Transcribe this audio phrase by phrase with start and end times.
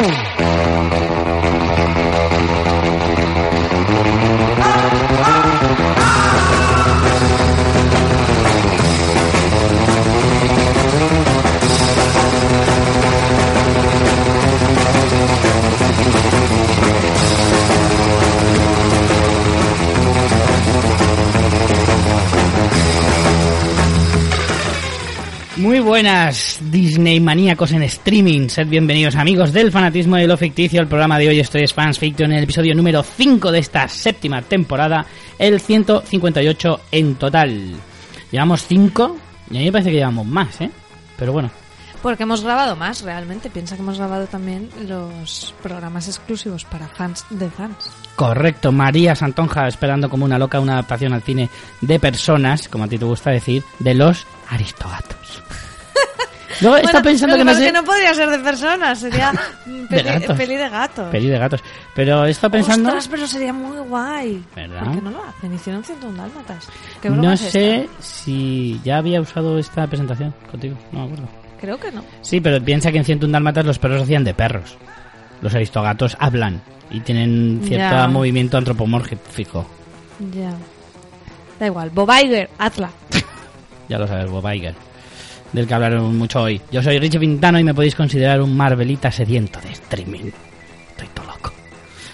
[0.00, 1.09] Boom.
[25.60, 28.48] Muy buenas, Disney maníacos en streaming.
[28.48, 30.80] Sed bienvenidos, amigos del fanatismo de lo ficticio.
[30.80, 33.86] El programa de hoy estoy es Fans Fiction en el episodio número 5 de esta
[33.86, 35.04] séptima temporada,
[35.38, 37.74] el 158 en total.
[38.32, 39.16] Llevamos 5
[39.50, 40.70] y a mí me parece que llevamos más, ¿eh?
[41.18, 41.50] Pero bueno,
[42.00, 43.50] Porque hemos grabado más, realmente.
[43.50, 47.90] Piensa que hemos grabado también los programas exclusivos para fans de fans.
[48.16, 48.72] correcto.
[48.72, 51.50] María Santonja esperando como una loca una adaptación al cine
[51.82, 55.42] de personas, como a ti te gusta decir, de los aristogatos.
[56.50, 57.64] Está Bueno, pensando lo que no sé...
[57.66, 59.32] que no podría ser de personas, sería
[59.64, 60.36] mm, De peli, gatos.
[60.36, 61.10] peli de gatos.
[61.10, 61.64] Peli de gatos.
[61.94, 62.88] Pero está pensando...
[62.88, 64.44] Ostras, pero sería muy guay.
[64.54, 64.84] ¿Verdad?
[64.84, 65.54] ¿Por qué no lo hacen?
[65.54, 66.68] Hicieron 101 dálmatas.
[67.00, 67.92] ¿Qué No es sé esta?
[68.02, 71.28] si ya había usado esta presentación contigo, no me acuerdo.
[71.60, 72.04] Creo que no.
[72.20, 74.76] Sí, pero piensa que en 101 Dálmatas los perros hacían de perros.
[75.42, 78.08] Los aristogatos hablan y tienen cierto Ya.
[78.08, 79.66] movimiento antropomórfico.
[80.34, 80.52] Ya.
[81.58, 81.90] Da igual.
[81.90, 82.90] Bob Iger, hazla.
[83.90, 84.76] Ya lo sabes, Bob Iger,
[85.52, 86.62] del que hablaron mucho hoy.
[86.70, 90.30] Yo soy Richie Pintano y me podéis considerar un Marvelita sediento de streaming.
[90.90, 91.52] Estoy todo loco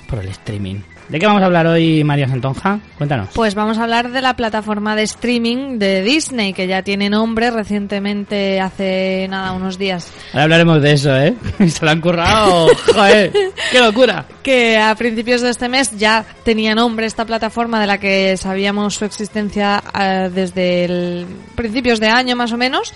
[0.08, 0.76] por el streaming.
[1.08, 2.80] ¿De qué vamos a hablar hoy, María Santonja?
[2.98, 3.28] Cuéntanos.
[3.34, 7.50] Pues vamos a hablar de la plataforma de streaming de Disney, que ya tiene nombre
[7.50, 10.12] recientemente, hace nada, unos días.
[10.32, 11.34] Ahora hablaremos de eso, ¿eh?
[11.68, 12.68] Se lo han currado.
[12.92, 13.32] ¡Joder!
[13.70, 14.26] ¡Qué locura!
[14.46, 18.94] que a principios de este mes ya tenía nombre esta plataforma de la que sabíamos
[18.94, 22.94] su existencia eh, desde el principios de año más o menos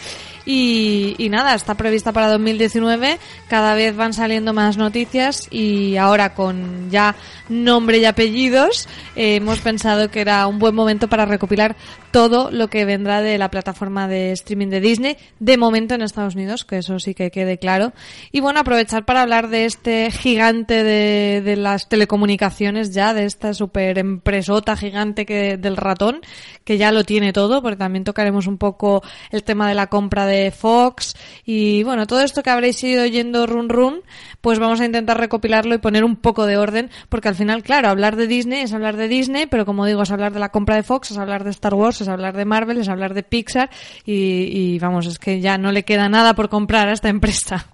[0.52, 3.18] y, nada, está prevista para 2019,
[3.48, 7.14] cada vez van saliendo más noticias y ahora con ya
[7.48, 11.76] nombre y apellidos eh, hemos pensado que era un buen momento para recopilar
[12.10, 16.34] todo lo que vendrá de la plataforma de streaming de Disney, de momento en Estados
[16.34, 17.92] Unidos, que eso sí que quede claro.
[18.32, 23.54] Y bueno, aprovechar para hablar de este gigante de, de las telecomunicaciones ya, de esta
[23.54, 26.20] super empresota gigante que, del ratón,
[26.64, 30.26] que ya lo tiene todo, porque también tocaremos un poco el tema de la compra
[30.26, 31.14] de Fox
[31.44, 34.00] y bueno, todo esto que habréis ido oyendo run run,
[34.40, 37.88] pues vamos a intentar recopilarlo y poner un poco de orden, porque al final, claro,
[37.88, 40.76] hablar de Disney es hablar de Disney, pero como digo, es hablar de la compra
[40.76, 43.70] de Fox, es hablar de Star Wars, es hablar de Marvel, es hablar de Pixar
[44.04, 47.66] y, vamos, es que ya no le queda nada por comprar a esta empresa.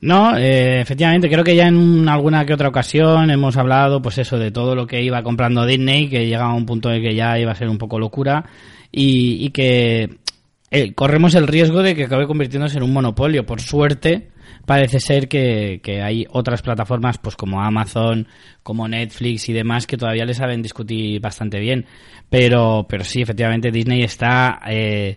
[0.00, 4.38] No, eh, efectivamente, creo que ya en alguna que otra ocasión hemos hablado, pues eso,
[4.38, 7.38] de todo lo que iba comprando Disney, que llegaba a un punto de que ya
[7.38, 8.44] iba a ser un poco locura
[8.92, 10.18] y que
[10.70, 13.46] eh, corremos el riesgo de que acabe convirtiéndose en un monopolio.
[13.46, 14.30] Por suerte,
[14.64, 18.26] parece ser que, que hay otras plataformas, pues como Amazon,
[18.62, 21.86] como Netflix y demás, que todavía le saben discutir bastante bien.
[22.28, 25.16] Pero, pero sí, efectivamente, Disney está eh,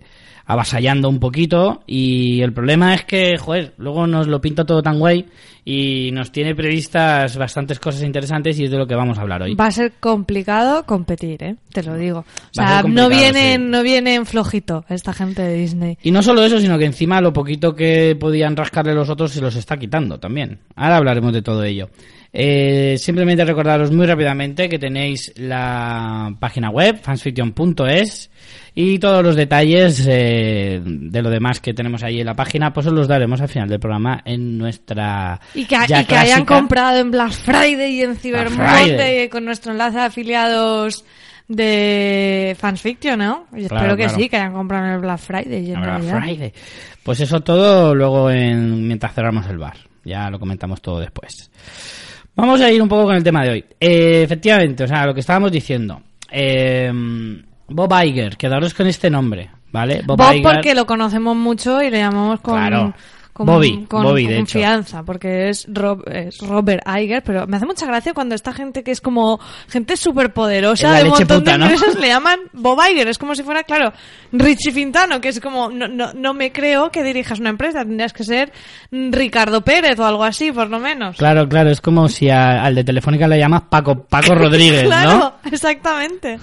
[0.49, 4.97] avasallando un poquito y el problema es que, joder, luego nos lo pinta todo tan
[4.97, 5.27] guay
[5.63, 9.43] y nos tiene previstas bastantes cosas interesantes y es de lo que vamos a hablar
[9.43, 9.53] hoy.
[9.53, 11.55] Va a ser complicado competir, ¿eh?
[11.71, 12.21] Te lo digo.
[12.21, 13.67] O sea, no vienen, sí.
[13.69, 15.99] no vienen flojito esta gente de Disney.
[16.01, 19.41] Y no solo eso, sino que encima lo poquito que podían rascarle los otros se
[19.41, 20.57] los está quitando también.
[20.75, 21.89] Ahora hablaremos de todo ello.
[22.31, 28.29] Eh, simplemente recordaros muy rápidamente que tenéis la página web, fansfiction.es,
[28.81, 32.87] y todos los detalles eh, de lo demás que tenemos ahí en la página, pues
[32.87, 35.37] os los daremos al final del programa en nuestra.
[35.53, 38.49] Y que, ya y que hayan comprado en Black Friday y en Cyber.
[38.51, 41.03] Monday con nuestro enlace de afiliados
[41.49, 43.47] de Fansfiction, ¿no?
[43.49, 44.17] Claro, espero que claro.
[44.17, 46.01] sí, que hayan comprado en el Black Friday y en Black.
[46.01, 46.53] Friday.
[47.03, 49.75] Pues eso todo luego en, mientras cerramos el bar.
[50.05, 51.51] Ya lo comentamos todo después.
[52.33, 53.65] Vamos a ir un poco con el tema de hoy.
[53.77, 56.01] Eh, efectivamente, o sea, lo que estábamos diciendo.
[56.31, 56.89] Eh,
[57.69, 60.01] Bob Iger, quedaros con este nombre, ¿vale?
[60.05, 60.43] Bob Iger.
[60.43, 62.93] porque lo conocemos mucho y le llamamos con, Claro.
[63.33, 64.39] con, Bobby, con Bobby, de hecho.
[64.41, 68.83] confianza, porque es, Rob- es Robert Iger, pero me hace mucha gracia cuando esta gente
[68.83, 69.39] que es como
[69.69, 71.65] gente súper poderosa de un montón puta, de ¿no?
[71.67, 73.93] empresas le llaman Bob Iger, es como si fuera, claro,
[74.33, 78.11] Richie Fintano, que es como, no, no, no me creo que dirijas una empresa, tendrías
[78.11, 78.51] que ser
[78.91, 81.15] Ricardo Pérez o algo así, por lo menos.
[81.15, 85.17] Claro, claro, es como si a- al de Telefónica le llamas Paco, Paco Rodríguez, claro,
[85.17, 85.33] ¿no?
[85.49, 86.39] exactamente.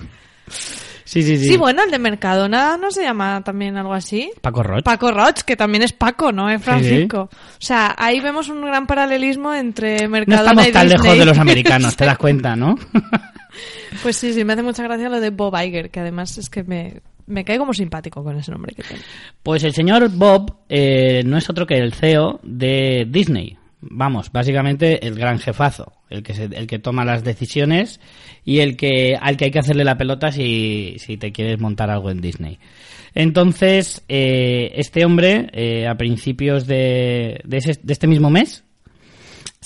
[1.06, 1.50] Sí, sí, sí.
[1.50, 1.56] Sí.
[1.56, 4.32] bueno, el de Mercadona no se llama también algo así.
[4.40, 4.82] Paco Roch.
[4.82, 6.50] Paco Roch, que también es Paco, ¿no?
[6.50, 7.30] Es Francisco.
[7.30, 11.02] O sea, ahí vemos un gran paralelismo entre no Mercadona estamos y tan Disney.
[11.04, 12.74] lejos de los americanos, te das cuenta, ¿no?
[14.02, 16.62] Pues sí, sí, me hace mucha gracia lo de Bob Iger, que además es que
[16.62, 19.02] me, me cae como simpático con ese nombre que tiene.
[19.42, 23.56] Pues el señor Bob eh, no es otro que el CEO de Disney.
[23.90, 28.00] Vamos, básicamente el gran jefazo, el que, se- el que toma las decisiones
[28.44, 31.90] y el que al que hay que hacerle la pelota si, si te quieres montar
[31.90, 32.58] algo en Disney.
[33.14, 38.64] Entonces, eh, este hombre, eh, a principios de, de, ese- de este mismo mes,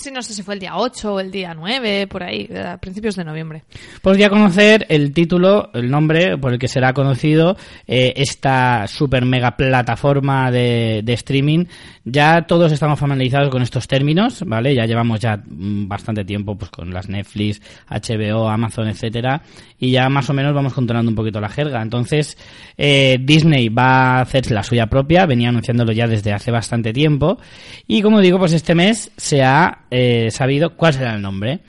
[0.01, 2.79] Sí, no sé si fue el día 8 o el día 9, por ahí, a
[2.79, 3.65] principios de noviembre.
[4.01, 7.55] Pues ya conocer el título, el nombre por el que será conocido
[7.85, 11.65] eh, esta super mega plataforma de, de streaming.
[12.03, 14.73] Ya todos estamos familiarizados con estos términos, ¿vale?
[14.73, 19.43] Ya llevamos ya mm, bastante tiempo pues con las Netflix, HBO, Amazon, etcétera,
[19.77, 21.79] y ya más o menos vamos controlando un poquito la jerga.
[21.79, 22.39] Entonces,
[22.75, 27.37] eh, Disney va a hacer la suya propia, venía anunciándolo ya desde hace bastante tiempo,
[27.85, 31.59] y como digo, pues este mes se ha eh, sabido cuál será el nombre.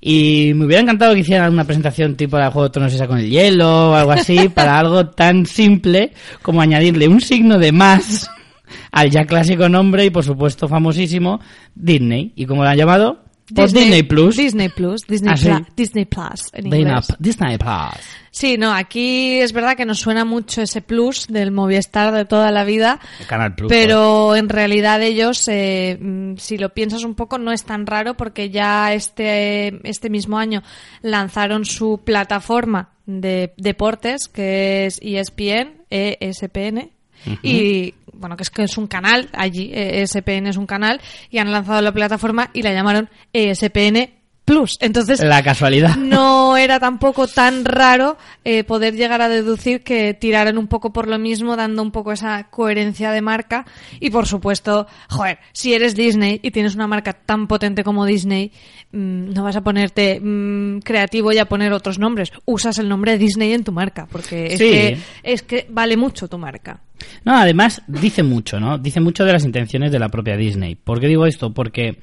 [0.00, 3.18] Y me hubiera encantado que hicieran una presentación tipo la Juego de Tronos esa con
[3.18, 6.12] el hielo o algo así, para algo tan simple
[6.42, 8.30] como añadirle un signo de más
[8.92, 11.40] al ya clásico nombre y por supuesto famosísimo
[11.74, 12.32] Disney.
[12.36, 13.23] ¿Y como lo han llamado?
[13.54, 14.36] Pues Disney, Plus.
[14.36, 15.02] Disney Plus.
[15.06, 15.40] Disney, Ah.
[15.42, 17.08] Pla- Disney Plus, en Disney, inglés.
[17.18, 18.04] Disney Plus.
[18.30, 22.50] Sí, no, aquí es verdad que nos suena mucho ese plus del Movistar de toda
[22.50, 22.98] la vida.
[23.20, 23.68] El Canal Plus.
[23.68, 28.16] Pero en realidad ellos, eh, mm, si lo piensas un poco, no es tan raro
[28.16, 30.62] porque ya este, este mismo año
[31.02, 36.90] lanzaron su plataforma de deportes, que es ESPN, ESPN,
[37.42, 41.00] y bueno, que es que es un canal allí, ESPN es un canal,
[41.30, 44.13] y han lanzado la plataforma y la llamaron ESPN
[44.44, 44.76] Plus.
[44.80, 45.96] Entonces, La casualidad.
[45.96, 51.08] no era tampoco tan raro eh, poder llegar a deducir que tiraran un poco por
[51.08, 53.64] lo mismo, dando un poco esa coherencia de marca.
[54.00, 58.52] Y por supuesto, joder, si eres Disney y tienes una marca tan potente como Disney,
[58.92, 62.30] mm, no vas a ponerte mm, creativo y a poner otros nombres.
[62.44, 64.70] Usas el nombre Disney en tu marca, porque es, Sí.
[64.70, 66.80] que, es que vale mucho tu marca.
[67.24, 68.76] No, además dice mucho, ¿no?
[68.76, 70.74] Dice mucho de las intenciones de la propia Disney.
[70.74, 71.52] ¿Por qué digo esto?
[71.54, 71.98] Porque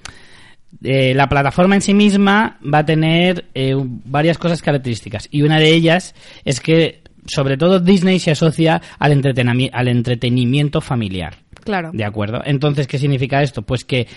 [0.83, 5.59] eh, la plataforma en sí misma va a tener eh, varias cosas características y una
[5.59, 6.15] de ellas
[6.45, 11.35] es que sobre todo Disney se asocia al, entretenami- al entretenimiento familiar.
[11.63, 11.91] Claro.
[11.93, 12.41] ¿De acuerdo?
[12.43, 13.61] Entonces, ¿qué significa esto?
[13.61, 14.07] Pues que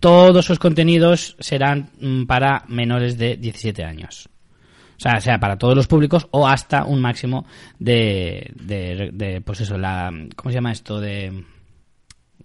[0.00, 4.28] todos sus contenidos serán mm, para menores de 17 años.
[4.96, 7.46] O sea, sea para todos los públicos o hasta un máximo
[7.78, 10.98] de, de, de, pues eso, la, ¿cómo se llama esto?
[11.00, 11.44] De,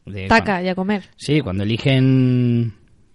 [0.06, 1.06] de Taca y a comer.
[1.16, 2.74] Sí, cuando eligen,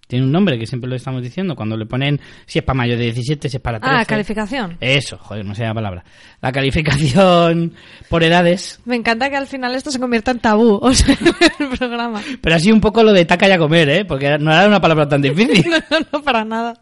[0.08, 2.96] tiene un nombre que siempre lo estamos diciendo, cuando le ponen si es para mayo
[2.96, 3.94] de 17, si es para 13.
[3.94, 4.76] Ah, calificación.
[4.80, 6.02] Eso, joder, no sé la palabra.
[6.40, 7.74] La calificación
[8.08, 11.14] por edades, Me encanta que al final esto se convierta en tabú, o sea,
[11.60, 12.22] el programa.
[12.40, 14.04] pero así un poco lo de taca y a comer, ¿eh?
[14.06, 15.66] Porque no era una palabra tan difícil.
[15.68, 16.74] No, no, no, para nada.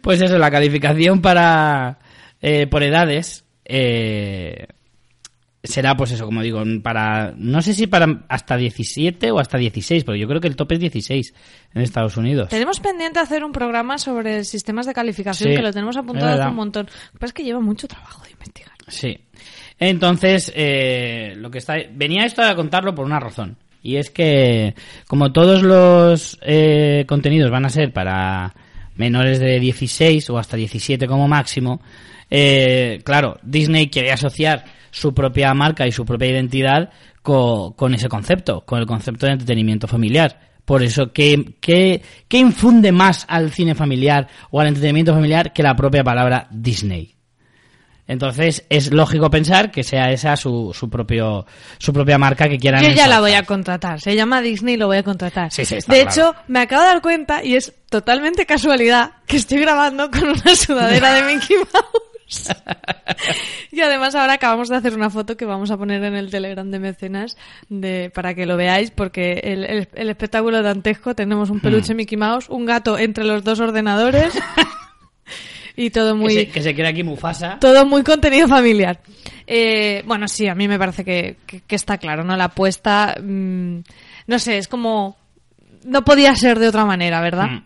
[0.00, 1.98] Pues eso, la calificación para
[2.40, 4.66] eh, por edades eh,
[5.66, 10.04] será, pues eso, como digo, para no sé si para hasta 17 o hasta 16,
[10.04, 11.34] pero yo creo que el tope es 16
[11.74, 12.48] en Estados Unidos.
[12.48, 16.48] Tenemos pendiente hacer un programa sobre sistemas de calificación Sí, que lo tenemos apuntado hace
[16.48, 16.86] un montón.
[16.86, 18.72] Lo que pasa es que lleva mucho trabajo de investigar.
[18.88, 19.18] Sí.
[19.78, 23.56] Entonces, eh, lo que está venía esto a contarlo por una razón.
[23.82, 24.74] Y es que,
[25.06, 28.54] como todos los eh, contenidos van a ser para
[28.96, 31.80] menores de 16 o hasta 17 como máximo,
[32.30, 34.64] eh, claro, Disney quiere asociar
[34.96, 36.88] su propia marca y su propia identidad
[37.20, 40.40] co- con ese concepto, con el concepto de entretenimiento familiar.
[40.64, 45.62] Por eso, ¿qué, qué, qué infunde más al cine familiar o al entretenimiento familiar que
[45.62, 47.14] la propia palabra Disney?
[48.08, 51.44] Entonces es lógico pensar que sea esa su, su propio
[51.78, 54.00] su propia marca que quieran Yo ya la voy a contratar.
[54.00, 55.50] Se llama Disney y lo voy a contratar.
[55.52, 56.12] Sí, sí, está de claro.
[56.14, 60.54] hecho, me acabo de dar cuenta, y es totalmente casualidad, que estoy grabando con una
[60.56, 62.02] sudadera de Mickey Mouse.
[63.72, 66.68] Y además ahora acabamos de hacer una foto que vamos a poner en el Telegram
[66.70, 67.36] de Mecenas
[67.68, 71.96] de, para que lo veáis, porque el, el- el espectáculo dantesco, tenemos un peluche Hmm.
[71.96, 74.32] Mickey Mouse, un gato entre los dos ordenadores
[75.76, 76.34] y todo muy...
[76.34, 77.58] que, se, que se quede aquí Mufasa.
[77.60, 79.00] Todo muy contenido familiar.
[79.46, 82.36] Eh, bueno, sí, a mí me parece que, que- que está claro, ¿no?
[82.36, 83.78] La apuesta, mm,
[84.26, 85.16] no sé, es como
[85.84, 87.46] no podía ser de otra manera, ¿verdad?
[87.46, 87.62] Mm.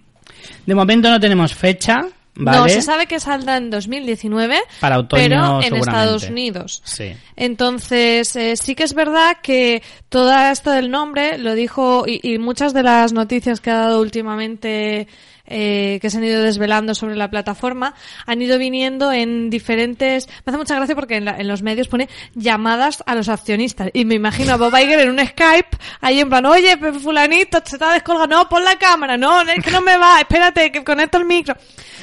[0.67, 1.97] De momento no tenemos fecha,
[2.41, 2.59] ¿vale?
[2.59, 5.75] No, se sabe que saldrá en 2019, Para otoño, pero en.
[5.77, 6.83] Estados Unidos.
[6.85, 7.15] Sí.
[7.37, 12.39] Entonces, eh, sí que es verdad que todo esto del nombre lo dijo y, y
[12.39, 15.09] muchas de las noticias que ha dado últimamente
[15.51, 17.95] eh, que se han ido desvelando sobre la plataforma
[18.27, 20.29] han ido viniendo en diferentes...
[20.47, 23.91] Me hace mucha gracia porque en, la- en los medios pone llamadas a los accionistas
[23.93, 27.77] y me imagino a Bob Iger en un Skype ahí en plan, oye, fulanito, se
[27.77, 30.83] te ha descolgado, no, pon la cámara, no, es que no me va, espérate, que
[30.85, 31.55] conecto el micro.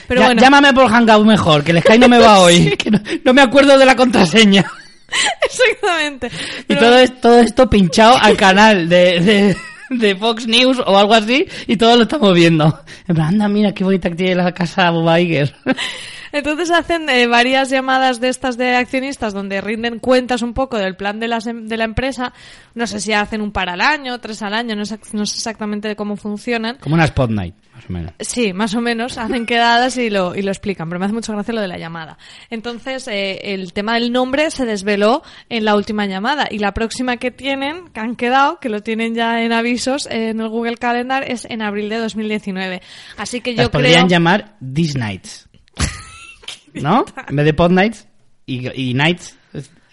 [0.08, 0.42] Pero Ya- bueno.
[0.42, 3.42] Llámame por Hangout mejor, que el Skype no me va hoy, que no, no me
[3.42, 4.66] acuerdo de la contraseña.
[5.42, 6.30] Exactamente.
[6.68, 9.58] Y todo, es- todo esto pinchado al canal de, de,
[10.00, 12.80] de Fox News o algo así y todos lo estamos viendo.
[13.08, 15.54] En plan, anda, mira qué bonita que tiene la casa Bob Iger.
[16.32, 20.96] Entonces hacen eh, varias llamadas de estas de accionistas donde rinden cuentas un poco del
[20.96, 22.34] plan de, las em- de la empresa.
[22.76, 25.36] No sé si hacen un par al año, tres al año, no sé, no sé
[25.36, 26.78] exactamente cómo funcionan.
[26.82, 28.12] Como una Spot Night, más o menos.
[28.20, 31.32] Sí, más o menos, hacen quedadas y lo, y lo explican, pero me hace mucha
[31.34, 32.18] gracia lo de la llamada.
[32.50, 37.18] Entonces, eh, el tema del nombre se desveló en la última llamada y la próxima
[37.18, 41.24] que tienen, que han quedado, que lo tienen ya en avisos en el Google Calendar,
[41.30, 42.82] es en abril de 2019.
[43.18, 44.08] Así que yo Las podrían creo...
[44.08, 45.48] llamar These Nights.
[46.74, 47.06] ¿No?
[47.28, 48.08] En vez de Pod Nights
[48.46, 49.38] y, y Nights.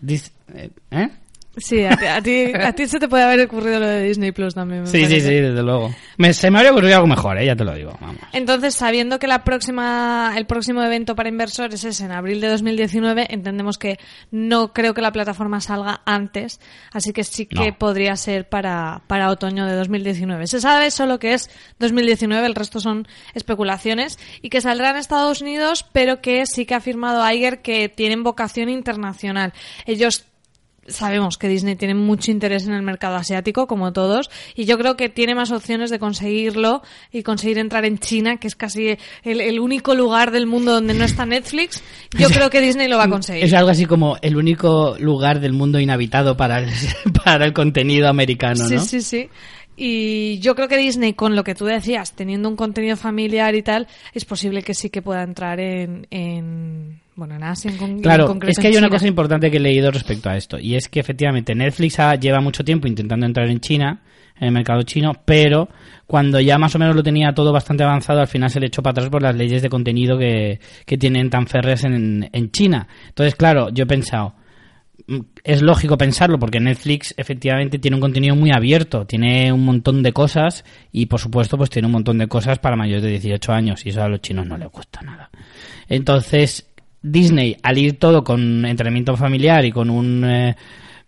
[0.05, 1.09] this- eh, ¿Eh?
[1.57, 4.33] Sí, a ti, a, ti, a ti se te puede haber ocurrido lo de Disney
[4.33, 4.87] Plus también.
[4.89, 5.95] Sí, sí, sí, desde luego.
[6.17, 7.47] Me- se me habría ocurrido algo mejor, ¿eh?
[7.47, 7.97] ya te lo digo.
[8.01, 8.17] Vamos.
[8.33, 13.29] Entonces, sabiendo que la próxima, el próximo evento para inversores es en abril de 2019,
[13.31, 13.99] entendemos que
[14.33, 16.61] no creo que la plataforma salga antes,
[16.93, 17.79] así que sí que No.
[17.79, 20.49] podría ser para, para otoño de 2019.
[20.49, 25.41] Se sabe solo que es 2019, el resto son especulaciones, y que saldrá en Estados
[25.41, 29.53] Unidos, pero que sí que ha afirmado Iger que tienen vocación internacional.
[29.87, 30.25] Ellos
[30.89, 34.97] Sabemos que Disney tiene mucho interés en el mercado asiático, como todos, y yo creo
[34.97, 39.41] que tiene más opciones de conseguirlo y conseguir entrar en China, que es casi el,
[39.41, 41.83] el único lugar del mundo donde no está Netflix.
[42.19, 43.45] Yo creo que Disney lo va a conseguir.
[43.45, 46.71] Es algo así como el único lugar del mundo inhabitado para el,
[47.25, 48.81] para el contenido americano, Sí, ¿no?
[48.81, 49.29] sí, sí.
[49.77, 53.63] Y yo creo que Disney, con lo que tú decías, teniendo un contenido familiar y
[53.63, 57.91] tal, es posible que sí que pueda entrar en, en bueno, en Asia en, con-
[57.91, 60.59] en Claro, concreto es que hay una cosa importante que he leído respecto a esto,
[60.59, 64.03] y es que efectivamente Netflix lleva mucho tiempo intentando entrar en China,
[64.37, 65.69] en el mercado chino, pero
[66.07, 68.83] cuando ya más o menos lo tenía todo bastante avanzado, al final se le echó
[68.83, 72.89] para atrás por las leyes de contenido que, que tienen tan férreas en, en China.
[73.09, 74.35] Entonces, claro, yo he pensado,
[75.07, 80.03] mm, es lógico pensarlo porque Netflix efectivamente tiene un contenido muy abierto, tiene un montón
[80.03, 83.53] de cosas y por supuesto pues tiene un montón de cosas para mayores de 18
[83.53, 85.31] años y eso a los chinos no les gusta nada.
[85.89, 86.67] Entonces
[87.05, 90.57] Disney al ir todo con entrenamiento familiar y con un eh,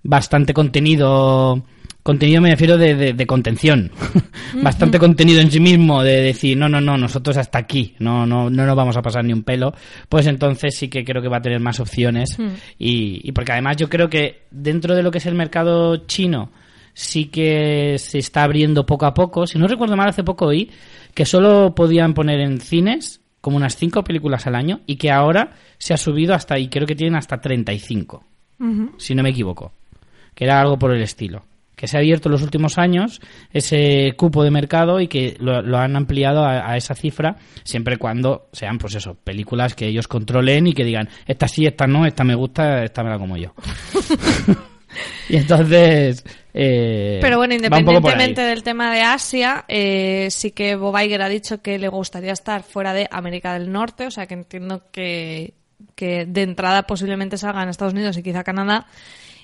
[0.03, 1.63] bastante contenido
[2.03, 3.91] contenido me refiero de, de- de contención.
[4.63, 8.49] Bastante contenido en sí mismo de decir no no no nosotros hasta aquí no no
[8.49, 9.75] no nos vamos a pasar ni un pelo
[10.09, 12.37] pues entonces sí que creo que va a tener más opciones.
[12.79, 16.53] Y, y porque además yo creo que dentro de lo que es el mercado chino
[16.95, 19.47] sí que se está abriendo poco a poco.
[19.47, 20.71] Si no recuerdo mal hace poco oí
[21.13, 25.53] que solo podían poner en cines como unas cinco películas al año y que ahora
[25.79, 28.25] se ha subido hasta y creo que tienen hasta 35
[28.99, 29.71] si no me equivoco
[30.35, 31.45] que era algo por el estilo.
[31.77, 33.21] Que se ha abierto en los últimos años
[33.53, 37.95] ese cupo de mercado y que lo, lo han ampliado a, a esa cifra, siempre
[37.95, 41.87] y cuando sean, pues eso, películas que ellos controlen y que digan, esta sí, esta
[41.87, 43.55] no, esta me gusta, esta me la como yo.
[45.29, 46.25] y entonces.
[46.59, 51.61] Eh, Pero bueno, independientemente del tema de Asia, eh, sí que Bob Iger ha dicho
[51.61, 55.53] que le gustaría estar fuera de América del Norte, o sea que entiendo que,
[55.95, 58.87] que de entrada posiblemente salga en Estados Unidos y quizá Canadá.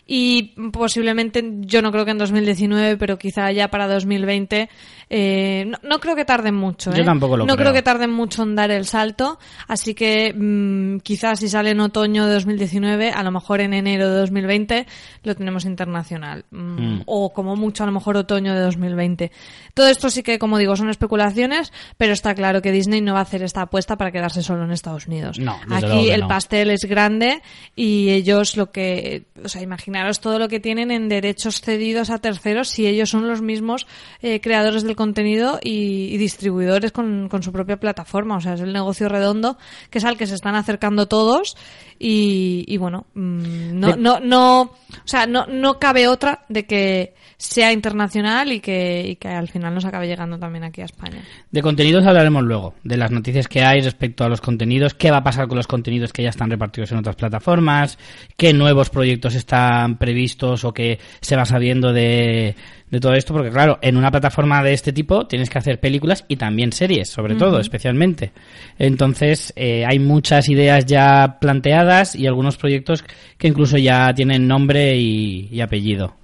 [0.07, 4.69] Y posiblemente, yo no creo que en 2019, pero quizá ya para 2020,
[5.09, 6.93] eh, no, no creo que tarden mucho.
[6.93, 7.05] Yo ¿eh?
[7.05, 7.67] tampoco lo No creo.
[7.67, 11.81] creo que tarden mucho en dar el salto, así que mm, quizás si sale en
[11.81, 14.87] otoño de 2019, a lo mejor en enero de 2020
[15.23, 16.45] lo tenemos internacional.
[16.51, 17.03] Mm, Mm.
[17.07, 19.31] O como mucho a lo mejor otoño de 2020.
[19.75, 23.21] Todo esto sí que, como digo, son especulaciones, pero está claro que Disney no va
[23.21, 25.39] a hacer esta apuesta para quedarse solo en Estados Unidos.
[25.39, 26.29] No, Aquí el no.
[26.29, 27.43] pastel es grande
[27.77, 32.19] y ellos lo que, o sea, imaginaros todo lo que tienen en derechos cedidos a
[32.19, 33.87] terceros si ellos son los mismos
[34.23, 38.37] eh, creadores del contenido y, y distribuidores con, con su propia plataforma.
[38.37, 39.59] O sea, es el negocio redondo
[39.91, 41.57] que es al que se están acercando todos
[42.05, 44.73] y, y bueno, mm, no, no, no, o
[45.05, 49.75] sea, no, no cabe otra de que sea internacional y que, y que al final
[49.75, 51.23] nos acabe llegando también aquí a España.
[51.51, 55.19] De contenidos hablaremos luego, de las noticias que hay respecto a los contenidos, qué va
[55.19, 57.99] a pasar con los contenidos que ya están repartidos en otras plataformas,
[58.37, 62.57] qué nuevos proyectos está estaban previstos o que se va sabiendo de,
[62.93, 66.27] de todo esto, porque claro, en una plataforma de este tipo tienes que hacer películas
[66.29, 68.33] y también series, sobre todo, especialmente.
[68.79, 73.03] Entonces, eh, hay muchas ideas ya planteadas y algunos proyectos
[73.39, 76.15] que incluso ya tienen nombre y, y apellido.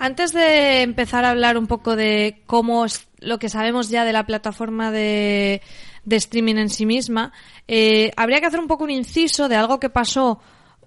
[0.00, 4.12] Antes de empezar a hablar un poco de cómo es lo que sabemos ya de
[4.12, 5.62] la plataforma de,
[6.04, 7.32] de streaming en sí misma,
[7.68, 10.40] eh, habría que hacer un poco un inciso de algo que pasó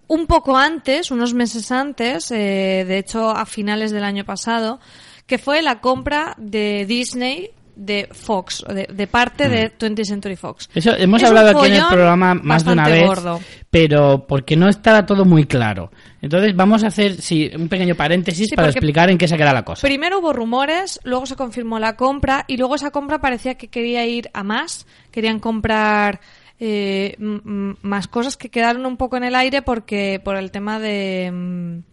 [0.07, 4.81] un poco antes, unos meses antes, eh, de hecho a finales del año pasado,
[5.25, 10.69] que fue la compra de Disney de Fox, de, de parte de 20th Century Fox.
[10.75, 13.39] Eso hemos Es hablado aquí en el programa más de una vez, gordo.
[13.71, 15.91] pero porque no estaba todo muy claro.
[16.21, 19.53] Entonces vamos a hacer sí, un pequeño paréntesis Sí, para explicar en qué se queda
[19.53, 19.87] la cosa.
[19.87, 24.05] Primero hubo rumores, luego se confirmó la compra y luego esa compra parecía que quería
[24.05, 24.85] ir a más.
[25.09, 26.21] Querían comprar
[26.59, 31.31] eh, más cosas que quedaron un poco en el aire porque por el tema de
[31.33, 31.92] mm,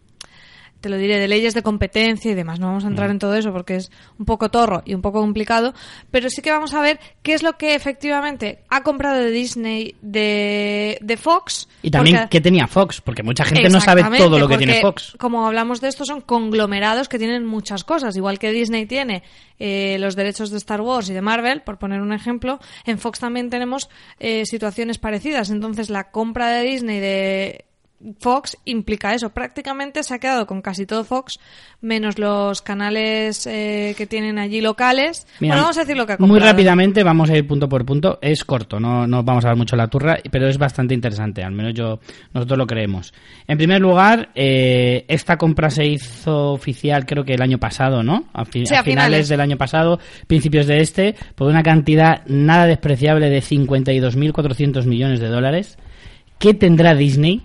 [0.80, 2.58] te lo diré de leyes de competencia y demás.
[2.60, 2.90] No vamos a Mm.
[2.90, 5.74] entrar en todo eso porque es un poco torro y un poco complicado,
[6.10, 9.94] pero sí que vamos a ver qué es lo que efectivamente ha comprado de Disney
[10.02, 11.68] de, de Fox.
[11.82, 14.80] Y también porque- qué tenía Fox, porque mucha gente no sabe todo lo que tiene
[14.80, 15.14] Fox.
[15.18, 18.16] Como hablamos de esto, son conglomerados que tienen muchas cosas.
[18.16, 19.22] Igual que Disney tiene
[19.58, 23.20] eh, los derechos de Star Wars y de Marvel, por poner un ejemplo, en Fox
[23.20, 25.50] también tenemos eh, situaciones parecidas.
[25.50, 27.64] Entonces, la compra de Disney de
[28.18, 29.30] Fox implica eso.
[29.30, 31.38] Prácticamente se ha quedado con casi todo Fox,
[31.82, 35.26] menos los canales eh, que tienen allí locales.
[35.38, 36.52] Mira, bueno, vamos a decir lo que ha Muy comprado.
[36.52, 38.18] rápidamente, vamos a ir punto por punto.
[38.22, 41.52] Es corto, no, no vamos a dar mucho la turra, pero es bastante interesante, al
[41.52, 42.00] menos yo
[42.32, 43.12] nosotros lo creemos.
[43.46, 48.24] En primer lugar, eh, esta compra se hizo oficial creo que el año pasado, ¿no?
[48.32, 49.28] A, fi- Sí, a a finales finales.
[49.28, 55.28] del año pasado, principios de este, por una cantidad nada despreciable de 52.400 millones de
[55.28, 55.76] dólares.
[56.38, 57.42] ¿Qué tendrá Disney?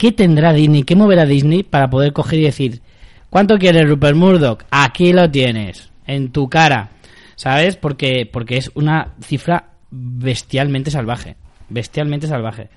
[0.00, 0.84] ¿Qué tendrá Disney?
[0.84, 2.80] ¿Qué moverá Disney para poder coger y decir,
[3.28, 4.62] ¿cuánto quieres Rupert Murdoch?
[4.70, 6.92] Aquí lo tienes, en tu cara.
[7.36, 7.76] ¿Sabes?
[7.76, 11.36] Porque, porque es una cifra bestialmente salvaje.
[11.68, 12.70] Bestialmente salvaje.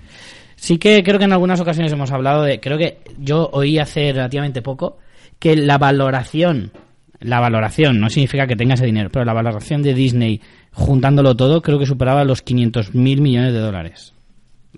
[0.57, 4.11] Sí que creo que en algunas ocasiones hemos hablado de, creo que yo oí hace
[4.11, 4.97] relativamente poco,
[5.39, 6.73] que la valoración,
[7.21, 10.41] la valoración, no significa que tenga ese dinero, pero la valoración de Disney,
[10.73, 14.12] juntándolo todo, creo que superaba los 500 mil millones de dólares.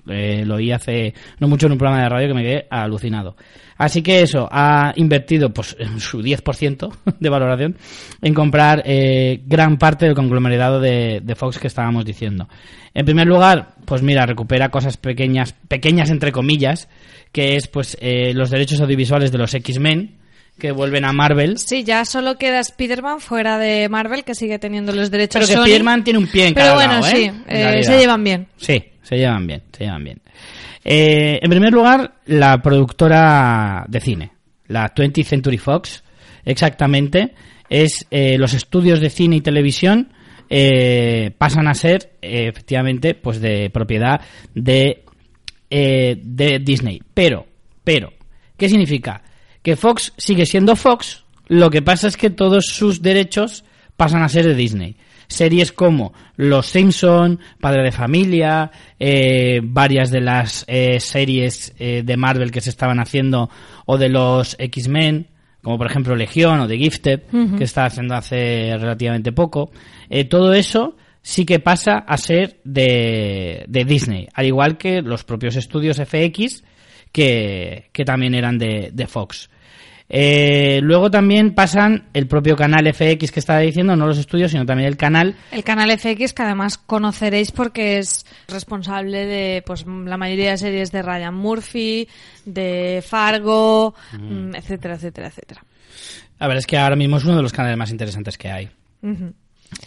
[0.08, 3.36] Eh, lo oí hace no mucho en un programa de radio que me quedé alucinado.
[3.78, 7.76] Así que eso, ha invertido pues su 10% de valoración
[8.22, 12.48] en comprar eh, gran parte del conglomerado de, de Fox que estábamos diciendo.
[12.94, 16.88] En primer lugar, pues mira, recupera cosas pequeñas, pequeñas entre comillas,
[17.34, 20.16] que es pues eh, los derechos audiovisuales de los X-Men,
[20.58, 21.58] que vuelven a Marvel.
[21.58, 25.54] Sí, ya solo queda Spider-Man fuera de Marvel, que sigue teniendo los derechos Pero que
[25.54, 25.64] Sony.
[25.64, 27.16] Spider-Man tiene un pie en Pero cada bueno, lado, ¿eh?
[27.16, 28.48] sí, eh, se llevan bien.
[28.58, 30.22] Sí, se llevan bien, se llevan bien.
[30.88, 34.32] Eh, en primer lugar, la productora de cine,
[34.68, 36.04] la 20th Century Fox,
[36.46, 37.34] exactamente,
[37.70, 40.14] es eh, los estudios de cine y televisión
[40.48, 44.22] eh, pasan a ser efectivamente pues de propiedad
[44.54, 45.02] de
[45.68, 47.02] de Disney.
[47.14, 47.48] Pero,
[47.84, 48.14] pero,
[48.56, 49.22] ¿qué significa?
[49.66, 53.64] Que Fox sigue siendo Fox, lo que pasa es que todos sus derechos
[53.98, 54.96] pasan a ser de Disney.
[55.28, 62.16] Series como Los Simpson, Padre de Familia, eh, varias de las eh, series eh, de
[62.16, 63.50] Marvel que se estaban haciendo
[63.88, 65.30] o de los X-Men,
[65.64, 67.22] como por ejemplo Legión o The Gifted,
[67.58, 69.72] que está haciendo hace relativamente poco.
[70.12, 75.24] Eh, todo eso sí que pasa a ser de, de Disney, al igual que los
[75.24, 76.64] propios estudios FX
[77.12, 79.50] que, que también eran de, de Fox.
[80.08, 84.66] Eh, luego también pasan el propio canal FX que estaba diciendo, no los estudios, sino
[84.66, 85.36] también el canal.
[85.52, 90.92] El canal FX, que además conoceréis porque es responsable de pues la mayoría de series
[90.92, 92.08] de Ryan Murphy,
[92.46, 95.66] de Fargo, mm, etcétera, etcétera, etcétera.
[96.38, 98.70] A ver, es que ahora mismo es uno de los canales más interesantes que hay.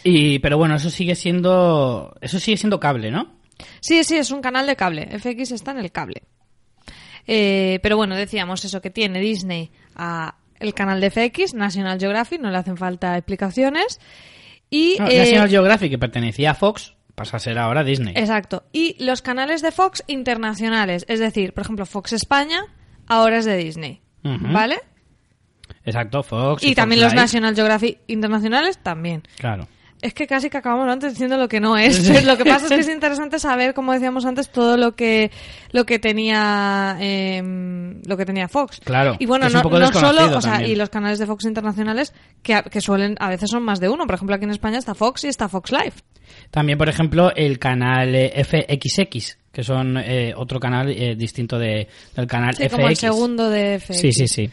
[0.03, 3.39] Y, pero bueno, eso sigue siendo, eso sigue siendo cable, ¿no?
[3.79, 5.07] Sí, sí, es un canal de cable.
[5.19, 6.23] FX está en el cable.
[7.31, 12.41] Eh, pero bueno, decíamos eso, que tiene Disney a el canal de FX, National Geographic,
[12.41, 13.99] no le hacen falta explicaciones.
[14.71, 18.15] Y, No, eh, National Geographic, que pertenecía a Fox, pasa a ser ahora Disney.
[18.17, 18.63] Exacto.
[18.73, 22.63] Y los canales de Fox internacionales, es decir, por ejemplo, Fox España,
[23.07, 24.01] ahora es de Disney.
[24.23, 24.79] ¿Vale?
[25.85, 26.63] Exacto, Fox.
[26.63, 27.13] Y, Fox también los.
[27.13, 29.21] National Geographic internacionales también.
[29.37, 29.67] Claro.
[30.01, 32.07] Es que casi que acabamos antes diciendo lo que no es.
[32.25, 35.29] Lo que pasa es que es interesante saber, como decíamos antes, todo lo que
[35.71, 38.79] lo que tenía em, lo que tenía Fox.
[38.83, 42.61] Claro, Y bueno, no, no solo, o sea, y los canales de Fox internacionales que,
[42.71, 44.05] que suelen a veces son más de uno.
[44.05, 45.93] Por ejemplo, aquí en España está Fox y está Fox Live.
[46.51, 51.57] También, por ejemplo, el canal eh, FXX, que que son eh, otro canal eh, distinto
[51.57, 52.71] de, del canal Sí, FX.
[52.75, 53.99] como el segundo de FX.
[53.99, 54.49] Sí, sí, sí.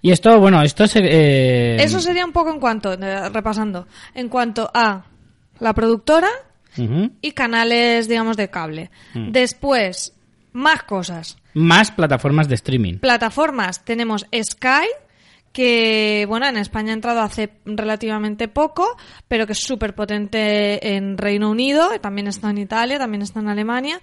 [0.00, 0.94] Y esto, bueno, esto es...
[0.96, 5.04] eh, Eso sería un poco en cuanto, eh, repasando, en cuanto a
[5.60, 6.28] la productora
[7.20, 8.90] y canales, digamos, de cable.
[9.14, 9.32] Mm.
[9.32, 10.14] Después,
[10.52, 11.36] más cosas.
[11.54, 12.98] Más plataformas de streaming.
[12.98, 14.86] Plataformas, tenemos Sky,
[15.52, 21.18] que, bueno, en España ha entrado hace relativamente poco, pero que es súper potente en
[21.18, 24.00] Reino Unido, también está en Italia, también está en Alemania.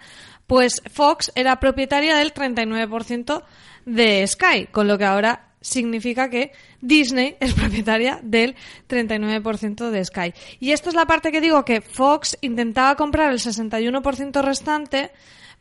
[0.47, 3.43] Pues Fox era propietaria del 39%
[3.86, 6.51] de Sky, con lo que ahora significa que
[6.82, 8.56] Disney es propietaria del
[8.88, 10.34] 39% de Sky.
[10.60, 15.10] Y esto es la parte que digo que Fox intentaba comprar el 61% restante,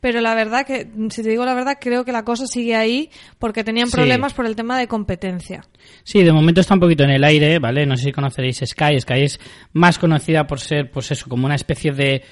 [0.01, 3.11] pero la verdad que, si te digo la verdad, creo que la cosa sigue ahí
[3.38, 3.95] porque tenían Sí.
[3.97, 5.64] problemas por el tema de competencia.
[6.03, 7.87] Sí, de momento está un poquito en el aire, ¿vale?
[7.87, 9.01] No sé si conoceréis Sky.
[9.01, 9.40] Sky es
[9.73, 12.23] más conocida por ser, pues eso, como una especie de,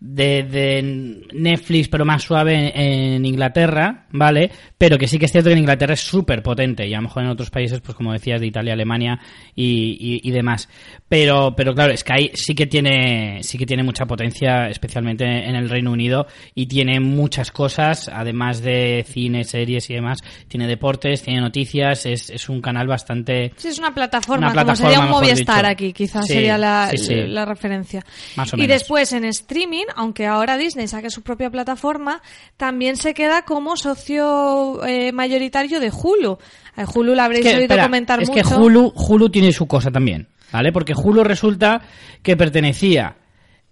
[0.00, 4.50] de, de Netflix, pero más suave en, en Inglaterra, ¿vale?
[4.78, 7.02] Pero que sí que es cierto que en Inglaterra es súper potente y a lo
[7.02, 9.20] mejor en otros países, pues como decías, de Italia, Alemania
[9.54, 10.68] y, y, y demás.
[11.08, 15.68] Pero, pero claro, Sky sí que tiene, sí que tiene mucha potencia, especialmente en el
[15.68, 20.18] Reino Unido y tiene muchas cosas, además de cine, series y demás.
[20.48, 24.76] Tiene deportes, tiene noticias, es, es un canal bastante, Sí, es una plataforma, Una como
[24.76, 25.72] sería un plataforma, Movistar dicho.
[25.72, 27.14] aquí, quizás Sí, sería la, sí, sí.
[27.26, 28.02] la referencia.
[28.36, 32.22] Más o y después en streaming, aunque ahora Disney saque su propia plataforma,
[32.56, 36.38] también se queda como socio eh, mayoritario de Hulu.
[36.76, 38.48] A Hulu la habréis Es que, oído espera, comentar es mucho.
[38.48, 40.72] que Hulu, Hulu tiene su cosa también, ¿vale?
[40.72, 41.82] Porque Hulu resulta
[42.22, 43.16] que pertenecía,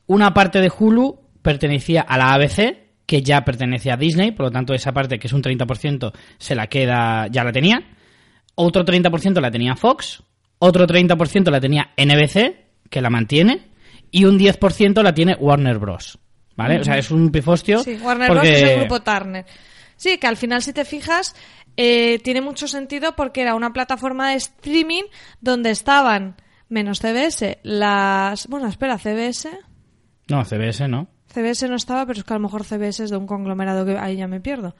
[0.07, 4.51] una parte de Hulu pertenecía a la ABC, que ya pertenece a Disney, por lo
[4.51, 7.83] tanto esa parte, que es un 30%, se la queda, ya la tenía.
[8.55, 10.23] Otro 30% la tenía Fox,
[10.59, 13.68] otro 30% la tenía NBC, que la mantiene,
[14.11, 16.19] y un 10% la tiene Warner Bros.
[16.57, 16.81] ¿Vale?
[16.81, 17.83] O sea, es un pifostio.
[17.85, 18.49] Sí, Warner porque...
[18.49, 18.61] Bros.
[18.61, 19.47] es el grupo Turner.
[19.97, 21.35] Sí, que al final, si te fijas,
[21.77, 25.05] eh, tiene mucho sentido porque era una plataforma de streaming
[25.41, 26.37] donde estaban,
[26.69, 28.49] menos CBS, las...
[28.49, 29.51] Bueno, espera, CBS...
[30.29, 31.09] No, CBS no.
[31.33, 33.99] CBS no estaba, pero es que a lo mejor CBS es de un conglomerado que
[33.99, 34.75] ahí ya me pierdo.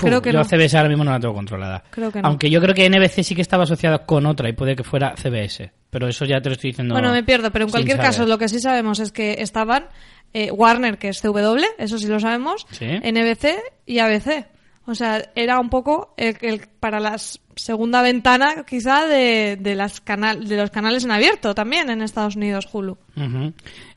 [0.00, 0.44] Creo que yo no.
[0.44, 1.84] CBS ahora mismo no la tengo controlada.
[1.90, 2.28] Creo que no.
[2.28, 5.14] Aunque yo creo que NBC sí que estaba asociada con otra y puede que fuera
[5.16, 5.70] CBS.
[5.90, 6.94] Pero eso ya te lo estoy diciendo.
[6.94, 8.10] Bueno, me pierdo, pero en cualquier saber.
[8.10, 9.86] caso lo que sí sabemos es que estaban
[10.32, 12.86] eh, Warner, que es CW, eso sí lo sabemos, Sí.
[12.86, 13.54] NBC
[13.86, 14.46] y ABC.
[14.86, 17.16] O sea, era un poco el, el- para la
[17.56, 22.36] segunda ventana quizá de, de, las canal, de los canales en abierto también en Estados
[22.36, 22.98] Unidos, Hulu.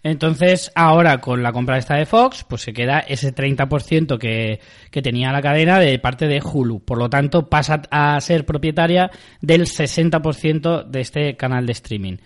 [0.04, 4.60] Entonces, ahora con la compra esta de Fox, pues se queda ese 30% que,
[4.92, 6.80] que tenía la cadena de parte de Hulu.
[6.82, 12.18] Por lo tanto, pasa a ser propietaria del 60% de este canal de streaming.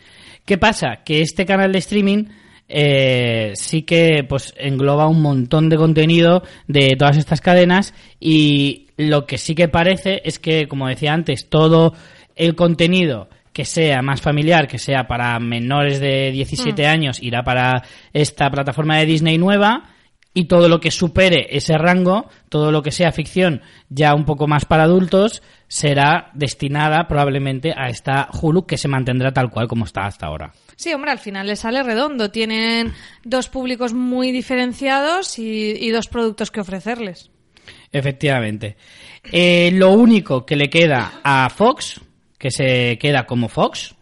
[0.46, 0.98] ¿Qué pasa?
[1.04, 2.26] Que este canal de streaming
[2.74, 9.26] eh, sí que pues engloba un montón de contenido de todas estas cadenas y lo
[9.26, 11.94] que sí que parece es que, como decía antes, todo
[12.36, 17.84] el contenido que sea más familiar, que sea para menores de 17 años, irá para
[18.14, 19.90] esta plataforma de Disney nueva.
[20.34, 24.48] Y todo lo que supere ese rango, todo lo que sea ficción ya un poco
[24.48, 29.84] más para adultos, será destinada probablemente a esta Hulu que se mantendrá tal cual como
[29.84, 30.54] está hasta ahora.
[30.82, 32.32] Sí, hombre, al final le sale redondo.
[32.32, 32.92] Tienen
[33.24, 37.30] dos públicos muy diferenciados y, y dos productos que ofrecerles.
[37.92, 38.78] Efectivamente.
[39.32, 42.02] Eh, lo único que le queda a Fox,
[42.40, 43.94] que se queda como Fox,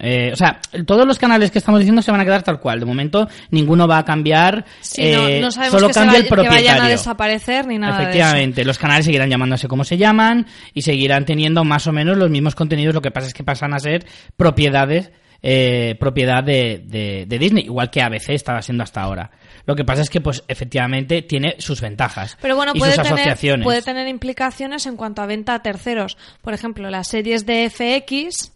[0.00, 2.78] eh, o sea, todos los canales que estamos diciendo se van a quedar tal cual.
[2.78, 4.66] De momento, ninguno va a cambiar.
[4.82, 6.88] Sí, no- eh, no, solo que, se cambia el que vayan a propietario.
[6.90, 8.10] desaparecer ni nada de eso.
[8.10, 12.28] Efectivamente, los canales seguirán llamándose como se llaman y seguirán teniendo más o menos los
[12.28, 12.94] mismos contenidos.
[12.94, 14.04] Lo que pasa es que pasan a ser
[14.36, 15.10] propiedades,
[15.42, 19.30] eh, propiedad de, de- de Disney, igual que ABC estaba siendo hasta ahora.
[19.66, 23.02] Lo que pasa es que, pues, efectivamente, tiene sus ventajas Pero bueno, y puede sus
[23.02, 23.64] tener, asociaciones.
[23.64, 26.16] puede tener implicaciones en cuanto a venta a terceros.
[26.42, 28.52] Por ejemplo, las series de FX.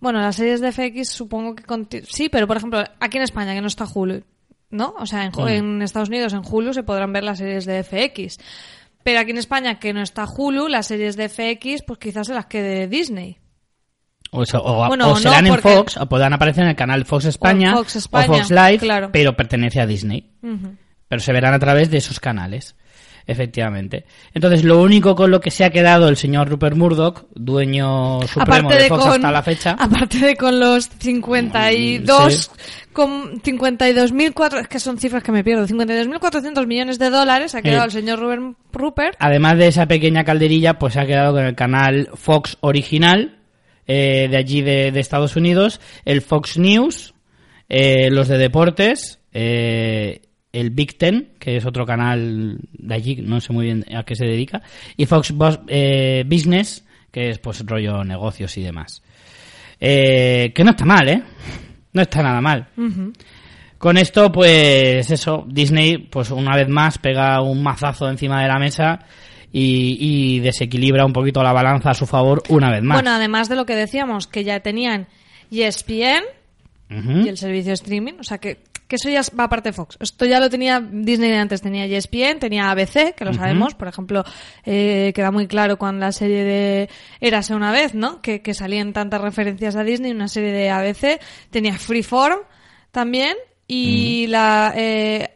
[0.00, 2.02] Bueno, las series de FX supongo que.
[2.04, 4.22] Sí, pero por ejemplo, aquí en España, que no está Hulu.
[4.68, 4.94] ¿No?
[4.98, 5.48] O sea, en, Mm.
[5.48, 8.38] en Estados Unidos, en Hulu, se podrán ver las series de FX.
[9.04, 12.34] Pero aquí en España, que no está Hulu, las series de FX, pues quizás se
[12.34, 13.38] las quede Disney.
[14.32, 17.04] O, eso- o- Bueno, o no, serán en Fox, o podrán aparecer en el canal
[17.04, 19.10] Fox España, Fox España, o Fox Live, claro.
[19.12, 20.30] pero pertenece a Disney.
[21.08, 22.74] Pero se verán a través de esos canales.
[23.28, 24.04] Efectivamente.
[24.34, 28.70] Entonces, lo único con lo que se ha quedado el señor Rupert Murdoch, dueño supremo
[28.70, 34.78] de, Fox hasta la fecha, Aparte de con los 52, Mm, con 52.000, es que
[34.78, 37.86] son cifras que me pierdo, 52.400 millones de dólares ha quedado Eh.
[37.86, 39.16] el señor Rupert, Rupert.
[39.18, 43.38] además de esa pequeña calderilla, pues se ha quedado con el canal Fox original,
[43.86, 47.14] eh, de allí de, de Estados Unidos, el Fox News,
[47.68, 50.22] eh, los de deportes, eh,
[50.52, 54.14] el Big Ten, que es otro canal de allí, no sé muy bien a qué
[54.14, 54.62] se dedica,
[54.96, 55.60] y Fox Bus-
[56.26, 59.02] Business, que es pues rollo negocios y demás.
[59.80, 61.22] Eh, que no está mal, ¿eh?
[61.92, 62.68] No está nada mal.
[63.78, 68.58] Con esto, pues eso, Disney, pues una vez más pega un mazazo encima de la
[68.58, 68.98] mesa
[69.52, 72.96] y, y desequilibra un poquito la balanza a su favor una vez más.
[72.96, 75.06] Bueno, además de lo que decíamos, que ya tenían
[75.50, 76.24] ESPN
[76.88, 79.96] y el servicio de streaming, o sea que, que eso ya va aparte de Fox.
[80.00, 83.88] Esto ya lo tenía Disney de antes, tenía ESPN, tenía ABC, que lo sabemos, por
[83.88, 84.24] ejemplo,
[84.64, 86.88] eh, queda muy claro con la serie de
[87.20, 88.22] Érase una vez, ¿no?
[88.22, 92.38] Que, que salían tantas referencias a Disney, una serie de ABC, tenía Freeform
[92.92, 95.30] también y la eh,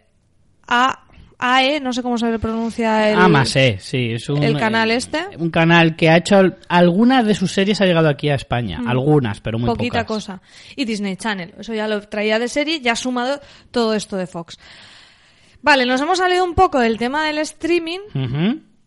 [0.68, 1.04] A,
[1.40, 3.18] AE, no sé cómo se pronuncia el...
[3.18, 5.24] Ah, más E, sí, es un, el canal eh, este.
[5.38, 8.80] Un canal que ha hecho al- algunas de sus series ha llegado aquí a España,
[8.86, 9.72] algunas, pero muy Mm.
[9.72, 10.06] poquita pocas.
[10.26, 10.42] cosa.
[10.76, 14.26] Y Disney Channel, eso ya lo traía de serie, ya ha sumado todo esto de
[14.26, 14.58] Fox.
[15.62, 18.00] Vale, nos hemos salido un poco del tema del streaming,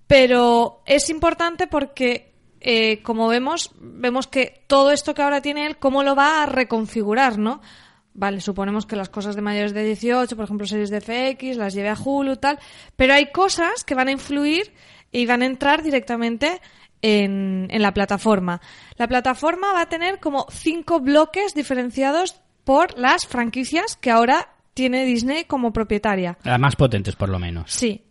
[0.07, 5.77] pero es importante porque, eh, como vemos, vemos que todo esto que ahora tiene él,
[5.77, 7.61] cómo lo va a reconfigurar, ¿no?
[8.15, 11.73] Vale, suponemos que las cosas de mayores de 18, por ejemplo, series de FX, las
[11.73, 12.59] lleve a Hulu, tal,
[12.95, 14.71] pero hay cosas que van a influir
[15.11, 16.61] y van a entrar directamente
[17.01, 18.61] en, en la plataforma.
[18.97, 25.05] La plataforma va a tener como cinco bloques diferenciados por las franquicias que ahora tiene
[25.05, 26.37] Disney como propietaria.
[26.43, 27.71] Las más potentes, por lo menos.
[27.71, 28.03] Sí.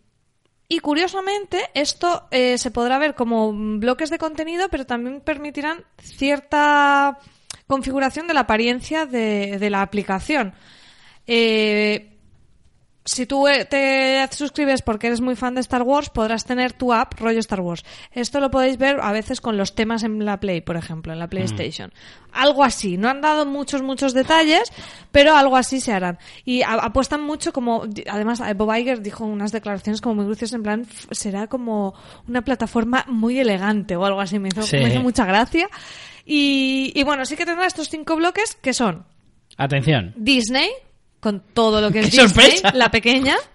[0.69, 7.19] Y curiosamente, esto eh, se podrá ver como bloques de contenido, pero también permitirán cierta
[7.73, 10.53] configuración de la apariencia de, de la aplicación.
[11.27, 12.09] Eh,
[13.05, 16.93] si tú eh, te suscribes porque eres muy fan de Star Wars, podrás tener tu
[16.93, 17.83] app rollo Star Wars.
[18.13, 21.19] Esto lo podéis ver a veces con los temas en la Play, por ejemplo, en
[21.19, 21.93] la PlayStation.
[22.33, 22.97] Algo así.
[22.99, 24.71] No han dado muchos, muchos detalles,
[25.11, 26.19] pero algo así se harán.
[26.45, 30.83] Y apuestan mucho como, además Bob Iger dijo unas declaraciones como muy crucias en plan,
[30.83, 31.95] "F- será como
[32.29, 34.39] una plataforma muy elegante o algo así.
[34.39, 34.77] Me hizo, Sí.
[34.77, 35.69] me hizo mucha gracia.
[36.25, 39.05] Y, y bueno, sí que tendrá estos cinco bloques que son
[39.57, 40.15] Atención.
[40.17, 40.71] Disney,
[41.21, 42.73] con todo lo que es ¡Qué Disney, sorpresa!
[42.77, 43.37] la pequeña,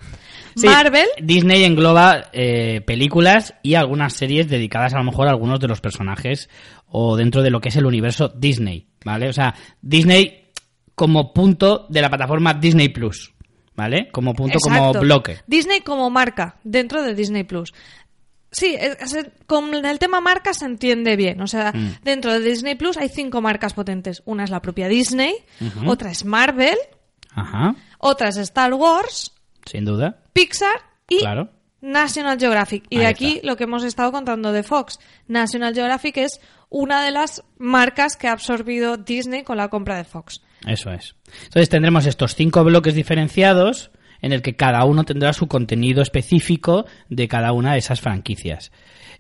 [0.56, 5.60] Sí, Marvel, Disney engloba eh, películas y algunas series dedicadas a lo mejor a algunos
[5.60, 6.50] de los personajes
[6.88, 9.30] o dentro de lo que es el universo Disney, ¿vale?
[9.30, 9.54] O sea,
[9.84, 10.46] Disney
[10.96, 13.36] como punto de la plataforma Disney Plus,
[13.76, 14.10] ¿vale?
[14.12, 15.38] Como punto, como bloque.
[15.46, 17.72] Disney como marca dentro de Disney Plus.
[18.58, 21.42] Sí, es- es- con el tema marca se entiende bien.
[21.42, 21.98] O sea, Mm.
[22.04, 24.24] dentro de Disney Plus hay cinco marcas potentes.
[24.26, 25.36] Una es la propia Disney,
[25.86, 26.78] otra es Marvel,
[27.36, 29.32] Ajá, otra es Star Wars,
[29.66, 30.18] sin duda.
[30.34, 30.76] Pixar
[31.08, 31.50] y Claro.
[31.82, 32.86] National Geographic.
[32.90, 33.48] Y Ahí de aquí está.
[33.48, 35.00] lo que hemos estado contando de Fox.
[35.28, 40.04] National Geographic es una de las marcas que ha absorbido Disney con la compra de
[40.04, 40.42] Fox.
[40.66, 41.16] Eso es.
[41.44, 43.92] Entonces tendremos estos cinco bloques diferenciados
[44.22, 48.72] en el que cada uno tendrá su contenido específico de cada una de esas franquicias.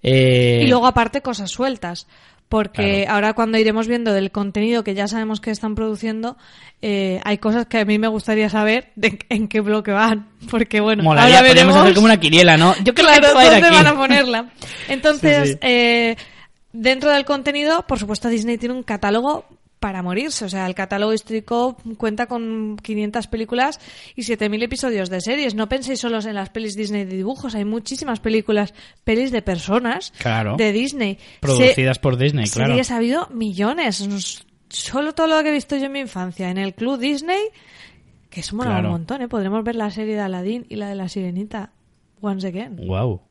[0.03, 2.07] Eh, Y luego aparte cosas sueltas.
[2.49, 3.13] Porque Claro.
[3.15, 6.37] ahora cuando iremos viendo del contenido que ya sabemos que están produciendo,
[6.81, 10.29] eh, hay cosas que a mí me gustaría saber de en qué bloque van.
[10.49, 12.73] Porque bueno, molaría, ahora veremos hacer como una quiniela, ¿no?
[12.85, 13.75] Yo creo claro, que va dónde aquí.
[13.75, 14.49] van a ponerla.
[14.87, 15.59] Entonces, Sí, sí.
[15.61, 16.15] eh,
[16.71, 19.43] dentro del contenido, por supuesto, Disney tiene un catálogo
[19.79, 20.45] para morirse.
[20.45, 23.79] O sea, el catálogo histórico cuenta con 500 películas
[24.15, 25.53] y 7.000 episodios de series.
[25.55, 27.53] No penséis solo en las pelis Disney de dibujos.
[27.55, 30.55] Hay muchísimas películas, pelis de personas Claro.
[30.57, 31.17] de Disney.
[31.41, 32.69] Producidas por Disney, claro.
[32.71, 34.07] Series ha habido millones.
[34.69, 37.39] Solo todo lo que he visto yo en mi infancia en el club Disney,
[38.29, 38.87] que eso mola Claro.
[38.87, 39.27] un montón, ¿eh?
[39.27, 41.71] Podremos ver la serie de Aladdin y la de la Sirenita
[42.19, 42.75] once again.
[42.85, 43.21] Wow.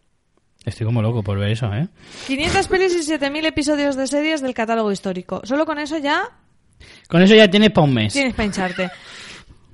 [0.67, 1.89] Estoy como loco por ver eso, ¿eh?
[2.27, 5.41] 500 pelis y 7.000 episodios de series del catálogo histórico.
[5.45, 6.25] Solo con eso ya
[7.09, 8.13] Con eso ya tienes para un mes.
[8.13, 8.91] tienes para hincharte.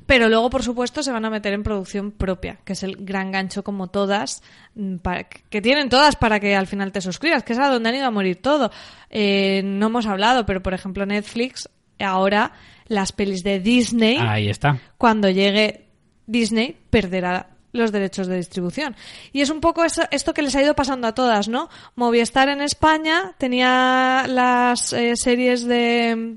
[0.07, 3.33] Pero luego, por supuesto, se van a meter en producción propia, que es el gran
[3.33, 4.43] gancho como todas,
[4.75, 7.89] mm, para- que tienen todas para que al final te suscribas, que es a donde
[7.89, 8.71] han ido a morir todo.
[9.09, 12.53] Eh, no hemos hablado, pero por ejemplo Netflix, ahora
[12.89, 14.79] las pelis de Disney, Ahí está.
[14.99, 15.87] cuando llegue
[16.27, 18.95] Disney, perderá los derechos de distribución.
[19.33, 21.69] Y es un poco eso- esto que les ha ido pasando a todas, ¿no?
[21.95, 26.37] Movistar en España tenía las eh, series de,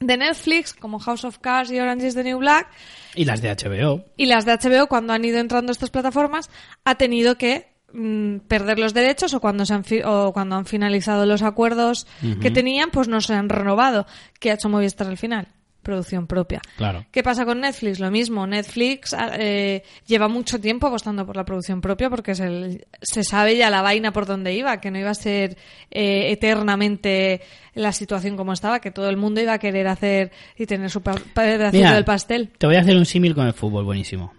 [0.00, 2.68] de Netflix, como House of Cards y Orange is the New Black,
[3.14, 4.04] Y las de HBO.
[4.16, 6.50] y las de HBO, cuando han ido entrando estas plataformas,
[6.84, 10.66] ha tenido que mm, perder los derechos o cuando, se han fi- o cuando han
[10.66, 12.06] finalizado los acuerdos
[12.42, 14.06] que tenían, pues no se han renovado.
[14.40, 15.48] ¿Qué ha hecho Movistar al final?
[15.82, 16.60] Producción propia.
[16.76, 17.06] Claro.
[17.10, 17.98] ¿Qué pasa con Netflix?
[17.98, 18.46] Lo mismo.
[18.46, 23.70] Netflix eh, lleva mucho tiempo apostando por la producción propia porque se, se sabe ya
[23.70, 25.56] la vaina por dónde iba, que no iba a ser
[25.90, 27.40] eh, eternamente
[27.74, 31.00] la situación como estaba, que todo el mundo iba a querer hacer y tener su
[31.00, 32.50] pedacito del pastel.
[32.58, 34.32] Te voy a hacer un símil con el fútbol, buenísimo.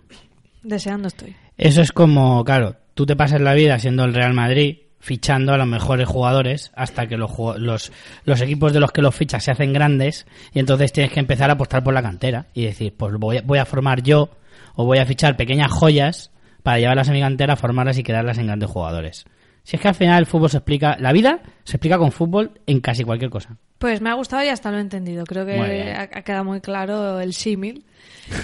[0.61, 1.35] Deseando estoy.
[1.57, 5.57] Eso es como, claro, tú te pasas la vida siendo el Real Madrid fichando a
[5.57, 7.91] los mejores jugadores hasta que los, los,
[8.25, 11.49] los equipos de los que los fichas se hacen grandes y entonces tienes que empezar
[11.49, 14.29] a apostar por la cantera y decir, pues voy a, voy a formar yo
[14.75, 16.31] o voy a fichar pequeñas joyas
[16.63, 19.25] para llevarlas a mi cantera, formarlas y quedarlas en grandes jugadores.
[19.63, 22.59] Si es que al final el fútbol se explica, la vida se explica con fútbol
[22.65, 23.57] en casi cualquier cosa.
[23.77, 25.23] Pues me ha gustado y hasta lo he entendido.
[25.25, 27.85] Creo que ha quedado muy claro el símil.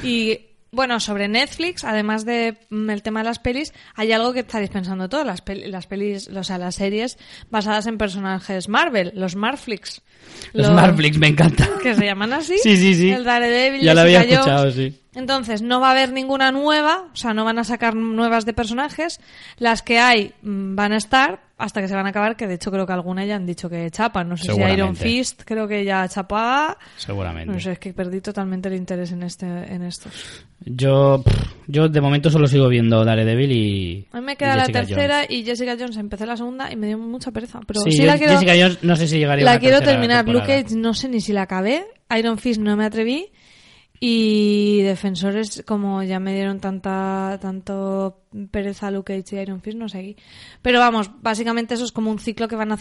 [0.03, 0.39] Y
[0.75, 4.69] bueno, sobre Netflix, además de mm, el tema de las pelis, hay algo que estaréis
[4.69, 7.17] pensando todos, las, pel- las pelis, o sea, las series
[7.49, 10.01] basadas en personajes Marvel, los Marflix.
[10.53, 11.67] Los Lo- Marflix me encanta.
[11.81, 12.57] Que se llaman así.
[12.61, 13.09] Sí, sí, sí.
[13.09, 15.01] El Daredevil, Ya lo había escuchado, sí.
[15.15, 18.53] Entonces, no va a haber ninguna nueva, o sea, no van a sacar nuevas de
[18.53, 19.19] personajes.
[19.57, 22.55] Las que hay mm, van a estar hasta que se van a acabar, que de
[22.55, 24.27] hecho creo que alguna ya han dicho que chapan.
[24.27, 24.95] No sé si Iron.
[24.95, 26.77] Fist creo que ya chapa.
[26.97, 27.53] Seguramente.
[27.53, 30.11] No sé, es que perdí totalmente el interés en este en estos.
[30.65, 31.23] Yo,
[31.67, 34.07] yo de momento solo sigo viendo Daredevil y.
[34.11, 35.31] A mí me queda la tercera Jones.
[35.31, 37.61] y Jessica Jones empecé la segunda y me dio mucha pereza.
[37.65, 39.59] Pero Sí, sí, yo- la quiero, Jessica Jones no sé si llegaría a la una
[39.59, 40.25] quiero terminar.
[40.25, 40.39] Blue.
[40.41, 41.85] Cage no sé ni si la acabé.
[42.17, 43.29] Iron Fist no me atreví.
[44.07, 49.89] Y Defensores, como ya me dieron tanta tanto pereza Luke Cage y Iron Fist, no
[49.89, 50.15] seguí.
[50.61, 52.77] Pero vamos, básicamente eso es como un ciclo que van a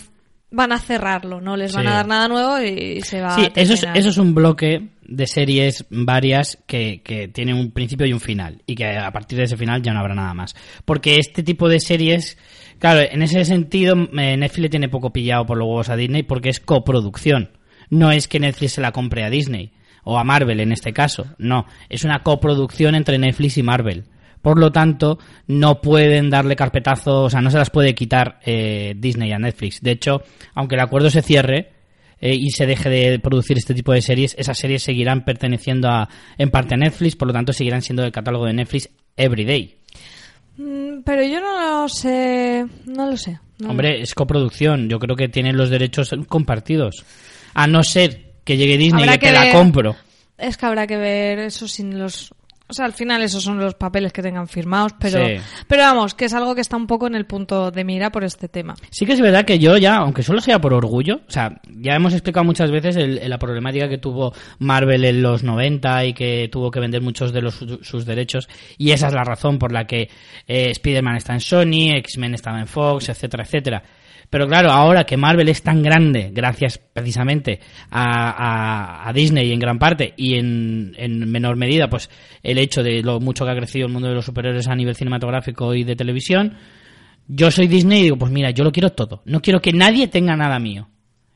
[0.51, 1.89] van a cerrarlo, no les van Sí.
[1.91, 4.91] a dar nada nuevo y se va Sí, a eso es, eso es un bloque
[5.03, 8.63] de series varias que, que tiene un principio y un final.
[8.67, 10.55] Y que a partir de ese final ya no habrá nada más.
[10.85, 12.37] Porque este tipo de series,
[12.79, 16.23] claro, en ese sentido, eh, Netflix le tiene poco pillado por los huevos a Disney
[16.23, 17.51] porque es coproducción.
[17.89, 19.73] No es que Netflix se la compre a Disney
[20.05, 21.27] o a Marvel en este caso.
[21.39, 24.05] No, es una coproducción entre Netflix y Marvel.
[24.43, 28.95] Por lo tanto, no pueden darle carpetazo, o sea, no se las puede quitar eh,
[28.97, 29.81] Disney a Netflix.
[29.81, 30.23] De hecho,
[30.55, 31.73] aunque el acuerdo se cierre
[32.21, 36.11] eh, y se deje de producir este tipo de series, esas series seguirán perteneciendo a,
[36.37, 39.77] en parte a Netflix, por lo tanto, seguirán siendo del catálogo de Netflix everyday.
[40.59, 43.39] Mm, Pero yo no lo sé, no lo sé.
[43.61, 47.05] no Hombre, es coproducción, yo creo que tienen los derechos compartidos.
[47.55, 49.97] A no ser que llegue Disney Habrá y que, la ver- compro.
[50.39, 52.33] Es que habrá que ver eso sin los...
[52.67, 55.35] O sea, al final esos son los papeles que tengan firmados, pero, Sí.
[55.69, 58.25] pero vamos, que es algo que está un poco en el punto de mira por
[58.25, 58.75] este tema.
[58.91, 61.93] Sí que es verdad que yo ya, aunque solo sea por orgullo, o sea, ya
[61.95, 66.49] hemos explicado muchas veces el- la problemática que tuvo Marvel en los 90 y que
[66.51, 69.71] tuvo que vender muchos de los, su- sus derechos y esa es la razón por
[69.71, 70.09] la que
[70.49, 73.83] eh, Spider-Man está en Sony, X-Men estaba en Fox, etcétera, etcétera.
[74.35, 78.31] Pero claro, ahora que Marvel es tan grande, gracias precisamente a,
[79.05, 82.11] a- a Disney en gran parte y en, en menor medida, pues
[82.43, 84.97] el hecho de lo mucho que ha crecido el mundo de los superhéroes a nivel
[84.97, 86.57] cinematográfico y de televisión,
[87.29, 89.23] yo soy Disney y digo, pues mira, yo lo quiero todo.
[89.25, 90.89] No quiero que nadie tenga nada mío.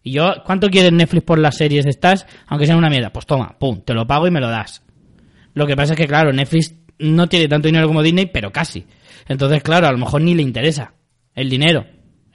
[0.02, 2.26] Y yo, ¿cuánto quieres Netflix por las series estas?
[2.48, 3.12] Aunque sean una mierda.
[3.12, 4.82] Pues toma, pum, te lo pago y me lo das.
[5.54, 8.86] Lo que pasa es que, claro, Netflix no tiene tanto dinero como Disney, pero casi.
[9.28, 10.94] Entonces, claro, a lo mejor ni le interesa
[11.36, 11.86] el dinero.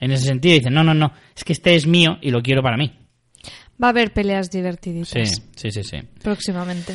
[0.04, 2.62] En ese sentido, dicen, no, no, no, es que este es mío y lo quiero
[2.62, 2.92] para mí.
[3.82, 5.96] Va a haber peleas Sí, divertiditas sí, sí, sí.
[6.22, 6.94] próximamente.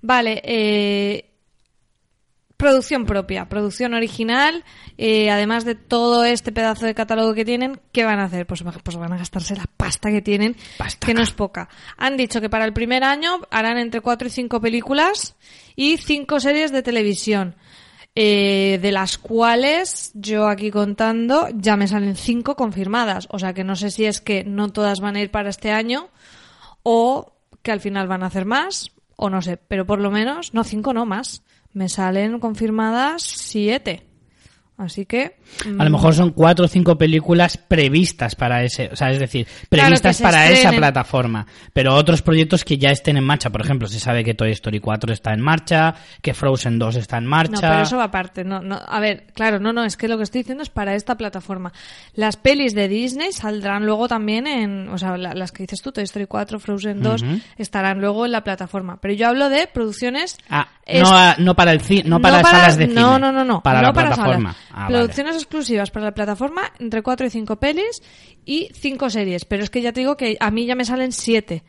[0.00, 1.24] Vale, eh,
[2.56, 4.64] producción propia, producción original,
[4.96, 8.46] eh, además de todo este pedazo de catálogo que tienen, ¿qué van a hacer?
[8.46, 11.06] Pues, pues van a gastarse la pasta que tienen, Pastaca.
[11.06, 11.68] que no es poca.
[11.96, 15.36] Han dicho que para el primer año harán entre 4 y 5 películas
[15.76, 17.54] y 5 series de televisión.
[18.20, 23.28] Eh, de las cuales yo aquí contando ya me salen 5 confirmadas.
[23.30, 25.70] O sea que no sé si es que no todas van a ir para este
[25.70, 26.08] año
[26.82, 30.52] o que al final van a hacer más, o no sé, pero por lo menos,
[30.52, 31.44] no, cinco no más.
[31.72, 34.07] Me salen confirmadas siete.
[34.78, 35.34] Así que.
[35.66, 39.18] mm, A lo mejor son cuatro o cinco películas previstas para ese, o sea, es
[39.18, 43.88] decir, previstas para esa plataforma, pero otros proyectos que ya estén en marcha, por ejemplo,
[43.88, 47.52] se sabe que Toy Story 4 está en marcha, que Frozen 2 está en marcha.
[47.54, 48.44] No, pero eso va aparte.
[48.44, 50.94] No, no, a ver, claro, no, no, es que lo que estoy diciendo es para
[50.94, 51.72] esta plataforma.
[52.14, 54.88] Las pelis de Disney saldrán luego también en.
[54.90, 57.40] O sea, la- las que dices tú, Toy Story 4, Frozen 2, Ujú.
[57.56, 58.98] estarán luego en la plataforma.
[59.00, 60.36] Pero yo hablo de producciones.
[60.48, 63.00] Ah, es- no, a- no para el no para salas de cine.
[63.00, 63.62] No, no, no, no.
[63.62, 64.56] Para no la para plataforma.
[64.72, 64.94] Ah, vale.
[64.98, 68.02] Producciones exclusivas para la plataforma, entre 4 y 5 pelis
[68.44, 69.44] y 5 series.
[69.44, 71.62] Pero es que ya te digo que a mí ya me salen 7.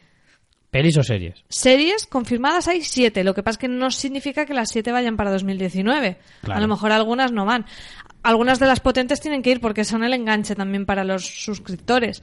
[0.71, 1.43] ¿Pelis o series?
[1.49, 3.23] Series confirmadas hay 7.
[3.23, 6.17] Lo que pasa es que no significa que las 7 vayan para 2019.
[6.41, 6.57] Claro.
[6.57, 7.65] A lo mejor algunas no van.
[8.21, 12.21] Algunas de las potentes tienen que ir porque son el enganche también para los suscriptores.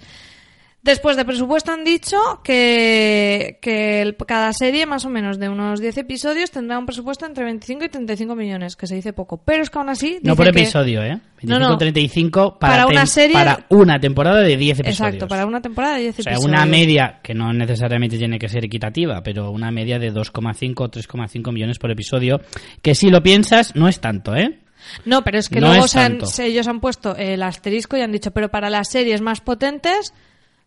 [0.83, 5.81] Después de presupuesto han dicho que, que el- cada serie, más o menos de unos
[5.81, 9.39] 10 episodios, tendrá un presupuesto entre 25 y 35 millones, que se dice poco.
[9.39, 10.19] Pero es que aún así...
[10.23, 11.19] No por que- episodio, ¿eh?
[11.43, 11.77] 25, No, no.
[11.77, 15.01] 35 para, Para una serie- para una temporada de 10 episodios.
[15.01, 16.55] Exacto, para una temporada de 10 O sea, episodios.
[16.57, 20.89] una media, que no necesariamente tiene que ser equitativa, pero una media de 2,5 o
[20.89, 22.41] 3,5 millones por episodio,
[22.81, 24.61] que si lo piensas, no es tanto, ¿eh?
[25.05, 27.97] No, pero es que No luego es se han- se- ellos han puesto el asterisco
[27.97, 30.15] y han dicho, pero para las series más potentes,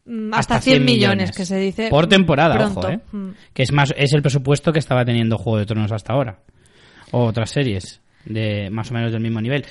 [0.09, 1.89] mm, hasta, 100, millones, que se dice.
[1.89, 2.79] Por mm, temporada, pronto.
[2.79, 2.99] ojo, ¿eh?
[3.11, 3.29] Mm.
[3.53, 6.39] Que es más es el presupuesto que estaba teniendo Juego de Tronos hasta ahora.
[7.11, 9.65] O otras series de más o menos del mismo nivel.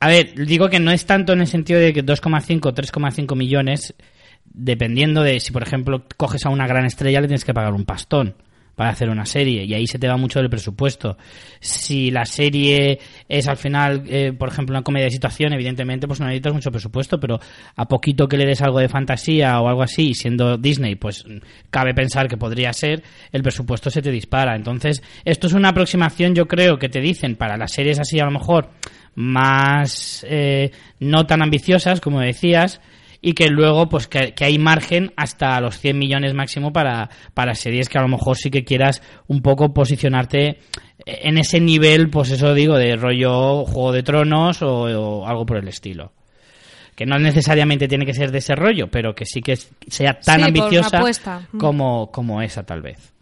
[0.00, 3.36] A ver, digo que no es tanto en el sentido de que 2,5 o 3,5
[3.36, 3.94] millones,
[4.44, 7.84] dependiendo de si, por ejemplo, coges a una gran estrella, le tienes que pagar un
[7.84, 8.34] pastón
[8.78, 11.18] para hacer una serie y ahí se te va mucho del presupuesto.
[11.58, 16.20] Si la serie es al final, eh, por ejemplo, una comedia de situación, evidentemente pues
[16.20, 17.40] no necesitas mucho presupuesto, pero
[17.74, 21.24] a poquito que le des algo de fantasía o algo así, siendo Disney, pues
[21.70, 23.02] cabe pensar que podría ser,
[23.32, 24.54] el presupuesto se te dispara.
[24.54, 28.26] Entonces, esto es una aproximación, yo creo, que te dicen para las series así a
[28.26, 28.70] lo mejor
[29.16, 30.70] más eh,
[31.00, 32.80] no tan ambiciosas, como decías,
[33.20, 37.54] y que luego pues que, que hay margen hasta los 100 millones máximo para, para
[37.54, 40.58] series que a lo mejor sí que quieras un poco posicionarte
[41.06, 45.58] en ese nivel, pues eso digo, de rollo Juego de Tronos o, o algo por
[45.58, 46.12] el estilo.
[46.94, 50.40] Que no necesariamente tiene que ser de ese rollo, pero que sí que sea tan
[50.40, 51.00] Sí, ambiciosa
[51.56, 53.12] como, como esa tal vez.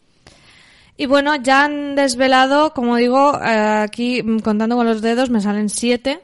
[0.96, 5.42] Y bueno, ya han desvelado, como digo, eh, aquí mm, contando con los dedos me
[5.42, 6.20] salen siete.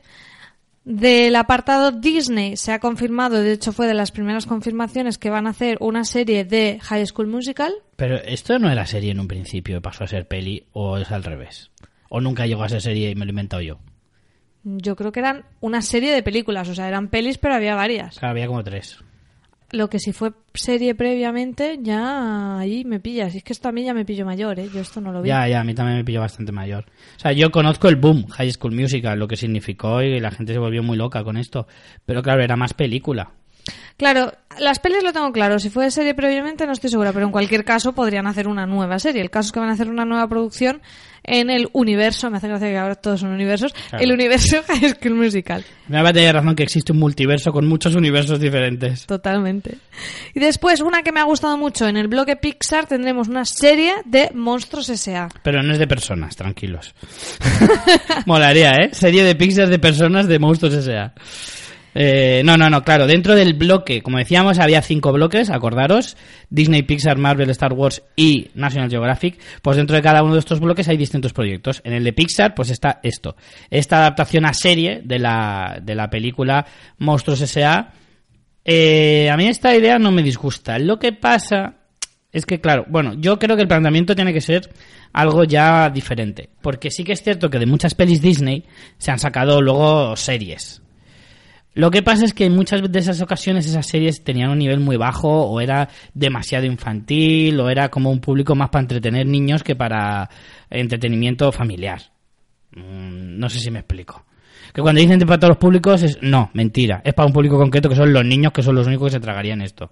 [0.84, 5.46] Del apartado Disney se ha confirmado, de hecho fue de las primeras confirmaciones, que van
[5.46, 7.72] a hacer una serie de High School Musical.
[7.96, 11.22] Pero esto no era serie en un principio pasó a ser peli, o es al
[11.22, 11.70] revés.
[12.08, 13.78] O nunca llegó a ser serie y me lo he inventado yo.
[14.64, 18.18] Yo creo que eran una serie de películas, o sea, eran pelis, pero había varias.
[18.18, 18.98] Claro, había como tres.
[19.72, 23.34] Lo que si fue serie previamente, ya ahí me pillas.
[23.34, 24.68] Es que esto a mí ya me pillo mayor, ¿eh?
[24.72, 25.28] Yo esto no lo vi.
[25.28, 26.84] Ya, ya, a mí también me pilló bastante mayor.
[27.16, 30.52] O sea, yo conozco el boom, High School Musical, lo que significó y la gente
[30.52, 31.66] se volvió muy loca con esto.
[32.04, 33.32] Pero claro, era más película.
[33.96, 35.58] Claro, las pelis lo tengo claro.
[35.60, 38.98] Si fue serie previamente no estoy segura, pero en cualquier caso podrían hacer una nueva
[38.98, 39.22] serie.
[39.22, 40.82] El caso es que van a hacer una nueva producción
[41.24, 44.02] en el universo, me hace gracia que ahora todos son universos, Claro.
[44.04, 45.64] el universo High School Musical.
[45.86, 49.06] Me va a tener razón que existe un multiverso con muchos universos diferentes.
[49.06, 49.76] Totalmente.
[50.34, 53.94] Y después, una que me ha gustado mucho, en el bloque Pixar tendremos una serie
[54.04, 55.28] de Monstruos S.A.
[55.44, 56.92] Pero no es de personas, tranquilos.
[58.26, 58.90] Molaría, ¿eh?
[58.92, 61.12] Serie de Pixar de personas de Monstruos S.A.
[61.94, 63.06] Eh, no, no, no, claro.
[63.06, 66.16] Dentro del bloque, como decíamos, había cinco bloques, acordaros.
[66.50, 69.38] Disney, Pixar, Marvel, Star Wars y National Geographic.
[69.62, 71.80] Pues dentro de cada uno de estos bloques hay distintos proyectos.
[71.84, 73.36] En el de Pixar, pues está esto.
[73.70, 76.66] Esta adaptación a serie de la, de la película
[76.98, 77.92] Monstruos S.A.
[78.64, 80.78] Eh, a mí esta idea no me disgusta.
[80.78, 81.76] Lo que pasa
[82.32, 84.70] es que, claro, bueno, yo creo que el planteamiento tiene que ser
[85.12, 86.48] algo ya diferente.
[86.62, 88.64] Porque sí que es cierto que de muchas pelis Disney
[88.96, 90.81] se han sacado luego series.
[91.74, 94.78] Lo que pasa es que en muchas de esas ocasiones esas series tenían un nivel
[94.80, 99.62] muy bajo o era demasiado infantil o era como un público más para entretener niños
[99.62, 100.28] que para
[100.68, 102.02] entretenimiento familiar.
[102.74, 104.24] Mm, No sé si me explico.
[104.74, 107.00] Que cuando dicen para todos los públicos es no, mentira.
[107.04, 109.20] Es para un público concreto que son los niños que son los únicos que se
[109.20, 109.90] tragarían esto.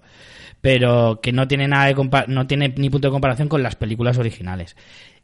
[0.61, 3.75] Pero que no tiene nada de compa- no tiene ni punto de comparación con las
[3.75, 4.75] películas originales.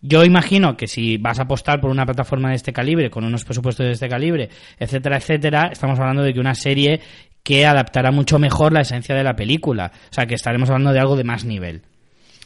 [0.01, 3.43] Yo imagino que si vas a apostar por una plataforma de este calibre, con unos
[3.43, 7.01] presupuestos de este calibre, etcétera, etcétera, estamos hablando de que una serie
[7.43, 9.91] que adaptará mucho mejor la esencia de la película.
[10.11, 11.81] O sea, que estaremos hablando de algo de más nivel.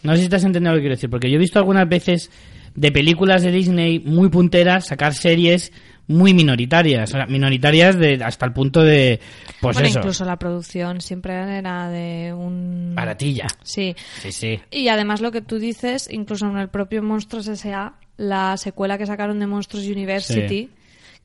[0.04, 1.88] No sé si te has entendido lo que quiero decir, porque yo he visto algunas
[1.90, 2.32] veces
[2.76, 5.74] de películas de Disney muy punteras sacar series
[6.12, 9.20] muy minoritarias, minoritarias de, hasta el punto de,
[9.60, 12.94] pues bueno, eso, incluso la producción siempre era de un...
[12.96, 13.48] baratilla.
[13.64, 13.96] Sí.
[14.22, 14.60] Sí, sí.
[14.72, 19.06] Y además lo que tú dices, incluso en el propio Monstruos S.A., la secuela que
[19.06, 20.70] sacaron de Monstruos University,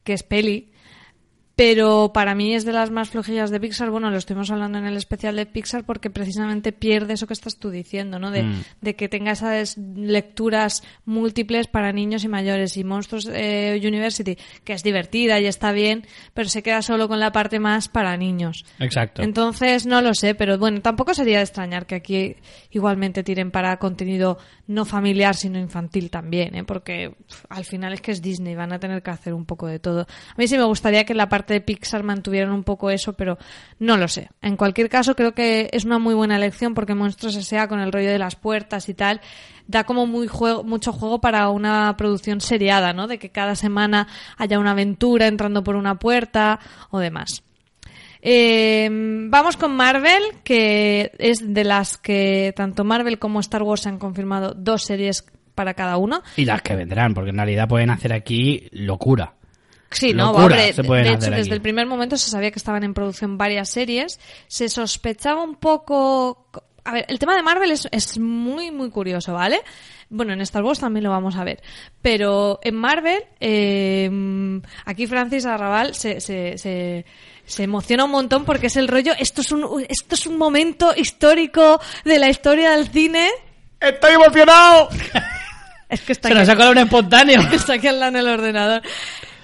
[0.02, 0.70] que es peli,
[1.56, 3.88] pero para mí es de las más flojillas de Pixar.
[3.90, 7.56] Bueno, lo estuvimos hablando en el especial de Pixar porque precisamente pierde eso que estás
[7.56, 8.30] tú diciendo, ¿no?
[8.30, 8.62] De, Mm.
[8.82, 12.76] de que tenga esas lecturas múltiples para niños y mayores.
[12.76, 17.20] Y Monstruos eh, University, que es divertida y está bien, pero se queda solo con
[17.20, 18.66] la parte más para niños.
[18.78, 19.22] Exacto.
[19.22, 22.36] Entonces, no lo sé, pero bueno, tampoco sería de extrañar que aquí
[22.70, 24.36] igualmente tiren para contenido
[24.66, 26.64] no familiar, sino infantil también, ¿eh?
[26.64, 27.14] porque
[27.48, 30.02] al final es que es Disney, van a tener que hacer un poco de todo.
[30.02, 33.38] A mí sí me gustaría que la parte de Pixar mantuvieran un poco eso, pero
[33.78, 34.28] no lo sé.
[34.42, 37.68] En cualquier caso, creo que es una muy buena elección porque Monstruos S.A.
[37.68, 39.20] con el rollo de las puertas y tal,
[39.66, 43.06] da como muy juego, mucho juego para una producción seriada, ¿no?
[43.06, 47.42] De que cada semana haya una aventura entrando por una puerta o demás.
[48.22, 53.98] Eh, vamos con Marvel, que es de las que tanto Marvel como Star Wars han
[53.98, 55.24] confirmado dos series
[55.54, 56.22] para cada uno.
[56.36, 59.34] Y las que vendrán, porque en realidad pueden hacer aquí locura.
[59.90, 62.50] Sí, no, Locura hombre, se pueden de hacer hecho, desde el primer momento se sabía
[62.50, 64.18] que estaban en producción varias series.
[64.48, 66.46] Se sospechaba un poco.
[66.84, 69.60] A ver, el tema de Marvel es, es muy, muy curioso, ¿vale?
[70.08, 71.60] Bueno, en Star Wars también lo vamos a ver.
[72.02, 77.04] Pero en Marvel, eh, aquí Francis Arrabal se, se, se,
[77.44, 79.12] se emociona un montón porque es el rollo.
[79.18, 83.30] Esto es un, esto es un momento histórico de la historia del cine.
[83.80, 84.88] ¡Estoy emocionado!
[85.88, 87.40] Es que está Se aquí- nos ha colado un espontáneo.
[87.52, 88.82] está aquí al lado en el ordenador.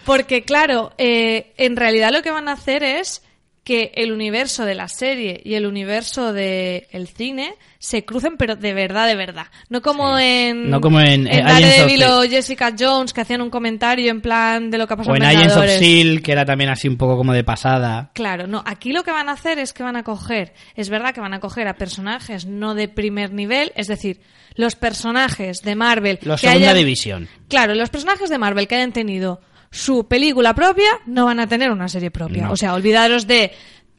[0.05, 3.23] Porque, claro, eh, en realidad lo que van a hacer es
[3.65, 8.75] que el universo de la serie y el universo del cine se crucen, pero de
[8.75, 9.47] verdad, de verdad.
[9.69, 10.25] No como Sí.
[10.25, 14.11] en, No como en, eh, Agents of Daredevil o Jessica Jones, que hacían un comentario
[14.11, 15.63] en plan de lo que ha pasado O en en Agents of.
[15.63, 18.11] S.H.I.E.L.D., que era también así un poco como de pasada.
[18.15, 21.15] Claro, no, aquí lo que van a hacer es que van a coger, es verdad
[21.15, 24.21] que van a coger a personajes no de primer nivel, es decir,
[24.57, 27.29] los personajes de Marvel Los que segunda hayan- división.
[27.49, 29.41] Claro, los personajes de Marvel que hayan tenido
[29.73, 32.45] su película propia no van a tener una serie propia.
[32.45, 32.53] No.
[32.53, 33.51] O sea, olvidaros de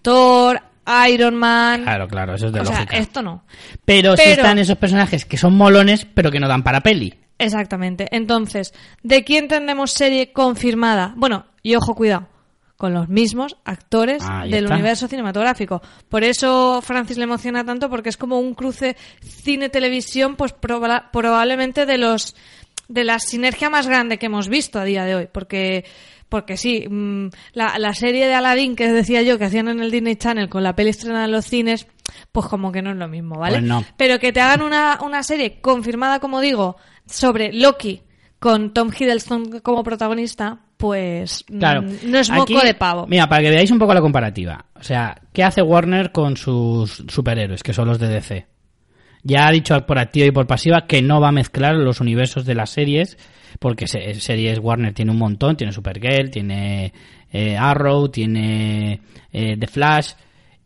[0.02, 0.62] Thor,
[1.10, 1.82] Iron Man.
[1.84, 2.98] Claro, claro, eso es de o sea, lógica.
[2.98, 3.44] esto no.
[3.84, 7.14] Pero, pero- están esos personajes que son molones, pero que no dan para peli.
[7.40, 8.08] Exactamente.
[8.12, 11.14] Entonces, ¿de quién tendremos serie confirmada?
[11.18, 12.28] Bueno, y ojo, cuidado,
[12.78, 14.76] con los mismos actores Ahí del está.
[14.76, 15.82] universo cinematográfico.
[16.10, 21.86] Por eso Francis le emociona tanto, porque es como un cruce cine-televisión, pues proba- probablemente
[21.86, 22.36] de los
[22.88, 25.30] de la sinergia más grande que hemos visto a día de hoy.
[25.32, 25.86] Porque,
[26.30, 29.92] porque sí, mm, la, la serie de Aladdin que decía yo que hacían en el
[29.92, 31.88] Disney Channel con la peli estrenada en los cines,
[32.32, 33.58] pues como que no es lo mismo, ¿vale?
[33.60, 33.84] Pues no.
[33.98, 38.02] Pero que te hagan una, una serie confirmada, como digo, sobre Loki
[38.40, 41.82] con Tom Hiddleston como protagonista, pues mm, Claro.
[42.04, 43.08] no es moco Aquí, de pavo.
[43.08, 44.66] Mira, para que veáis un poco la comparativa.
[44.76, 48.48] O sea, ¿qué hace Warner con sus superhéroes, que son los de DC?
[49.24, 52.46] Ya ha dicho por activa y por pasiva que no va a mezclar los universos
[52.46, 53.18] de las series,
[53.60, 56.92] porque se- series Warner tiene un montón, tiene Supergirl, tiene
[57.32, 59.00] eh, Arrow, tiene
[59.32, 60.12] eh, The Flash,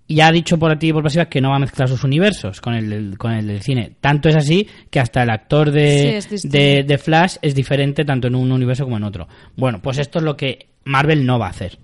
[0.09, 2.61] y ha dicho por activa y por pasiva que no va a mezclar sus universos
[2.61, 3.91] con el, con el del cine.
[3.99, 6.57] Tanto es así que hasta el actor Sí, de, distinto.
[6.57, 9.27] de, de Flash es diferente tanto en un universo como en otro.
[9.57, 11.77] Bueno, pues esto es lo que Marvel no va a hacer.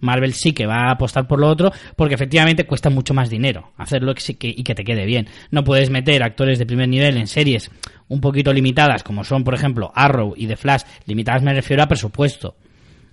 [0.00, 3.72] Marvel sí que va a apostar por lo otro porque efectivamente cuesta mucho más dinero
[3.76, 5.28] hacerlo y que te quede bien.
[5.50, 7.70] No puedes meter actores de primer nivel en series
[8.08, 10.82] un poquito limitadas como son por ejemplo Arrow y The Flash.
[11.06, 12.56] Limitadas me refiero a presupuesto.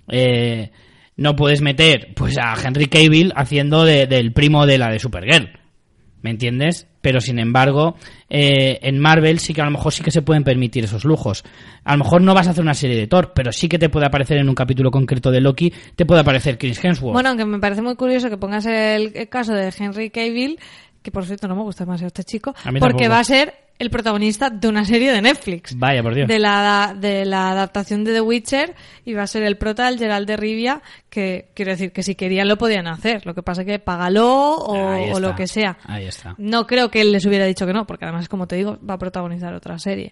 [0.07, 0.71] Eh,
[1.17, 5.49] no puedes meter pues a Henry Cavill haciendo de- del primo de la de Supergirl.
[6.25, 6.87] ¿Me entiendes?
[7.01, 7.97] Pero sin embargo,
[8.31, 11.43] eh, en Marvel sí que a lo mejor sí que se pueden permitir esos lujos.
[11.83, 13.89] A lo mejor no vas a hacer una serie de Thor, pero sí que te
[13.89, 17.13] puede aparecer en un capítulo concreto de Loki, te puede aparecer Chris Hemsworth.
[17.13, 20.57] Bueno, aunque me parece muy curioso que pongas el, caso de Henry Cavill,
[21.05, 23.09] que por cierto no me gusta demasiado este chico, porque tampoco.
[23.09, 25.77] va a ser el protagonista de una serie de Netflix.
[25.77, 26.27] Vaya, por Dios.
[26.27, 28.73] De la, de la adaptación de The Witcher
[29.05, 32.15] y va a ser el prota, el Gerald de Rivia, que quiero decir que si
[32.15, 33.23] querían lo podían hacer.
[33.23, 35.77] Lo que pasa que págalo o, lo que sea.
[35.83, 36.33] Ahí está.
[36.39, 38.95] No creo que él les hubiera dicho que no, porque además, como te digo, va
[38.95, 40.11] a protagonizar otra serie.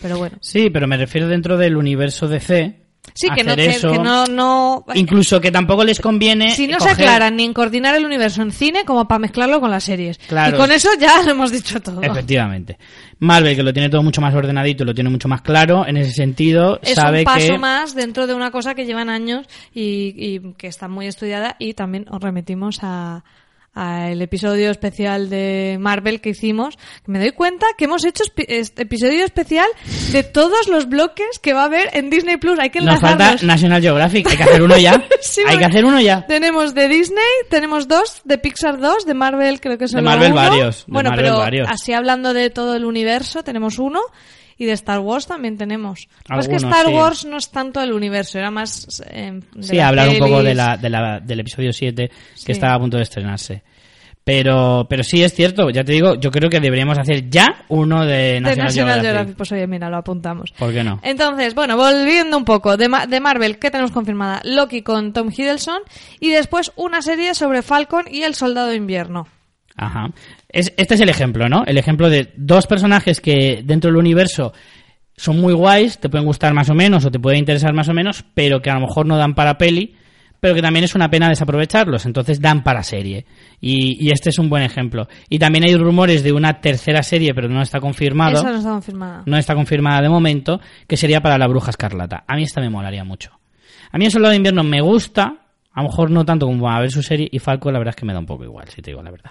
[0.00, 0.38] Pero bueno.
[0.40, 2.81] Sí, pero me refiero dentro del universo DC.
[3.14, 4.84] Sí, que no, eso, que no, no...
[4.94, 6.50] Incluso que tampoco les conviene.
[6.54, 9.70] Si no se aclaran ni en coordinar el universo en cine como para mezclarlo con
[9.70, 10.18] las series.
[10.18, 10.56] Claro.
[10.56, 12.02] Y con eso ya lo hemos dicho todo.
[12.02, 12.78] Efectivamente.
[13.18, 15.96] Marvel, que lo tiene todo mucho más ordenadito y lo tiene mucho más claro, en
[15.96, 17.58] ese sentido, Es sabe un paso que.
[17.58, 21.74] más dentro de una cosa que llevan años y, y que está muy estudiada y
[21.74, 23.22] también os remitimos a
[23.74, 29.24] al episodio especial de Marvel que hicimos, me doy cuenta que hemos hecho este episodio
[29.24, 29.66] especial
[30.12, 32.58] de todos los bloques que va a haber en Disney Plus.
[32.58, 33.42] Hay que Nos falta enlazarlos.
[33.44, 34.28] National Geographic.
[34.30, 35.02] Hay que hacer uno ya.
[35.22, 36.26] Sí, Hay que hacer uno ya.
[36.26, 40.04] Tenemos de Disney, tenemos dos, de Pixar dos, de Marvel creo que es De el
[40.04, 40.40] Marvel uno.
[40.40, 41.68] varios, de Bueno, Marvel pero varios.
[41.70, 44.00] así hablando de todo el universo, tenemos uno.
[44.58, 46.08] Y de Star Wars también tenemos.
[46.28, 46.92] Lo que Star sí.
[46.92, 49.02] Wars no es tanto el universo, era más...
[49.10, 52.52] eh, de Sí, hablar un poco de la, de la- del episodio 7 que Sí.
[52.52, 53.62] estaba a punto de estrenarse.
[54.24, 58.06] Pero, pero sí es cierto, ya te digo, yo creo que deberíamos hacer ya uno
[58.06, 59.02] de De National, National Geographic.
[59.04, 59.36] Geographic.
[59.36, 60.52] Pues oye, mira, lo apuntamos.
[60.56, 61.00] ¿Por qué no?
[61.02, 64.40] Entonces, bueno, volviendo un poco, de, Ma- de Marvel, ¿qué tenemos confirmada?
[64.44, 65.80] Loki con Tom Hiddleston
[66.20, 69.26] y después una serie sobre Falcon y el Soldado de Invierno.
[69.74, 70.10] Ajá.
[70.52, 71.64] Es, este es el ejemplo, ¿no?
[71.66, 74.52] El ejemplo de dos personajes que dentro del universo
[75.16, 77.94] son muy guays, te pueden gustar más o menos o te pueden interesar más o
[77.94, 79.94] menos, pero que a lo mejor no dan para peli,
[80.40, 83.24] pero que también es una pena desaprovecharlos, entonces dan para serie.
[83.60, 85.06] Y, y este es un buen ejemplo.
[85.28, 88.38] Y también hay rumores de una tercera serie, pero no está confirmado.
[88.38, 89.22] Esa no está confirmada.
[89.24, 92.24] no está confirmada de momento, que sería para la Bruja Escarlata.
[92.26, 93.30] A mí esta me molaría mucho.
[93.92, 95.41] A mí el Soldado de Invierno me gusta,
[95.74, 97.96] A lo mejor no tanto como a ver su serie y Falcon la verdad es
[98.00, 99.30] que me da un poco igual, si te digo la verdad.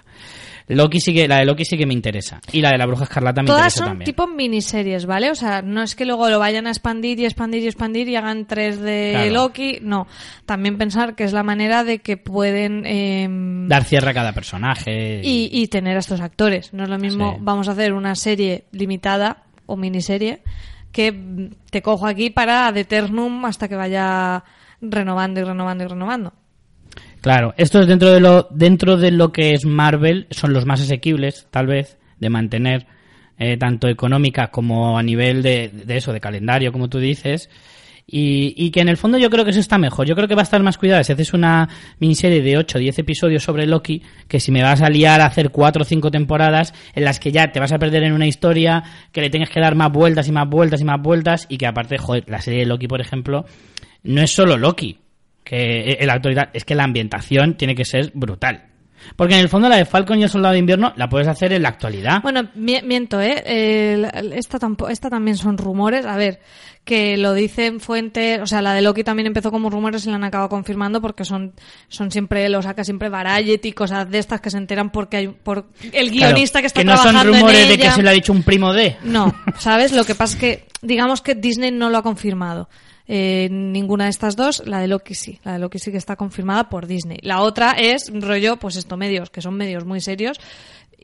[0.68, 2.40] Loki sí que, la de Loki sí que me interesa.
[2.52, 4.04] Y la de la Bruja Escarlata me Todas interesa son también.
[4.06, 5.30] tipo miniseries, ¿vale?
[5.30, 8.16] O sea, no es que luego lo vayan a expandir y expandir y expandir y
[8.16, 9.32] hagan tres de Claro.
[9.32, 9.78] Loki.
[9.82, 10.06] No.
[10.46, 12.86] También pensar que es la manera de que pueden.
[12.86, 15.20] em, Dar cierre a cada personaje.
[15.22, 16.72] y, y tener a estos actores.
[16.72, 17.38] No es lo mismo, Sí.
[17.40, 20.42] vamos a hacer una serie limitada o miniserie
[20.92, 24.44] que te cojo aquí para ad eternum hasta que vaya
[24.82, 26.32] renovando y renovando y renovando.
[27.20, 31.46] Claro, estos dentro de lo dentro de lo que es Marvel son los más asequibles,
[31.50, 32.86] tal vez, de mantener
[33.38, 37.48] eh, tanto económica como a nivel de, de eso, de calendario, como tú dices.
[38.04, 40.06] Y, y que en el fondo yo creo que eso está mejor.
[40.06, 41.68] Yo creo que va a estar más cuidado si haces una
[42.00, 45.26] miniserie de 8 o 10 episodios sobre Loki, que si me vas a liar a
[45.26, 48.26] hacer 4 o 5 temporadas en las que ya te vas a perder en una
[48.26, 51.56] historia, que le tengas que dar más vueltas y más vueltas y más vueltas, y
[51.56, 53.46] que aparte, joder, la serie de Loki, por ejemplo,
[54.04, 54.98] no es solo Loki
[55.44, 58.66] que en la actualidad es que la ambientación tiene que ser brutal.
[59.16, 61.52] Porque en el fondo la de Falcon y el Soldado de Invierno la puedes hacer
[61.52, 62.22] en la actualidad.
[62.22, 63.42] Bueno, mi- miento, ¿eh?
[63.44, 66.06] El- esta, tampo- esta también son rumores.
[66.06, 66.38] A ver,
[66.84, 68.40] que lo dicen fuentes.
[68.40, 71.24] O sea, la de Loki también empezó como rumores y la han acabado confirmando porque
[71.24, 71.52] son,
[71.88, 75.66] son siempre, lo saca siempre Variety, cosas de estas que se enteran porque hay por
[75.92, 77.94] el Claro, guionista que está no son trabajando rumores en de que ella.
[77.96, 78.96] se lo ha dicho un primo de.
[79.02, 79.90] No, ¿sabes?
[79.92, 82.68] Lo que pasa es que, digamos que Disney no lo ha confirmado.
[83.08, 86.16] Eh, ninguna de estas dos, la de Loki sí, la de Loki sí que está
[86.16, 87.18] confirmada por Disney.
[87.22, 90.38] La otra es rollo, pues esto, medios, que son medios muy serios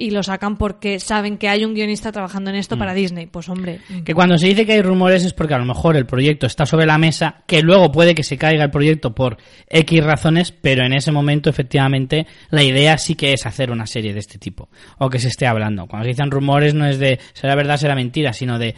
[0.00, 2.78] y lo sacan porque saben que hay un guionista trabajando en esto Mm.
[2.78, 3.26] para Disney.
[3.26, 6.06] Pues hombre, Que cuando se dice que hay rumores es porque a lo mejor el
[6.06, 9.38] proyecto está sobre la mesa, que luego puede que se caiga el proyecto por
[9.68, 14.12] X razones, pero en ese momento efectivamente la idea sí que es hacer una serie
[14.12, 14.68] de este tipo,
[14.98, 15.88] o que se esté hablando.
[15.88, 18.76] Cuando se dicen rumores no es de será verdad, será mentira, sino de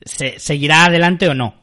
[0.00, 1.60] ¿se seguirá adelante o no.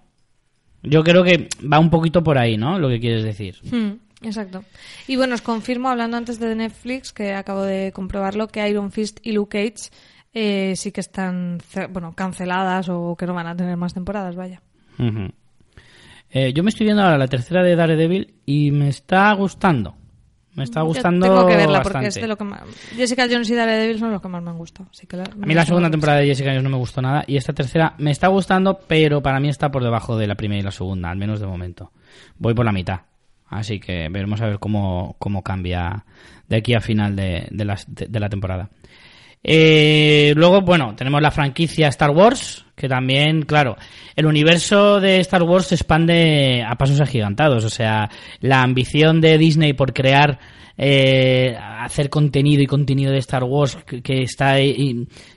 [0.84, 2.80] Yo creo que va un poquito por ahí, ¿no?
[2.80, 3.58] Lo que quieres decir.
[3.70, 4.64] Hmm, exacto.
[5.08, 9.20] Y bueno, os confirmo, hablando antes de Netflix, que acabo de comprobarlo, que Iron Fist
[9.24, 9.90] y Luke Cage
[10.34, 11.60] eh, sí que están
[11.90, 14.62] bueno, canceladas o que no van a tener más temporadas, vaya.
[16.30, 19.96] Eh, yo me estoy viendo ahora la tercera de Daredevil y me está gustando.
[20.56, 21.94] Me está Yo gustando Tengo que verla bastante.
[21.94, 22.62] porque es de lo que más...
[22.96, 24.90] Jessica Jones y Daredevil son los que más me han gustado.
[24.92, 27.24] Así que la- A mí la segunda temporada de Jessica Jones no me gustó nada
[27.28, 30.60] y esta tercera me está gustando, pero para mí está por debajo de la primera
[30.60, 31.92] y la segunda, al menos de momento.
[32.38, 33.02] Voy por la mitad.
[33.48, 36.06] Así que veremos a ver cómo, cómo cambia
[36.48, 38.70] de aquí a final de, de, de- de la temporada.
[39.44, 43.78] Eh, luego, bueno, tenemos la franquicia Star Wars, que también, claro,
[44.16, 47.64] el universo de Star Wars se expande a pasos agigantados.
[47.64, 48.10] O sea,
[48.42, 50.40] la ambición de Disney por crear,
[50.78, 54.56] eh, hacer contenido y contenido de Star Wars que, está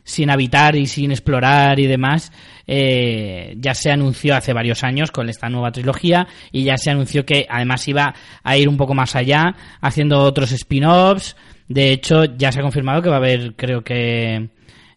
[0.04, 2.32] sin habitar y sin explorar y demás,
[2.66, 7.24] eh, ya se anunció hace varios años con esta nueva trilogía y ya se anunció
[7.24, 11.36] que además iba a ir un poco más allá, haciendo otros spin-offs.
[11.72, 14.50] De hecho, ya se ha confirmado que va a haber, creo que,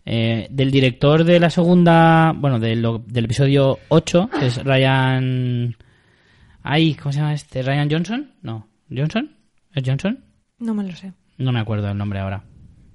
[0.05, 5.75] eh, del director de la segunda, bueno, de lo- del episodio 8, que es Ryan...
[6.63, 7.61] Ay, ¿cómo se llama este?
[7.61, 8.31] ¿Ryan Johnson?
[8.41, 8.67] No.
[8.89, 9.35] ¿Johnson?
[9.73, 10.23] ¿Es Johnson?
[10.59, 11.13] No me lo sé.
[11.37, 12.43] No me acuerdo el nombre ahora.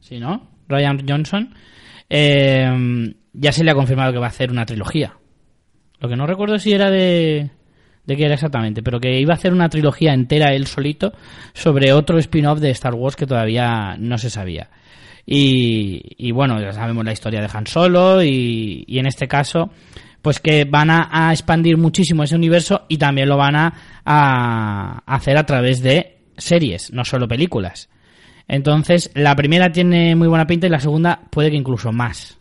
[0.01, 0.51] ¿Sí, no?
[0.69, 1.55] Ryan Johnson.
[2.09, 5.15] Eh, ya se le ha confirmado que va a hacer una trilogía.
[6.01, 7.51] Lo que no recuerdo si era de...
[8.11, 11.13] de qué era exactamente, pero que iba a hacer una trilogía entera él solito
[11.55, 14.69] sobre otro spin-off de Star Wars que todavía no se sabía.
[15.25, 19.71] Y, bueno, ya sabemos la historia de Han Solo y, en este caso,
[20.23, 23.73] pues que van a, a expandir muchísimo ese universo y también lo van a,
[24.05, 27.89] a hacer a través de series, no solo películas.
[28.49, 32.37] Entonces, la primera tiene muy buena pinta y la segunda puede que incluso más.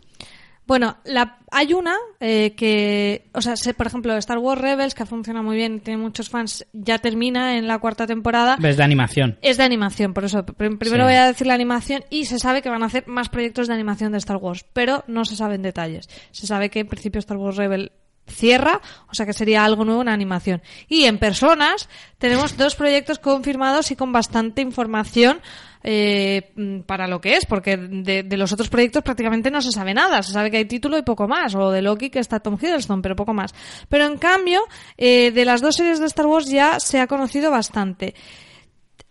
[0.66, 5.04] Bueno, la, hay una eh, que, o sea, sé, por ejemplo, Star Wars Rebels, que
[5.06, 8.56] funciona muy bien, tiene muchos fans, ya termina en la cuarta temporada.
[8.60, 9.38] Ves de animación.
[9.42, 10.44] Es de animación, por eso.
[10.46, 11.08] pr- Primero Sí.
[11.08, 13.74] voy a decir la animación y se sabe que van a hacer más proyectos de
[13.74, 16.08] animación de Star Wars, pero no se saben detalles.
[16.30, 17.92] Se sabe que en principio Star Wars Rebel
[18.26, 18.80] cierra,
[19.10, 20.62] o sea que sería algo nuevo en animación.
[20.88, 21.88] Y en personas
[22.18, 25.40] tenemos dos proyectos confirmados y con bastante información
[25.82, 26.52] eh,
[26.86, 30.22] para lo que es, porque de, de los otros proyectos prácticamente no se sabe nada.
[30.22, 33.02] Se sabe que hay título y poco más, o de Loki que está Tom Hiddleston,
[33.02, 33.54] pero poco más.
[33.88, 34.62] Pero en cambio,
[34.96, 38.14] eh, de las dos series de Star Wars ya se ha conocido bastante.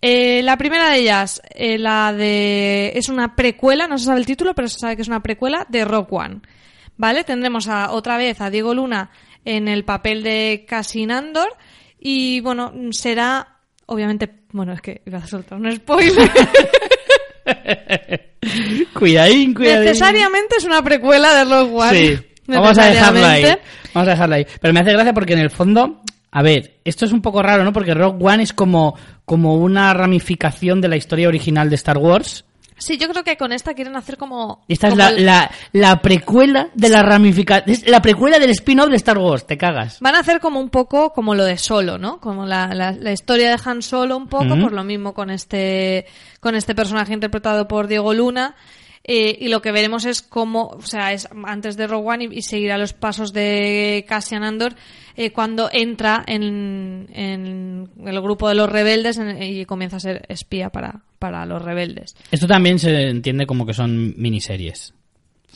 [0.02, 2.94] Eh, la primera de ellas, eh, la de.
[2.96, 5.66] Es una precuela, no se sabe el título, pero se sabe que es una precuela
[5.70, 6.42] de Rock One.
[6.96, 7.24] ¿Vale?
[7.24, 9.12] Tendremos a, otra vez a Diego Luna
[9.46, 11.50] en el papel de Cassian Andor.
[12.00, 13.59] Y bueno, será.
[13.92, 16.14] Obviamente, bueno, es que iba a soltar un spoiler.
[18.94, 19.86] Cuidadín, cuidadín.
[19.86, 21.98] Necesariamente es una precuela de Rock One.
[21.98, 23.44] Sí, vamos a dejarlo ahí.
[23.94, 24.46] Vamos a dejarlo ahí.
[24.62, 27.64] Pero me hace gracia porque en el fondo A ver, esto es un poco raro,
[27.64, 27.74] ¿no?
[27.74, 32.46] Porque Rogue One es como, como una ramificación de la historia original de Star Wars.
[32.80, 34.64] Sí, yo creo que con esta quieren hacer como...
[34.68, 37.70] Esta es la, el- la, la precuela de la ramificación.
[37.70, 40.00] Es la precuela del spin-off de Star Wars, te cagas.
[40.00, 42.20] Van a hacer como un poco como lo de Solo, ¿no?
[42.20, 46.06] Como la, la, la historia de Han Solo un poco, por lo mismo con este,
[46.40, 48.56] con este personaje interpretado por Diego Luna.
[49.04, 52.42] Eh, y lo que veremos es cómo, o sea, es antes de Rogue One y,
[52.42, 54.76] seguirá los pasos de Cassian Andor
[55.16, 61.02] eh, cuando entra en, el grupo de los rebeldes y comienza a ser espía para,
[61.18, 62.16] para los rebeldes.
[62.32, 64.94] Esto también se entiende como que son miniseries.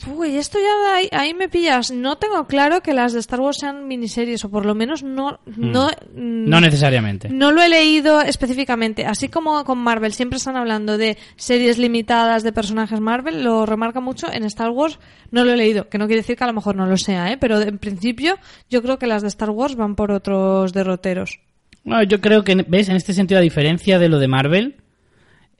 [0.06, 1.90] Uy, esto ya ahí, ahí me pillas.
[1.90, 5.38] No tengo claro que las de Star Wars sean miniseries, o por lo menos no,
[5.46, 7.28] no, mm, No necesariamente.
[7.30, 9.06] no lo he leído específicamente.
[9.06, 14.00] Así como con Marvel siempre están hablando de series limitadas de personajes Marvel, lo remarca
[14.00, 14.30] mucho.
[14.30, 14.98] En Star Wars
[15.30, 17.32] no lo he leído, que no quiere decir que a lo mejor no lo sea,
[17.32, 17.38] ¿eh?
[17.38, 18.36] pero en principio
[18.68, 21.40] yo creo que las de Star Wars van por otros derroteros.
[21.84, 22.88] Bueno, yo creo que, ¿ves?
[22.88, 24.76] En este sentido, a diferencia de lo de Marvel,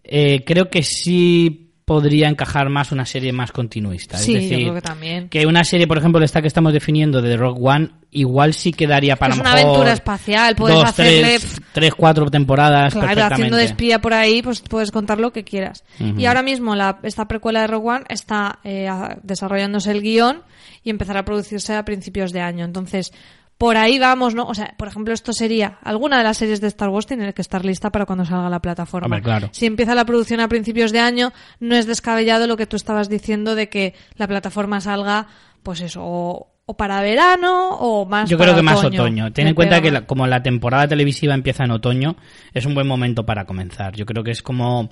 [0.02, 4.16] eh, creo que sí podría encajar más una serie más continuista.
[4.16, 5.28] Sí, es yo decir, creo que también.
[5.28, 9.16] que una serie, por ejemplo, esta que estamos definiendo de Rock One, igual sí quedaría
[9.16, 11.22] para es una mejor aventura espacial, puedes dos, hacerle...
[11.22, 13.34] tres, tres, cuatro temporadas Claro, perfectamente.
[13.34, 15.84] haciendo de espía por ahí, pues puedes contar lo que quieras.
[15.98, 18.88] Y ahora mismo la, esta precuela de Rogue One está eh,
[19.22, 20.42] desarrollándose el guion
[20.82, 22.64] y empezará a producirse a principios de año.
[22.64, 23.12] Entonces,
[23.58, 24.44] por ahí vamos, ¿no?
[24.46, 27.42] O sea, por ejemplo, esto sería, alguna de las series de Star Wars tiene que
[27.42, 29.06] estar lista para cuando salga la plataforma.
[29.06, 29.48] Hombre, claro.
[29.52, 33.08] Si empieza la producción a principios de año, no es descabellado lo que tú estabas
[33.08, 35.28] diciendo de que la plataforma salga,
[35.62, 39.32] pues eso, o, o para verano o más Yo para creo que más otoño.
[39.32, 42.16] Ten Me en cuenta que la- como la temporada televisiva empieza en otoño,
[42.52, 43.94] es un buen momento para comenzar.
[43.94, 44.90] Yo creo que es como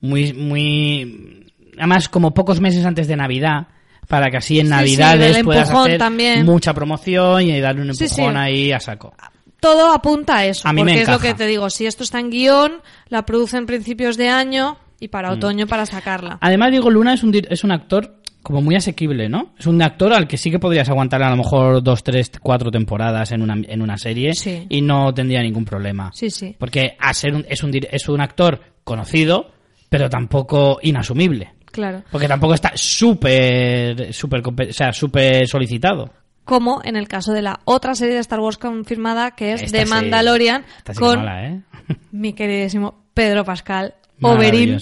[0.00, 1.46] muy, muy,
[1.78, 3.68] además como pocos meses antes de Navidad,
[4.08, 6.44] para que así en Sí, Navidades puedas hacer también.
[6.44, 8.38] mucha promoción y darle un empujón sí.
[8.38, 9.14] ahí a saco.
[9.60, 10.66] todo apunta a eso.
[10.68, 12.72] A mí me porque es lo que te digo, si esto está en guion,
[13.08, 15.34] la producen principios de año y para Mm.
[15.34, 16.38] otoño para sacarla.
[16.40, 19.52] Además, Diego Luna es un, es un actor como muy asequible, ¿no?
[19.56, 22.72] Es un actor al que sí que podrías aguantar a lo mejor dos, tres, cuatro
[22.72, 24.66] temporadas en una, en una serie Sí.
[24.68, 26.10] y no tendría ningún problema.
[26.12, 26.56] Sí, sí.
[26.58, 29.52] Porque a ser un- es, un, es un actor conocido,
[29.88, 31.52] pero tampoco inasumible.
[31.72, 32.04] Claro.
[32.12, 36.10] Porque tampoco está súper, súper, o sea, súper solicitado.
[36.44, 39.78] Como en el caso de la otra serie de Star Wars confirmada, que es Esta
[39.78, 41.62] The Mandalorian, sí con ¿eh?
[42.12, 44.78] mi queridísimo Pedro Pascal Oberyn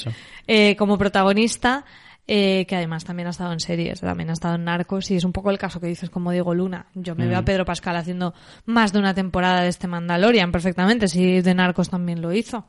[0.46, 1.84] eh, como protagonista.
[2.26, 5.24] eh, que además también ha estado en series, también ha estado en Narcos y es
[5.24, 6.86] un poco el caso que dices como Diego Luna.
[6.94, 7.42] Yo me veo Mm.
[7.42, 8.34] a Pedro Pascal haciendo
[8.66, 12.64] más de una temporada de este Mandalorian perfectamente, si de Narcos también lo hizo.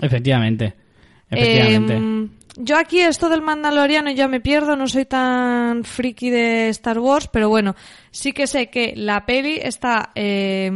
[0.00, 0.74] Efectivamente.
[1.30, 2.30] Efectivamente.
[2.56, 7.28] Yo aquí esto del Mandaloriano ya me pierdo, no soy tan friki de Star Wars,
[7.32, 7.74] pero bueno,
[8.10, 10.70] sí que sé que la peli está eh,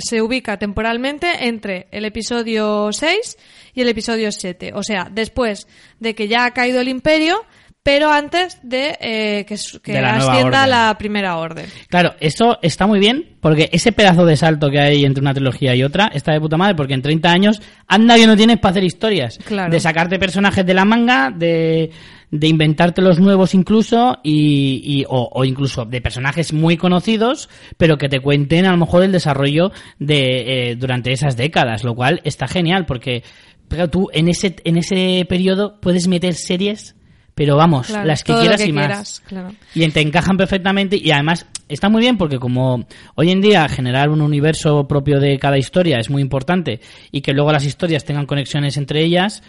[0.00, 3.38] se ubica temporalmente entre el episodio 6
[3.74, 5.68] y el episodio 7, o sea, después
[6.00, 7.44] de que ya ha caído el Imperio,
[7.82, 11.66] pero antes de eh, que, s- que De la nueva ascienda la Primera Orden.
[11.88, 15.74] Claro, eso está muy bien, porque ese pedazo de salto que hay entre una trilogía
[15.74, 18.70] y otra está de puta madre, porque en 30 años anda que no tienes para
[18.70, 19.38] hacer historias.
[19.44, 19.72] Claro.
[19.72, 21.90] De sacarte personajes de la manga, de,
[22.30, 27.98] de inventarte los nuevos incluso, y, y- o, o incluso de personajes muy conocidos, pero
[27.98, 32.20] que te cuenten a lo mejor el desarrollo de eh, durante esas décadas, lo cual
[32.22, 33.24] está genial, porque
[33.66, 36.94] pero tú en ese, en ese periodo puedes meter series,
[37.34, 38.86] pero vamos, Claro, las que quieras que y más.
[38.86, 39.52] quieras, claro.
[39.74, 44.10] Y te encajan perfectamente y además está muy bien porque como hoy en día generar
[44.10, 46.80] un universo propio de cada historia es muy importante
[47.10, 49.42] y que luego las historias tengan conexiones entre ellas,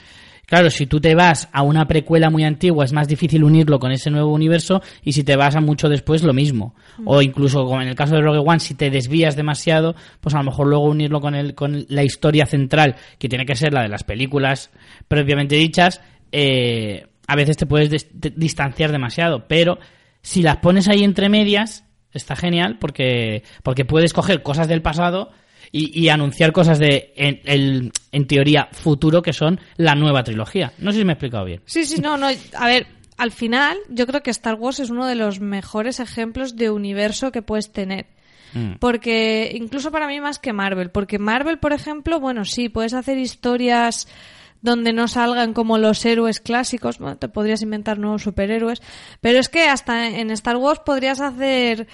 [0.45, 3.91] claro, si tú te vas a una precuela muy antigua es más difícil unirlo con
[3.91, 6.75] ese nuevo universo y si te vas a mucho después lo mismo.
[7.05, 10.37] O incluso como en el caso de Rogue One, si te desvías demasiado, pues a
[10.37, 13.81] lo mejor luego unirlo con, el, con la historia central, que tiene que ser la
[13.81, 14.69] de las películas
[15.09, 15.99] propiamente dichas,
[16.31, 19.79] eh, a veces te puedes distanciar demasiado, pero
[20.21, 25.31] si las pones ahí entre medias, está genial porque, porque puedes coger cosas del pasado
[25.71, 30.73] y, y anunciar cosas de, en, el- en teoría, futuro, que son la nueva trilogía.
[30.77, 31.61] No sé si me he explicado bien.
[31.65, 32.27] Sí, sí, no, no.
[32.27, 32.85] A ver,
[33.17, 37.31] al final, yo creo que Star Wars es uno de los mejores ejemplos de universo
[37.31, 38.05] que puedes tener.
[38.53, 38.73] Mm.
[38.79, 43.17] Porque, incluso para mí más que Marvel, porque Marvel, por ejemplo, bueno, sí, puedes hacer
[43.17, 44.07] historias
[44.63, 48.81] donde no salgan como los héroes clásicos, bueno, te podrías inventar nuevos superhéroes,
[49.19, 51.85] pero es que hasta en Star Wars podrías hacer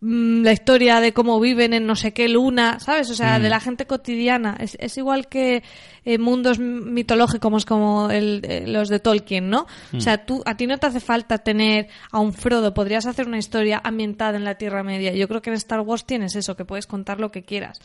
[0.00, 3.10] mm, la historia de cómo viven en no sé qué luna, ¿sabes?
[3.10, 4.56] O sea, de la gente cotidiana.
[4.58, 5.62] Es, es igual que
[6.06, 9.66] eh, mundos mitológicos como el, eh, los de Tolkien, ¿no?
[9.94, 13.28] O sea, tú, a ti no te hace falta tener a un Frodo, podrías hacer
[13.28, 15.12] una historia ambientada en la Tierra Media.
[15.12, 17.82] Yo creo que en Star Wars tienes eso, que puedes contar lo que quieras.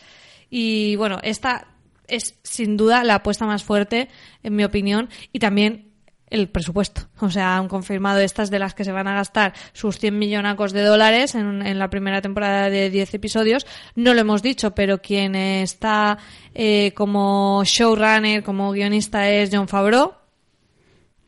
[0.50, 1.68] Y bueno, esta
[2.10, 4.10] es sin duda la apuesta más fuerte,
[4.44, 5.90] en mi opinión, y también
[6.30, 7.02] el presupuesto.
[7.22, 10.72] O sea, han confirmado estas de las que se van a gastar sus 100 millonacos
[10.72, 13.68] de dólares en, en la primera temporada de 10 episodios.
[13.96, 16.18] No lo hemos dicho, pero quien está
[16.56, 20.14] eh, como showrunner, como guionista es John Favreau.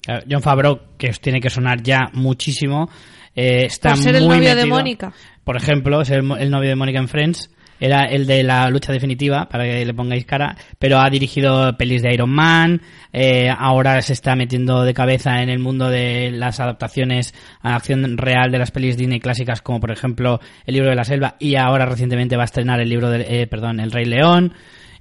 [0.01, 2.89] Claro, John Favreau, que os tiene que sonar ya muchísimo,
[3.35, 5.13] eh, está Por ser el muy novio de Mónica.
[5.43, 7.49] Por ejemplo, es el, el novio de Mónica en Friends.
[7.81, 10.55] Era el de la lucha definitiva, para que le pongáis cara.
[10.77, 12.79] Pero ha dirigido pelis de Iron Man.
[13.11, 18.17] eh, ahora se está metiendo de cabeza en el mundo de las adaptaciones a acción
[18.19, 21.37] real de las pelis Disney clásicas, como por ejemplo El libro de la selva.
[21.39, 24.53] Y ahora recientemente va a estrenar el libro de, eh, perdón, El Rey León.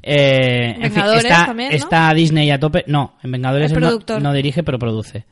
[0.02, 1.76] Eh, en fin, está, también, ¿no?
[1.76, 2.84] está Disney a tope.
[2.86, 5.26] No, en Vengadores El no dirige, pero produce.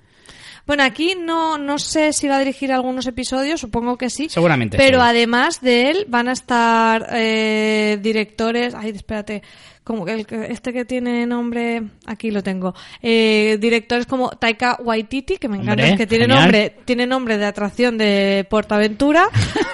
[0.69, 4.29] Bueno, aquí no, no sé si va a dirigir algunos episodios, supongo que sí.
[4.29, 5.05] Seguramente Pero sí.
[5.09, 8.75] además de él van a estar eh, directores.
[8.75, 9.43] Ay, espérate.
[9.83, 11.83] Como el, que- este que tiene nombre.
[12.05, 12.75] Aquí lo tengo.
[13.03, 16.43] Eh, directores como Taika Waititi, que me encanta, Hombre, es que tiene genial.
[16.43, 19.25] nombre, tiene nombre de atracción de Portaventura.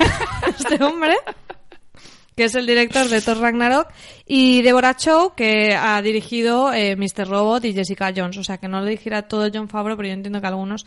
[0.47, 1.17] este hombre
[2.37, 3.89] que es el director de Thor Ragnarok,
[4.27, 7.29] y Deborah Chow, que ha dirigido eh, Mr.
[7.29, 8.37] Robot y Jessica Jones.
[8.39, 10.85] O sea, que no lo dirigirá todo John Favreau, pero yo entiendo que algunos,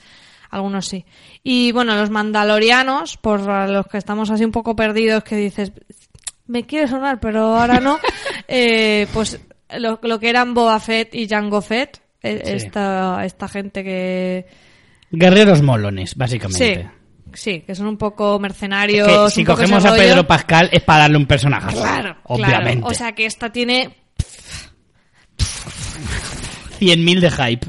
[0.50, 1.06] algunos sí.
[1.44, 5.72] Y bueno, los mandalorianos, por los que estamos así un poco perdidos, que dices,
[6.48, 7.98] me quiere sonar, pero ahora no,
[8.48, 9.40] eh, pues
[9.78, 12.52] lo, lo que eran Boba Fett y Jango Fett, eh, Sí.
[12.54, 14.46] esta, esta gente que...
[15.12, 16.76] Guerreros molones, básicamente.
[16.84, 16.90] sí,
[17.32, 19.08] que son un poco Es mercenarios.
[19.08, 20.02] que si un poco cogemos a rollo.
[20.02, 21.76] Pedro Pascal es para darle un personaje.
[21.76, 22.78] Claro, obviamente.
[22.82, 22.88] claro.
[22.88, 23.96] O sea que esta tiene
[26.80, 27.68] 100.000 de hype.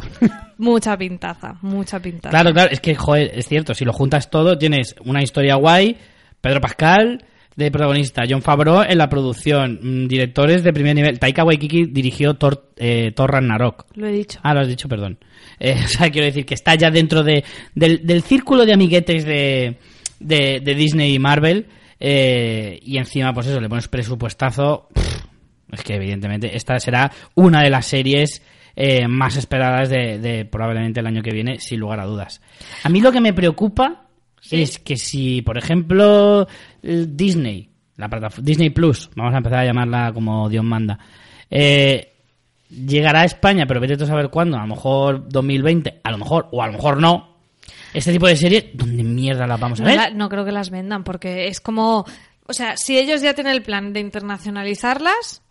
[0.59, 2.31] mucha pintaza, mucha pintaza.
[2.31, 5.97] claro, claro, es que, joder, es cierto, si lo juntas todo, tienes una historia guay,
[6.41, 7.25] Pedro Pascal
[7.59, 11.19] de protagonista, John Favreau en la producción, mm, directores de primer nivel.
[11.19, 13.85] Taika Waititi dirigió Thor, eh, Thor Ragnarok.
[13.97, 14.39] Lo he dicho.
[14.45, 15.19] Ah, lo has dicho, perdón.
[15.59, 17.43] Eh, o sea, quiero decir que está ya dentro de,
[17.75, 19.77] del, del círculo de amiguetes de,
[20.21, 21.67] de, de Disney y Marvel.
[21.99, 24.89] eh, y encima, pues eso, le pones presupuestazo.
[24.95, 25.25] pff,
[25.73, 28.41] es que evidentemente esta será una de las series
[28.77, 32.41] eh, más esperadas de, de probablemente el año que viene, sin lugar a dudas.
[32.85, 34.08] A mí lo que me preocupa
[34.51, 36.47] es que si, por ejemplo,
[36.83, 40.99] Disney, la plataforma Disney Plus, vamos a empezar a llamarla como Dios manda,
[41.51, 42.13] eh,
[42.71, 46.19] llegará a España, pero vete tú a saber cuándo, a lo mejor 2020, a lo
[46.19, 47.37] mejor, o a lo mejor no.
[47.95, 49.97] Este tipo de series, ¿dónde mierda las vamos a No, ver?
[49.97, 52.05] la- no creo que las vendan porque es como...
[52.47, 55.43] O sea, si ellos ya tienen el plan de internacionalizarlas,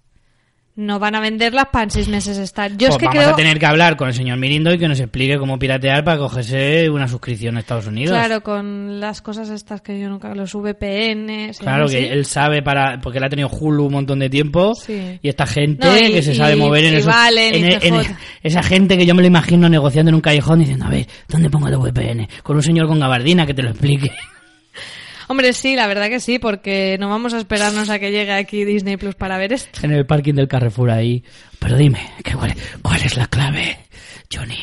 [0.78, 2.72] no van a venderlas para en seis meses estar.
[2.72, 3.34] Yo Pues es que vamos creo...
[3.34, 6.20] a tener que hablar con el señor Mirindo y que nos explique cómo piratear para
[6.20, 8.16] cogerse una suscripción a Estados Unidos.
[8.16, 10.34] Claro, con las cosas estas que yo nunca...
[10.36, 11.54] Los VPN...
[11.54, 12.06] ¿se Claro, que así?
[12.06, 15.20] él sabe para porque él ha tenido Hulu un montón de tiempo Sí.
[15.22, 18.16] y esta gente No, y- que se sabe mover en esos Valen en, en- TJ.
[18.44, 21.50] esa gente que yo me lo imagino negociando en un callejón diciendo a ver dónde
[21.50, 24.12] pongo el VPN con un señor con gabardina que te lo explique
[25.28, 28.64] Hombre, sí, la verdad que sí, porque no vamos a esperarnos a que llegue aquí
[28.64, 29.80] Disney Plus para ver esto.
[29.84, 31.24] en el parking del Carrefour ahí.
[31.60, 33.78] Pero dime ¿qué, cuál, cuál es la clave
[34.34, 34.60] Johnny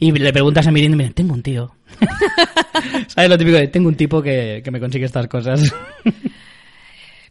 [0.00, 1.74] y le preguntas a me dice, tengo un tío
[3.08, 5.60] sabes lo típico de tengo un tipo que, que me consigue estas cosas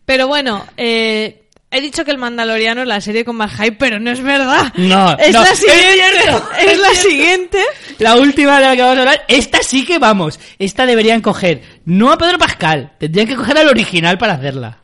[0.09, 3.99] Pero bueno, eh, he dicho que el Mandaloriano es la serie con más hype, pero
[3.99, 4.73] no es verdad.
[4.75, 5.93] No, es no, la es siguiente.
[6.23, 7.09] cierto, Es, es la cierto.
[7.09, 7.59] siguiente.
[7.99, 10.39] La última de la que vamos a hablar, esta sí que vamos.
[10.57, 14.79] Esta deberían coger, no a Pedro Pascal, tendrían que coger al original para hacerla.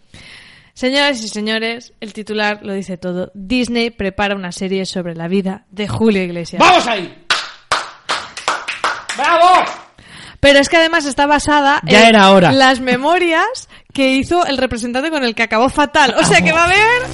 [0.73, 3.31] Señoras y señores, el titular lo dice todo.
[3.33, 6.59] Disney prepara una serie sobre la vida de Julio Iglesias.
[6.59, 7.23] ¡Vamos ahí!
[9.17, 9.63] ¡Bravo!
[10.45, 12.51] Pero es que además está basada Ya en era hora.
[12.51, 16.13] las memorias que hizo el representante con el que acabó fatal.
[16.19, 17.09] O sea que va a haber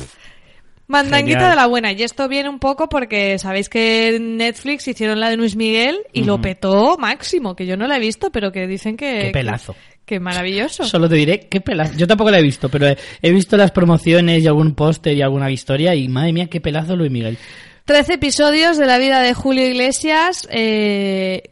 [0.88, 1.50] mandanguita Genial.
[1.52, 1.92] de la buena.
[1.94, 6.24] Y esto viene un poco porque sabéis que Netflix hicieron la de Luis Miguel y
[6.26, 9.26] lo petó máximo, que yo no la he visto, pero que dicen que...
[9.26, 9.74] Qué pelazo.
[9.74, 10.84] Que, que maravilloso.
[10.84, 11.94] Solo te diré qué pelazo.
[11.96, 15.22] Yo tampoco la he visto, pero he, he visto las promociones y algún póster y
[15.22, 17.38] alguna historia y madre mía, qué pelazo Luis Miguel.
[17.86, 20.48] Trece episodios de la vida de Julio Iglesias.
[20.52, 21.44] eh,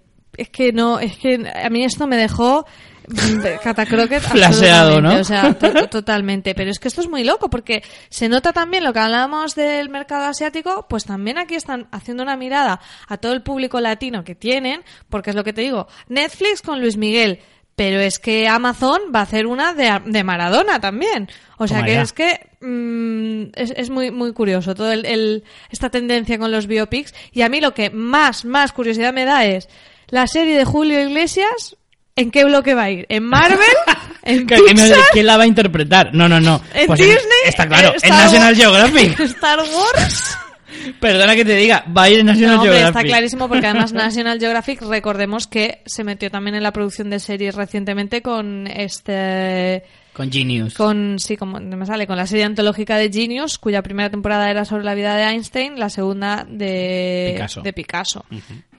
[0.41, 2.65] es que no, es que a mí esto me dejó
[3.07, 5.15] mm, catacroquet Flaseado, ¿no?
[5.19, 6.53] O sea, to- totalmente.
[6.55, 9.89] Pero es que esto es muy loco porque se nota también lo que hablábamos del
[9.89, 14.35] mercado asiático, pues también aquí están haciendo una mirada a todo el público latino que
[14.35, 17.39] tienen, porque es lo que te digo, Netflix con Luis Miguel.
[17.75, 21.29] Pero es que Amazon va a hacer una de, de Maradona también.
[21.57, 22.01] O sea Toma que ya.
[22.01, 26.67] es que mm, es, es muy, muy curioso todo el, el- esta tendencia con los
[26.67, 27.13] biopics.
[27.31, 29.69] Y a mí lo que más, más curiosidad me da es
[30.11, 31.75] la serie de Julio Iglesias,
[32.15, 33.05] ¿en qué bloque va a ir?
[33.09, 33.59] ¿En Marvel?
[34.23, 34.97] ¿En ¿Quién, Pixar?
[35.13, 36.13] quién la va a interpretar?
[36.13, 36.61] No, no, no.
[36.73, 37.17] ¿En Pues Disney?
[37.45, 38.55] Está claro, ¿En National?
[38.55, 39.19] Geographic.
[39.21, 40.37] ¿Star Wars?
[40.99, 42.97] Perdona que te diga, va a ir en National No, hombre, Geographic.
[42.97, 47.19] está clarísimo porque además National Geographic, recordemos que se metió también en la producción de
[47.19, 49.83] series recientemente con este
[50.19, 50.73] Con Genius.
[50.73, 54.65] con sí como me sale con la serie antológica de Genius cuya primera temporada era
[54.65, 57.61] sobre la vida de Einstein la segunda de Picasso.
[57.61, 58.25] de Picasso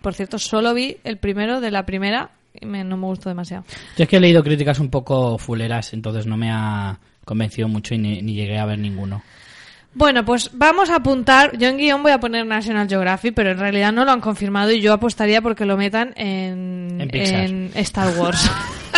[0.02, 2.30] por cierto solo vi el primero de la primera
[2.60, 3.64] y me- no me gustó demasiado
[3.96, 7.94] Yo es que he leído críticas un poco fuleras, entonces no me ha convencido mucho
[7.94, 9.22] y ni, ni llegué a ver ninguno.
[9.94, 13.58] bueno pues vamos a apuntar yo en guion voy a poner National Geographic pero en
[13.58, 18.50] realidad no lo han confirmado y yo apostaría porque lo metan en en Star Wars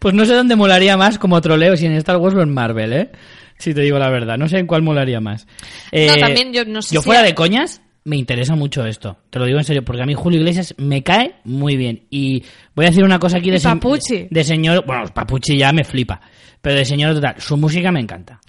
[0.00, 2.92] Pues no sé dónde molaría más como troleo, si en Star Wars o en Marvel,
[2.92, 3.10] ¿eh?
[3.58, 5.46] Si te digo la verdad, no sé en cuál molaría más.
[5.92, 9.18] Eh, también yo no sé Yo si fuera de coñas, me interesa mucho esto.
[9.28, 12.04] Te lo digo en serio, porque a mí Julio Iglesias me cae muy bien.
[12.10, 12.42] Y
[12.74, 14.26] voy a decir una cosa aquí de, Y se- Papuchi.
[14.30, 14.84] de señor...
[14.86, 16.20] Bueno, Papuchi ya me flipa.
[16.62, 18.40] Pero de señor total, su música me encanta.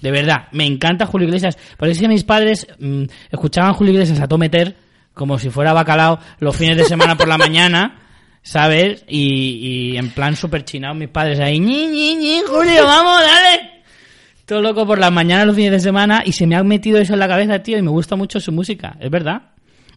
[0.00, 1.58] De verdad, me encanta Julio Iglesias.
[1.76, 3.02] Porque es que mis padres mm,
[3.32, 4.76] escuchaban Julio Iglesias a tometer
[5.14, 7.98] como si fuera bacalao los fines de semana por la mañana,
[8.50, 9.04] ¿sabes?
[9.06, 13.70] Y, y en plan super chinado mis padres ahí, ñi, ñi, ñi, Julio, vamos, dale.
[14.44, 17.12] Todo loco por las mañanas los fines de semana y se me ha metido eso
[17.12, 19.42] en la cabeza, tío, y me gusta mucho su música, es verdad.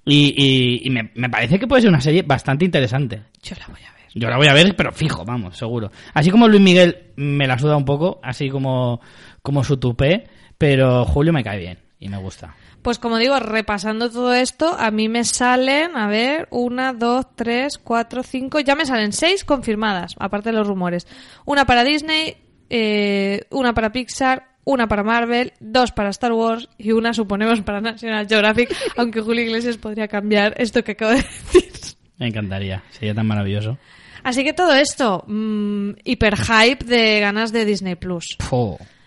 [0.06, 3.24] Y, y- y me, me parece que puede ser una serie bastante interesante.
[3.42, 5.92] yo la voy a ver Yo la voy a ver, pero fijo, vamos, seguro.
[6.14, 9.02] Así como Luis Miguel me la suda un poco, así como,
[9.42, 10.26] como su tupé,
[10.60, 12.54] pero Julio me cae bien y me gusta.
[12.84, 17.78] Pues como digo, repasando todo esto, a mí me salen, a ver, una, dos, tres,
[17.78, 21.08] cuatro, cinco, ya me salen seis confirmadas, aparte de los rumores.
[21.46, 22.36] Una para Disney,
[22.70, 27.80] eh, una para Pixar, una para Marvel, dos para Star Wars y una suponemos para
[27.80, 31.72] National Geographic, aunque Julio Iglesias podría cambiar esto que acabo de decir.
[32.18, 33.78] Me encantaría, sería tan maravilloso.
[34.24, 38.26] Así que todo esto, mm, hiper hype de ganas de Disney Plus.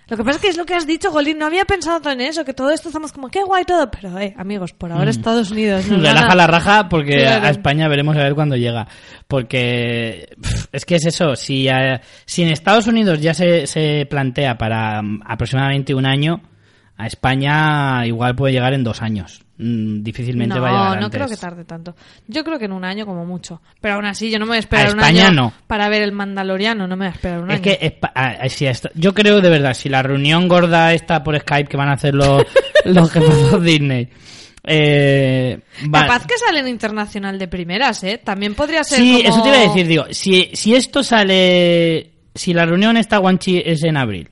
[0.09, 1.39] Lo que pasa es que es lo que has dicho, Golín.
[1.39, 3.91] No había pensado en eso, que todo esto estamos como, qué guay todo.
[3.91, 5.87] Pero, eh, amigos, por ahora Estados Unidos.
[5.89, 7.47] nos Relaja la raja porque Claro.
[7.47, 8.87] a España veremos a ver cuándo llega.
[9.27, 10.29] Porque
[10.73, 11.67] es que es eso, si,
[12.25, 16.41] si en Estados Unidos ya se, se plantea para mm, aproximadamente un año,
[16.99, 19.43] a España igual puede llegar en dos años.
[19.59, 21.19] Mm, difícilmente No, va a llegar no antes.
[21.19, 21.95] creo que tarde tanto.
[22.27, 23.63] Yo creo que en un año como mucho.
[23.81, 25.53] Pero aún así, yo no me voy a esperar A un España año no.
[25.67, 26.87] para ver el Mandaloriano.
[26.87, 27.63] No me voy a esperar un Es año.
[27.63, 27.99] que
[28.51, 31.89] si esta- yo creo de verdad, si la reunión gorda esta por Skype que van
[31.89, 32.45] a hacer los,
[32.85, 34.09] los jefes de Disney.
[34.69, 35.59] Eh,
[35.95, 38.21] va- Capaz que salen internacional de primeras, ¿eh?
[38.23, 42.11] También podría ser Sí, como- eso te iba a decir, digo, si, si esto sale,
[42.35, 44.29] si la reunión esta Guanchi es en abril,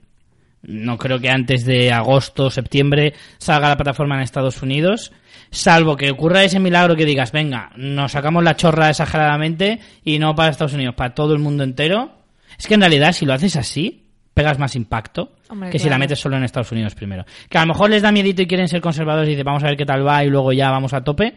[0.67, 5.13] no creo que antes de agosto o septiembre salga la plataforma en Estados Unidos,
[5.51, 10.35] salvo que ocurra ese milagro que digas, venga, nos sacamos la chorra exageradamente y no
[10.35, 12.13] para Estados Unidos, para todo el mundo entero.
[12.59, 15.99] Es que en realidad si lo haces así, pegas más impacto Hombre, que si la
[15.99, 17.25] metes solo en Estados Unidos primero.
[17.49, 19.67] Que a lo mejor les da miedito y quieren ser conservadores y dicen, vamos a
[19.67, 21.35] ver qué tal va y luego ya vamos a tope,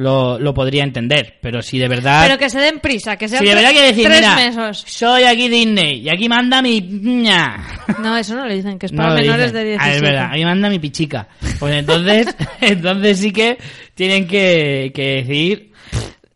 [0.00, 1.38] lo, lo podría entender.
[1.40, 2.22] Pero si de verdad...
[2.26, 4.84] Pero que se den prisa, que sean Si de verdad que decir, tres mira, meses.
[4.86, 6.80] soy aquí Disney y aquí manda mi...
[8.00, 9.96] No, eso no lo dicen, que es No para lo menores de Ah, 17.
[9.96, 11.28] es verdad, aquí manda mi pichica.
[11.58, 12.26] Pues entonces,
[12.60, 13.58] entonces sí que
[13.94, 15.70] tienen que, que decir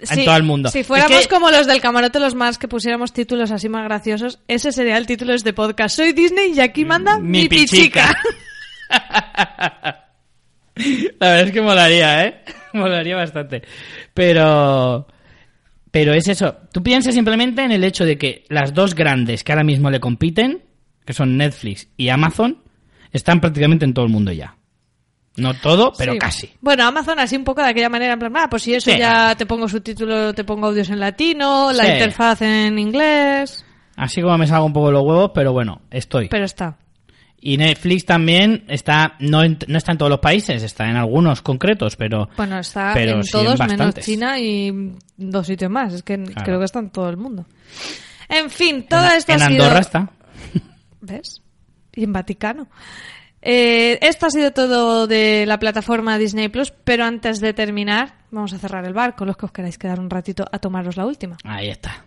[0.01, 0.69] en Sí, todo el mundo.
[0.71, 3.85] Si Es fuéramos que- como los del camarote los más que pusiéramos títulos así más
[3.85, 5.97] graciosos, ese sería el título de este podcast.
[5.97, 8.15] Soy Disney y aquí manda mi, pichica.
[11.19, 12.35] La verdad es que molaría, ¿eh?
[12.79, 13.63] Molaría bastante.
[14.13, 15.07] Pero...
[15.91, 16.57] Pero es eso.
[16.73, 20.01] Tú piensas simplemente en el hecho de que las dos grandes que ahora mismo le
[20.01, 20.65] compiten,
[21.05, 22.59] que son Netflix y Amazon,
[23.13, 24.57] están prácticamente en todo el mundo ya.
[25.37, 26.19] No todo, pero Sí.
[26.19, 26.51] casi.
[26.61, 28.99] Bueno, Amazon así un poco de aquella manera, en plan, ah, pues si eso Sí.
[28.99, 31.93] ya te pongo subtítulo, te pongo audios en latino, la Sí.
[31.93, 33.65] interfaz en inglés,
[33.97, 36.29] Así como me salgo un poco los huevos, pero bueno, estoy.
[36.29, 36.77] pero está.
[37.41, 41.43] Y Netflix también está, no, en- no está en todos los países, está en algunos
[41.43, 42.29] concretos, pero...
[42.39, 44.05] Bueno, está Pero en sí en todos menos bastantes.
[44.07, 45.93] China y dos sitios más.
[45.93, 46.43] Es que Claro.
[46.45, 47.45] creo que está en todo el mundo.
[48.31, 49.63] En fin, todo en, esto en ha sido...
[49.65, 50.11] Andorra está.
[51.03, 51.43] ¿Ves?
[51.95, 52.69] Y en Vaticano.
[53.43, 58.55] Eh, esto ha sido todo de la plataforma Disney Plus, pero antes de terminar, vamos
[58.55, 61.05] a cerrar el bar con los que os queráis quedar un ratito a tomaros la
[61.05, 61.37] última.
[61.45, 62.07] Ahí está.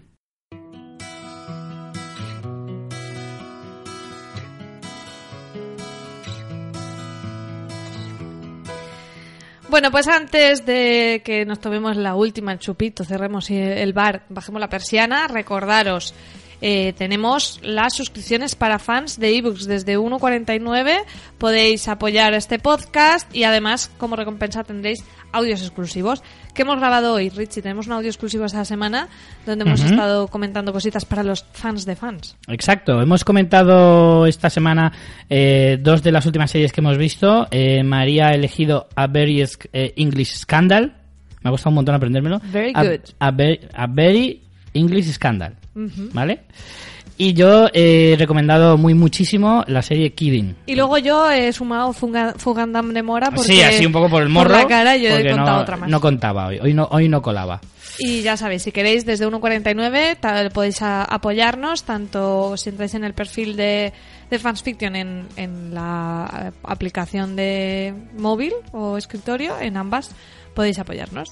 [9.70, 14.70] Bueno, pues antes de que nos tomemos la última, chupito, cerremos el bar, bajemos la
[14.70, 16.14] persiana, recordaros
[16.62, 21.04] eh, tenemos las suscripciones para fans de ebooks desde 1.49.
[21.38, 26.24] Podéis apoyar este podcast y además, como recompensa, tendréis audios exclusivos.
[26.54, 27.62] que hemos grabado hoy, Richie?
[27.62, 29.08] Tenemos un audio exclusivo esta semana
[29.46, 32.36] donde hemos estado comentando cositas para los fans de fans.
[32.48, 33.00] Exacto.
[33.02, 34.92] Hemos comentado esta semana
[35.30, 37.48] eh, dos de las últimas series que hemos visto.
[37.52, 39.44] Eh, María ha elegido A Very
[39.74, 40.96] English Scandal.
[41.42, 42.42] Me ha gustado un montón aprendérmelo.
[42.52, 43.02] Very good.
[43.20, 44.42] a very
[44.74, 45.56] English Scandal.
[46.14, 46.42] ¿Vale?
[47.20, 50.56] Y yo he recomendado muy muchísimo la serie Kidding.
[50.68, 53.54] Y luego yo he sumado Fugandam de Mora porque...
[53.54, 54.52] Sí, así un poco por el morro.
[54.52, 55.90] la cara yo he contado no, otra más.
[55.90, 57.60] No contaba hoy, hoy no, hoy no colaba.
[57.98, 63.56] Y ya sabéis, si queréis desde 1.49 podéis apoyarnos, tanto si entráis en el perfil
[63.56, 63.94] de,
[64.30, 70.12] de Fans Fiction en, en la aplicación de móvil o escritorio, en ambas
[70.54, 71.32] podéis apoyarnos.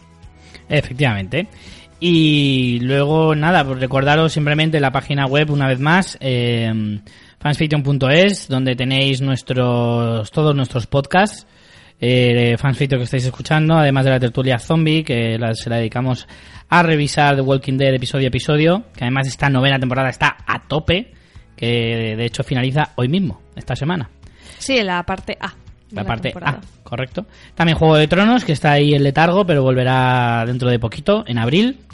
[0.68, 1.48] Efectivamente.
[2.00, 7.00] Y luego, nada, pues recordaros simplemente la página web una vez más, eh,
[7.40, 11.48] fansfiction.es, donde tenéis nuestros todos nuestros podcasts.
[12.00, 16.28] Eh, Fansfiction que estáis escuchando, además de la tertulia zombie, que se la dedicamos
[16.70, 20.68] a revisar The Walking Dead episodio a episodio, que además esta novena temporada está a
[20.68, 21.14] tope,
[21.56, 24.10] que de hecho finaliza hoy mismo, esta semana.
[24.58, 25.54] Sí, en la parte A.
[25.92, 27.26] La, parte A, correcto.
[27.54, 31.38] También Juego de Tronos, que está ahí en letargo, pero volverá dentro de poquito, en
[31.38, 31.85] abril.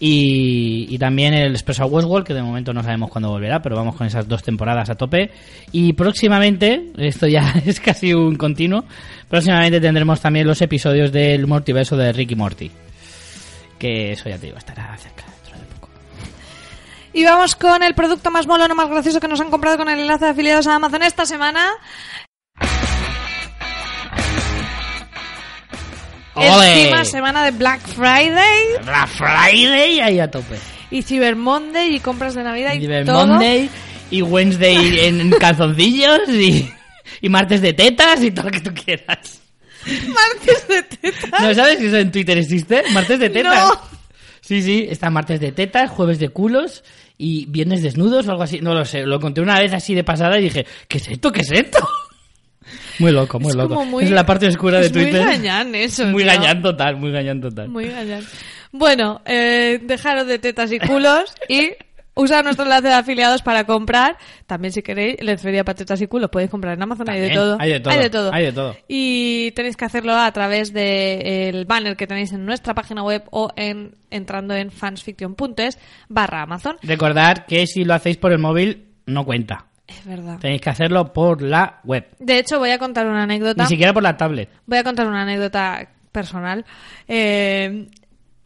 [0.00, 4.06] Y, también el Expreso Westworld, que de momento no sabemos cuándo volverá, pero vamos con
[4.06, 5.32] esas dos temporadas a tope.
[5.72, 8.84] Y próximamente, esto ya es casi un continuo,
[9.28, 12.70] próximamente tendremos también los episodios del multiverso de Ricky Morty.
[13.78, 15.88] Que eso ya te digo, estará cerca dentro de poco.
[17.12, 19.98] Y vamos con el producto más mono, más gracioso que nos han comprado con el
[19.98, 21.70] enlace de afiliados a Amazon esta semana.
[26.40, 28.84] Encima semana de Black Friday.
[28.84, 30.56] Black Friday ahí a tope.
[30.90, 33.26] Y Cyber Monday y compras de Navidad y Cyber todo.
[33.26, 33.68] Monday
[34.10, 36.70] y Wednesday en calzoncillos y,
[37.20, 39.40] y martes de tetas y todo lo que tú quieras.
[39.86, 41.40] Martes de tetas.
[41.40, 42.82] ¿No sabes que eso en Twitter existe?
[42.92, 43.68] Martes de tetas.
[43.68, 43.80] No.
[44.40, 46.82] Sí, sí, está martes de tetas, jueves de culos
[47.18, 48.60] y viernes desnudos o algo así.
[48.60, 51.30] No lo sé, lo conté una vez así de pasada y dije, ¿qué es esto?
[51.30, 51.86] ¿Qué es esto?
[52.98, 53.84] Muy loco, muy Es loco.
[53.84, 55.22] muy- es la parte oscura de Twitter.
[55.22, 56.06] Muy gañán eso.
[56.06, 56.32] Muy tío.
[56.32, 57.68] gañán total, muy gañán total.
[57.68, 58.24] Muy gañán.
[58.72, 61.70] Bueno, eh, dejaros de tetas y culos y
[62.14, 64.18] usar nuestro enlace de afiliados para comprar.
[64.46, 67.56] También si queréis, lencería para tetas y culos podéis comprar en Amazon, hay de todo.
[67.60, 68.32] hay de todo, Hay de todo.
[68.34, 68.76] hay de todo.
[68.88, 73.52] Y tenéis que hacerlo a través del banner que tenéis en nuestra página web o
[73.56, 76.76] en entrando en fansfiction.es barra Amazon.
[76.82, 79.66] Recordad que si lo hacéis por el móvil, no cuenta.
[79.88, 80.38] Es verdad.
[80.38, 82.06] Tenéis que hacerlo por la web.
[82.18, 83.62] De hecho, voy a contar una anécdota.
[83.62, 84.50] Ni siquiera por la tablet.
[84.66, 86.64] Voy a contar una anécdota personal.
[87.08, 87.88] Eh,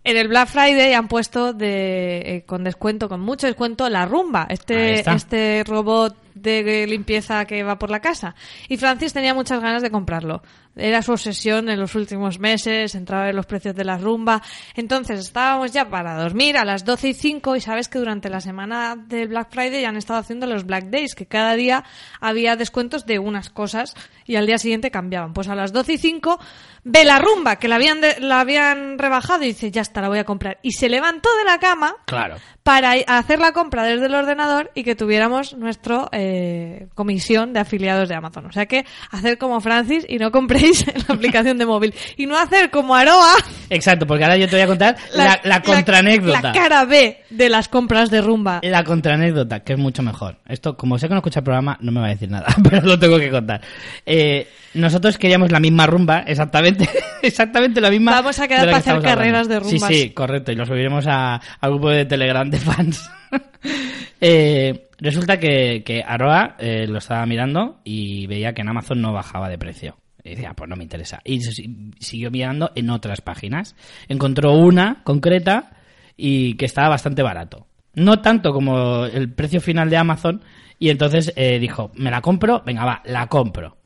[0.04, 4.46] en el Black Friday han puesto de, eh, con descuento, con mucho descuento, la rumba,
[4.48, 8.34] este, este robot de limpieza que va por la casa.
[8.68, 10.42] Y Francis tenía muchas ganas de comprarlo.
[10.74, 14.42] Era su obsesión en los últimos meses, entraba en los precios de la rumba.
[14.74, 18.40] Entonces estábamos ya para dormir a las 12 y 5 y sabes que durante la
[18.40, 21.84] semana del Black Friday han estado haciendo los Black Days, que cada día
[22.20, 23.94] había descuentos de unas cosas
[24.24, 25.34] y al día siguiente cambiaban.
[25.34, 26.40] Pues a las 12 y 5
[26.84, 30.08] ve la rumba, que la habían, de- la habían rebajado y dice, ya está, la
[30.08, 30.58] voy a comprar.
[30.62, 32.36] Y se levantó de la cama Claro.
[32.62, 38.08] para hacer la compra desde el ordenador y que tuviéramos nuestro eh, comisión de afiliados
[38.08, 38.46] de Amazon.
[38.46, 41.94] O sea que hacer como Francis y no compréis la aplicación de móvil.
[42.16, 43.34] Y no hacer como Aroa
[43.70, 46.40] Exacto, porque ahora yo te voy a contar la, la contraanécdota.
[46.42, 48.60] La, cara B de las compras de rumba.
[48.62, 50.36] La contraanécdota, que es mucho mejor.
[50.48, 52.82] Esto, como sé que no escucha el programa, no me va a decir nada, pero
[52.86, 53.60] lo tengo que contar.
[54.04, 56.71] Eh, nosotros queríamos la misma rumba, exactamente,
[57.22, 58.12] exactamente la misma.
[58.12, 59.48] Vamos a quedar para hacer carreras hablando.
[59.48, 59.88] de rumbas.
[59.90, 63.10] Sí, sí, correcto, y lo subiremos a- al grupo de Telegram de fans.
[64.20, 69.12] Eh, resulta que, que Aroa eh, lo estaba mirando y veía que en Amazon no
[69.12, 69.96] bajaba de precio.
[70.22, 71.20] Y decía, pues no me interesa.
[71.24, 71.40] Y
[71.98, 73.74] siguió mirando en otras páginas.
[74.08, 75.70] Encontró una concreta
[76.16, 77.66] y que estaba bastante barato.
[77.94, 80.42] No tanto como el precio final de Amazon.
[80.78, 83.76] Y entonces eh, dijo, me la compro, venga va, la compro.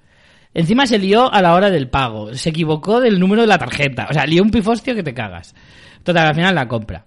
[0.56, 2.32] Encima se lió a la hora del pago.
[2.32, 4.06] Se equivocó del número de la tarjeta.
[4.08, 5.54] O sea, lió un pifostio que te cagas.
[6.02, 7.04] Total, al final la compra.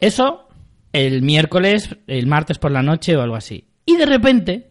[0.00, 0.48] Eso
[0.92, 3.66] el miércoles, el martes por la noche o algo así.
[3.86, 4.70] Y de repente,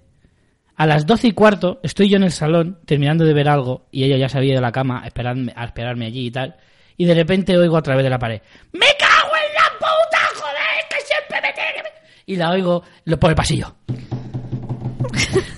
[0.76, 4.04] a las doce y cuarto, estoy yo en el salón terminando de ver algo y
[4.04, 6.56] ella ya se había ido a la cama a esperarme, a esperarme allí y tal.
[6.98, 8.44] Y de repente oigo a través de la pared:
[8.74, 10.88] ¡Me cago en la puta, joder!
[10.88, 12.12] ¡Que siempre me tiene que me-".
[12.28, 12.84] Y la oigo
[13.20, 13.76] por el pasillo.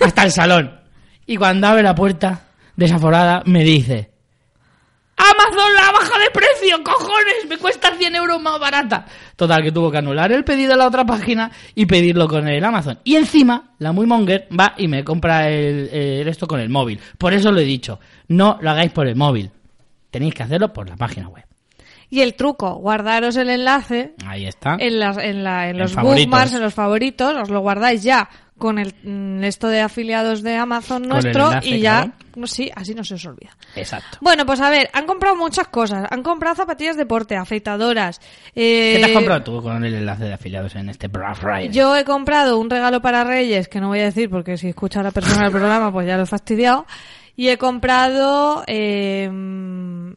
[0.02, 0.80] Hasta el salón.
[1.26, 2.45] Y cuando abre la puerta,
[2.76, 4.10] desaforada, me dice:
[5.16, 9.06] Amazon la baja de precio, cojones, me cuesta 100 euros más barata.
[9.34, 12.62] Total, que tuvo que anular el pedido de la otra página y pedirlo con el
[12.62, 12.98] Amazon.
[13.02, 17.00] Y encima, la muy monger va y me compra el, el esto con el móvil.
[17.16, 17.98] Por eso lo he dicho,
[18.28, 19.50] no lo hagáis por el móvil.
[20.10, 21.44] Tenéis que hacerlo por la página web.
[22.08, 24.76] Y el truco, guardaros el enlace Ahí está.
[24.78, 28.78] en, las, en, la, en los bookmarks, en los favoritos, os lo guardáis ya con
[28.78, 32.46] el mm, esto de afiliados de Amazon nuestro enlace, y ya, claro.
[32.46, 33.50] sí, así no se os olvida.
[33.74, 34.16] Exacto.
[34.22, 36.06] Bueno, pues a ver, han comprado muchas cosas.
[36.10, 38.18] Han comprado zapatillas de deporte, afeitadoras.
[38.54, 41.68] eh, ¿Qué te has comprado tú con el enlace de afiliados en este Black Friday?
[41.70, 45.00] Yo he comprado un regalo para Reyes, que no voy a decir porque si escucha
[45.00, 46.86] a la persona del programa, pues ya lo he fastidiado.
[47.36, 49.30] Y he comprado eh,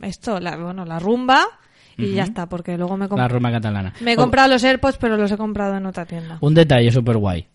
[0.02, 1.46] esto, la, bueno, la rumba.
[1.98, 3.94] Y ya está, porque luego me, he comp- La Roma catalana.
[4.00, 6.38] me he Oh, comprado los AirPods, pero los he comprado en otra tienda.
[6.40, 7.46] Un detalle súper guay.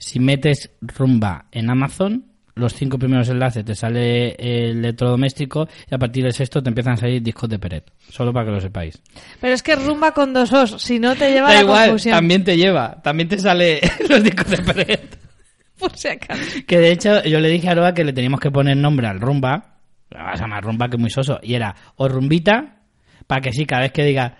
[0.00, 2.24] Si metes rumba en Amazon,
[2.54, 6.94] los cinco primeros enlaces te sale el electrodoméstico y a partir del sexto te empiezan
[6.94, 7.92] a salir discos de Peret.
[8.08, 9.00] Solo para que lo sepáis.
[9.40, 12.14] Pero es que rumba con dos os, si no te lleva Da la igual, confusión.
[12.16, 13.00] también te lleva.
[13.02, 13.78] También te sale
[14.08, 15.18] los discos de Peret.
[15.78, 16.40] Por si acaso.
[16.66, 19.20] Que de hecho yo le dije a Aroa que le teníamos que poner nombre al
[19.20, 19.76] rumba.
[20.08, 21.38] La vas a llamar rumba que es muy soso.
[21.42, 22.80] Y era o rumbita,
[23.26, 24.36] para que sí, cada vez que diga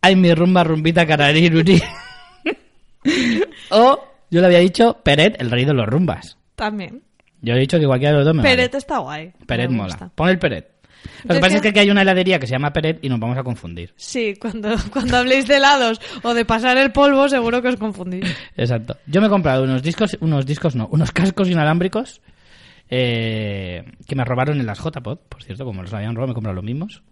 [0.00, 1.82] ay mi rumba, rumbita, carariruri.
[3.70, 6.36] o yo le había dicho Peret, el rey de los rumbas.
[6.56, 7.02] También.
[7.40, 8.56] Yo he dicho que cualquiera de los dos me vale.
[8.56, 9.32] Peret está guay.
[9.46, 9.88] Peret Me mola.
[9.90, 10.10] gusta.
[10.14, 10.70] Pon el Peret.
[11.24, 13.20] Lo que pasa es que- aquí hay una heladería que se llama Peret y nos
[13.20, 13.92] vamos a confundir.
[13.96, 18.24] Sí, cuando, cuando habléis de helados o de pasar el polvo, seguro que os confundís.
[18.56, 18.96] Exacto.
[19.06, 22.20] Yo me he comprado unos discos, unos discos no, unos cascos inalámbricos
[22.90, 26.34] eh, que me robaron en las JPod, por cierto, como los habían robado, me he
[26.34, 27.02] comprado los mismos.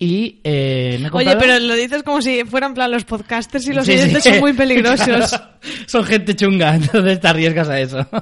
[0.00, 3.66] Y eh, me he Oye, pero lo dices como si fueran en plan los podcasters
[3.66, 3.98] y los Sí, sí.
[3.98, 5.04] oyentes son muy peligrosos.
[5.06, 5.26] Claro.
[5.86, 8.06] Son gente chunga, entonces te arriesgas a eso.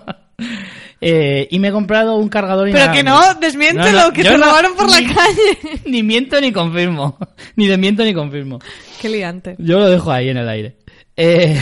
[0.99, 4.31] Eh, y me he comprado un cargador Pero que no, desmiéntelo, No, no, que te
[4.31, 5.81] no- robaron por la calle.
[5.85, 7.19] Ni miento ni confirmo.
[7.55, 8.59] Ni desmiento ni confirmo.
[8.99, 9.57] Qué liante.
[9.59, 10.79] Yo lo dejo ahí en el aire.
[11.15, 11.61] Eh,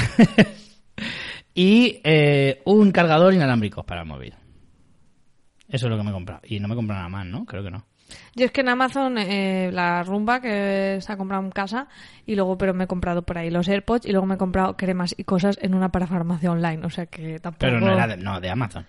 [1.53, 4.35] y eh, un cargador inalámbrico para el móvil.
[5.69, 6.41] Eso es lo que me he comprado.
[6.45, 7.45] Y no me he comprado nada más, ¿no?
[7.45, 7.85] Creo que no.
[8.35, 11.87] Yo es que en Amazon eh, la rumba que se ha comprado en casa
[12.27, 14.77] y luego pero me he comprado por ahí los AirPods y luego me he comprado
[14.77, 18.17] cremas y cosas en una parafarmacia online, o sea que tampoco Pero no era de,
[18.17, 18.85] no, de Amazon.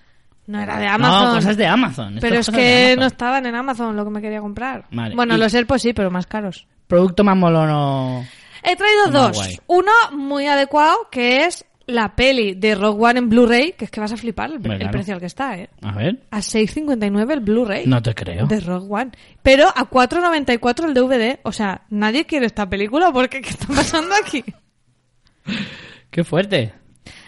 [0.48, 1.30] No era de Amazon.
[1.30, 2.18] No, cosas de Amazon.
[2.22, 4.86] Pero es que no estaban en Amazon lo que me quería comprar.
[4.92, 6.68] Vale, Bueno, y- los AirPods sí, pero más caros.
[6.88, 8.24] Producto más molono.
[8.64, 9.38] He traído dos.
[9.38, 9.60] guay.
[9.68, 14.00] Uno muy adecuado que es la peli de Rogue One en Blu-ray, que es que
[14.00, 15.70] vas a flipar el, precio al que está, ¿eh?
[15.82, 16.20] A ver.
[16.32, 17.86] A 6.59 el Blu-ray.
[17.86, 18.48] No te creo.
[18.48, 19.12] De Rogue One.
[19.44, 21.40] Pero a 4.94 el DVD.
[21.44, 24.44] O sea, nadie quiere esta película porque ¿qué está pasando aquí?
[26.10, 26.74] Qué fuerte.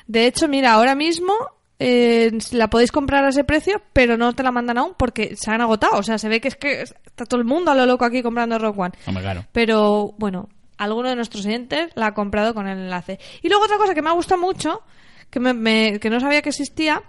[0.08, 1.34] De hecho, mira, ahora mismo
[1.80, 5.52] eh, la podéis comprar a ese precio, pero no te la mandan aún porque se
[5.52, 5.98] han agotado.
[5.98, 8.24] O sea, se ve que es que está todo el mundo a lo loco aquí
[8.24, 8.94] comprando Rogue One.
[9.22, 9.46] Claro.
[9.52, 13.20] Pero bueno, alguno de nuestros oyentes la ha comprado con el enlace.
[13.42, 14.82] Y luego otra cosa que me ha gustado mucho,
[15.30, 17.04] que, me- me- que no sabía que existía,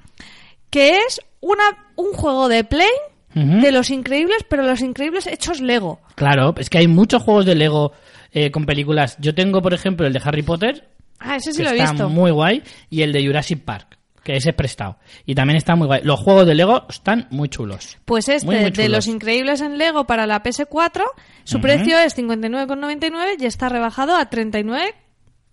[0.71, 1.65] que es una,
[1.97, 2.91] un juego de Play
[3.35, 6.01] de los increíbles, pero los increíbles hechos Lego.
[6.17, 7.93] Claro, es que hay muchos juegos de Lego
[8.33, 9.17] eh, con películas.
[9.21, 10.89] Yo tengo, por ejemplo, el de Harry Potter,
[11.21, 12.09] Ah, ese sí que lo he está visto.
[12.09, 14.99] muy guay, y el de Jurassic Park, que ese es prestado.
[15.25, 16.03] Y también está muy guay.
[16.05, 17.99] Los juegos de Lego están muy chulos.
[18.05, 21.03] Pues este, Muy, muy de los increíbles en Lego para la PS4,
[21.45, 24.95] su precio es 59,99 y está rebajado a 39.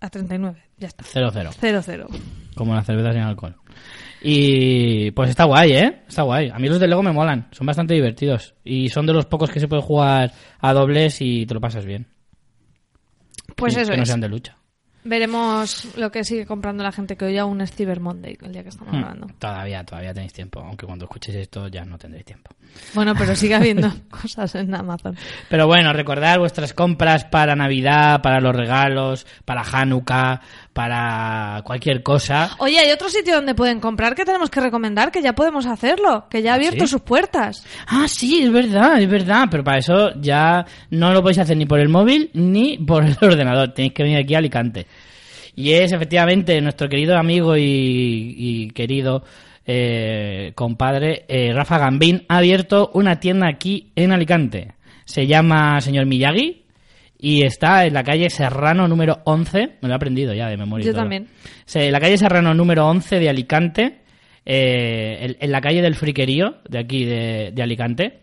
[0.00, 1.04] A 39, ya está.
[1.04, 1.50] 0-0.
[1.60, 2.06] 0-0.
[2.54, 3.56] Como la cerveza sin alcohol.
[4.22, 6.02] Y pues está guay, ¿eh?
[6.08, 6.50] Está guay.
[6.50, 7.48] A mí los de Lego me molan.
[7.52, 8.54] Son bastante divertidos.
[8.64, 11.84] Y son de los pocos que se puede jugar a dobles y te lo pasas
[11.84, 12.06] bien.
[13.54, 14.56] Pues Y eso Que no sean de lucha.
[15.06, 18.62] Veremos lo que sigue comprando la gente, que hoy aún es Cyber Monday, el día
[18.62, 18.96] que estamos Hmm.
[19.04, 19.26] hablando.
[19.38, 20.60] Todavía, todavía tenéis tiempo.
[20.60, 22.50] Aunque cuando escuchéis esto ya no tendréis tiempo.
[22.94, 25.16] Bueno, pero sigue habiendo cosas en Amazon.
[25.48, 30.40] Pero bueno, recordad vuestras compras para Navidad, para los regalos, para Hanukkah,
[30.72, 32.50] para cualquier cosa.
[32.58, 36.26] Oye, hay otro sitio donde pueden comprar que tenemos que recomendar, que ya podemos hacerlo,
[36.28, 36.92] que ya ha abierto ¿Sí?
[36.92, 37.64] sus puertas.
[37.86, 39.46] Ah, sí, es verdad, es verdad.
[39.50, 43.16] Pero para eso ya no lo podéis hacer ni por el móvil ni por el
[43.22, 43.72] ordenador.
[43.72, 44.86] Tenéis que venir aquí a Alicante.
[45.56, 49.24] Y es efectivamente nuestro querido amigo y, y querido
[49.66, 54.74] eh, compadre eh, Rafa Gambín ha abierto una tienda aquí en Alicante.
[55.06, 56.62] Se llama Señor Miyagi
[57.18, 59.78] y está en la calle Serrano número 11.
[59.80, 60.84] Me lo he aprendido ya de memoria.
[60.86, 61.02] Yo todo.
[61.02, 61.28] también.
[61.64, 63.98] Se- la calle Serrano número 11 de Alicante,
[64.44, 68.18] eh, en, en la calle del Friquerío, de aquí de, de Alicante,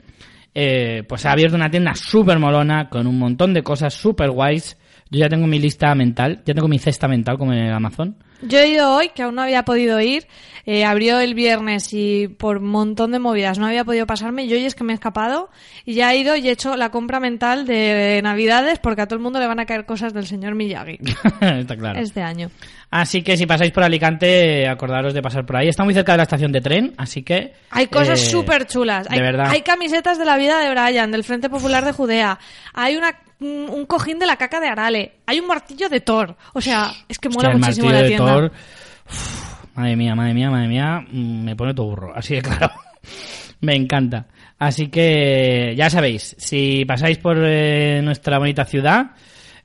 [0.53, 4.77] eh, pues ha abierto una tienda súper molona, con un montón de cosas súper guays.
[5.13, 8.15] Yo ya tengo mi lista mental, ya tengo mi cesta mental como en el Amazon.
[8.47, 10.27] Yo he ido hoy, que aún no había podido ir.
[10.65, 14.47] eh, abrió el viernes y por un montón de movidas no había podido pasarme.
[14.47, 15.49] Yo hoy es que me he escapado
[15.83, 19.17] y ya he ido y he hecho la compra mental de Navidades porque a todo
[19.17, 20.99] el mundo le van a caer cosas del señor Miyagi
[21.41, 21.99] Está claro.
[21.99, 22.49] este año.
[22.91, 25.67] Así que si pasáis por Alicante, acordaros de pasar por ahí.
[25.67, 27.53] Está muy cerca de la estación de tren, así que...
[27.71, 29.09] Hay cosas eh, súper chulas.
[29.09, 29.47] de Hay, verdad.
[29.49, 32.37] hay camisetas de la vida de Brian, del Frente Popular de Judea.
[32.73, 35.13] Hay una, un cojín de la caca de Arale.
[35.25, 36.35] Hay un martillo de Thor.
[36.53, 38.32] O sea, es que mola Hostia, muchísimo la tienda.
[39.75, 41.05] Madre mía, madre mía, madre mía.
[41.11, 42.13] mm, Me pone todo burro.
[42.15, 42.71] Así que claro.
[43.61, 44.27] me encanta.
[44.59, 49.11] Así que ya sabéis, si pasáis por eh, nuestra bonita ciudad,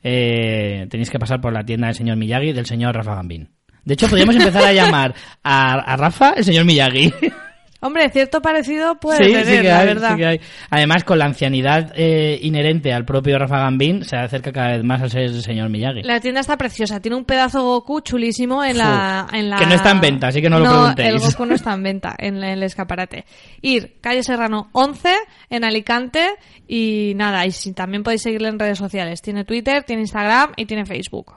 [0.02, 3.48] eh, tenéis que pasar por la tienda del señor Miyagi y del señor Rafa Gambín.
[3.84, 7.12] De hecho, podríamos empezar a llamar a, a Rafa el señor Miyagi.
[7.80, 10.10] Hombre, cierto parecido puede sí, tener, sí que la hay, verdad.
[10.10, 10.40] sí que hay.
[10.68, 15.00] Además, con la ancianidad eh, inherente al propio Rafa Gambín, se acerca cada vez más
[15.00, 16.02] al ser el señor Miyagi.
[16.02, 16.98] La tienda está preciosa.
[16.98, 19.58] Tiene un pedazo Goku chulísimo en la, en la...
[19.58, 21.08] que no está en venta, así que no lo preguntéis.
[21.08, 23.24] el Goku no está en venta en el escaparate.
[23.62, 25.10] Ir, calle Serrano 11,
[25.48, 26.30] en Alicante.
[26.66, 29.22] Y nada, y si, también podéis seguirle en redes sociales.
[29.22, 31.34] Tiene Twitter, tiene Instagram y tiene Facebook.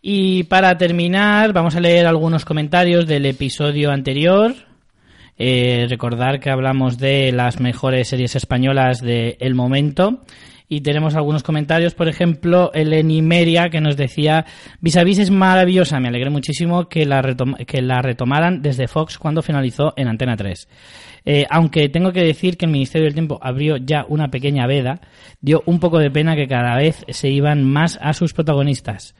[0.00, 4.71] Y para terminar, vamos a leer algunos comentarios del episodio anterior.
[5.38, 10.22] Eh, recordar que hablamos de las mejores series españolas de el momento.
[10.68, 14.46] Y tenemos algunos comentarios, por ejemplo, el Enimeria que nos decía,
[14.80, 17.20] Vis a Vis es maravillosa, me alegré muchísimo que la,
[17.66, 20.68] que la retomaran desde Fox cuando finalizó en Antena 3.
[21.26, 25.02] Eh, aunque tengo que decir que el Ministerio del Tiempo abrió ya una pequeña veda,
[25.42, 29.14] dio un poco de pena que cada vez se iban más a sus protagonistas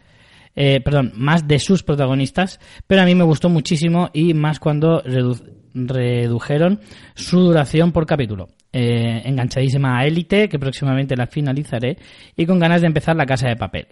[0.55, 5.03] eh, perdón, más de sus protagonistas, pero a mí me gustó muchísimo y más cuando
[5.03, 5.43] redu-
[5.75, 6.81] redujeron
[7.15, 8.49] su duración por capítulo.
[8.73, 11.99] Eh, enganchadísima a Élite, que próximamente la finalizaré,
[12.37, 13.89] y con ganas de empezar La Casa de Papel.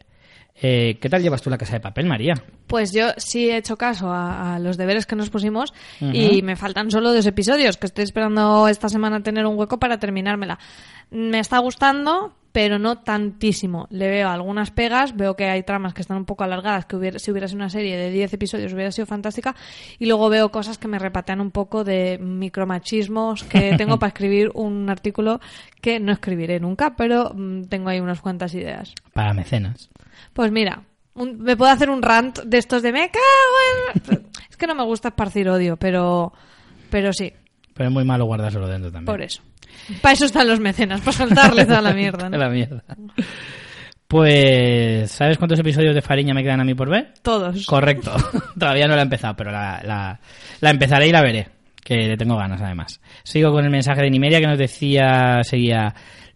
[0.63, 2.35] Eh, ¿Qué tal llevas tú La Casa de Papel, María?
[2.67, 6.57] Pues yo sí he hecho caso a, a los deberes que nos pusimos y me
[6.57, 10.59] faltan solo dos episodios, que estoy esperando esta semana tener un hueco para terminármela.
[11.11, 13.87] Me está gustando, pero no tantísimo.
[13.91, 17.19] Le veo algunas pegas, veo que hay tramas que están un poco alargadas, que hubiera,
[17.19, 19.55] si hubiera sido una serie de 10 episodios hubiera sido fantástica,
[19.99, 22.19] y luego veo cosas que me repatean un poco de
[22.65, 25.41] micromachismos que tengo para escribir un artículo
[25.81, 28.95] que no escribiré nunca, pero mm, tengo ahí unas cuantas ideas.
[29.15, 29.89] Para mecenas.
[30.33, 30.83] Pues mira,
[31.15, 34.31] un- me puedo hacer un rant de estos de me cago en...
[34.51, 36.33] Es que no me gusta esparcir odio, pero,
[36.91, 37.33] pero sí,
[37.73, 39.07] Pero es muy malo guardárselo dentro también.
[39.07, 39.41] por eso.
[40.01, 42.39] Para eso están los mecenas, para soltarles a la mierda, A ¿no?
[42.39, 42.83] la mierda.
[44.09, 47.15] Pues, ¿sabes cuántos episodios de Fariña me quedan a mí por ver?
[47.23, 47.65] Todos.
[47.67, 48.13] Correcto.
[48.59, 50.19] Todavía no la he empezado, pero la, la,
[50.61, 51.49] la empezaré y la veré.
[51.85, 53.01] Que le tengo ganas, además.
[53.23, 55.95] Sigo con el mensaje de Nimeria que nos decía, seguía,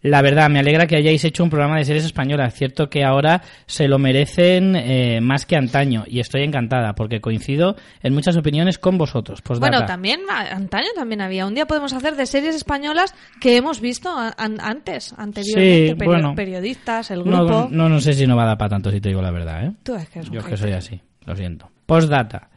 [0.09, 2.53] la verdad, me alegra que hayáis hecho un programa de series españolas.
[2.53, 6.03] Cierto que ahora se lo merecen eh, más que antaño.
[6.07, 9.41] Y estoy encantada, porque coincido en muchas opiniones con vosotros.
[9.41, 9.71] Postdata.
[9.77, 11.45] Bueno, también, antaño también había.
[11.45, 15.87] Un día podemos hacer de series españolas que hemos visto an- antes, anteriormente.
[15.89, 16.35] Sí, peri- bueno.
[16.35, 17.67] Periodistas, el grupo.
[17.71, 19.65] no, no sé si no va a dar para tanto, si te digo la verdad,
[19.65, 19.71] ¿eh?
[19.83, 21.69] Tú es que eres un Yo es que soy así, lo siento.
[21.85, 22.49] Postdata.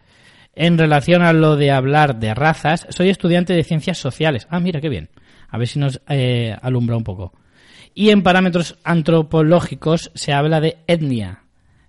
[0.54, 4.46] En relación a lo de hablar de razas, soy estudiante de ciencias sociales.
[4.50, 5.08] Ah, mira, qué bien.
[5.48, 7.32] A ver si nos eh, alumbra un poco.
[7.94, 11.44] Y en parámetros antropológicos se habla de etnia,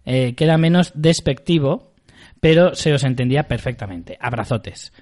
[0.05, 1.93] eh, que era menos despectivo,
[2.39, 4.17] pero se os entendía perfectamente.
[4.19, 4.93] Abrazotes.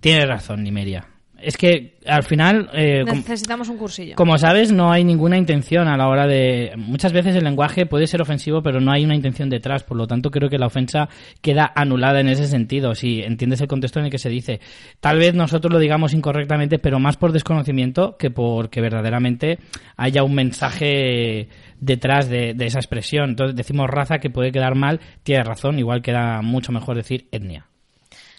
[0.00, 1.15] Tiene razón, Nimeria.
[1.40, 4.14] Es que al final, eh, Necesitamos un cursillo.
[4.16, 6.72] como sabes, no hay ninguna intención a la hora de...
[6.76, 9.82] Muchas veces el lenguaje puede ser ofensivo, pero no hay una intención detrás.
[9.82, 11.08] Por lo tanto, creo que la ofensa
[11.42, 14.60] queda anulada en ese sentido, si entiendes el contexto en el que se dice.
[15.00, 19.58] Tal vez nosotros lo digamos incorrectamente, pero más por desconocimiento que porque verdaderamente
[19.96, 21.48] haya un mensaje
[21.80, 23.30] detrás de, de esa expresión.
[23.30, 27.66] Entonces decimos raza que puede quedar mal, tiene razón, igual queda mucho mejor decir etnia.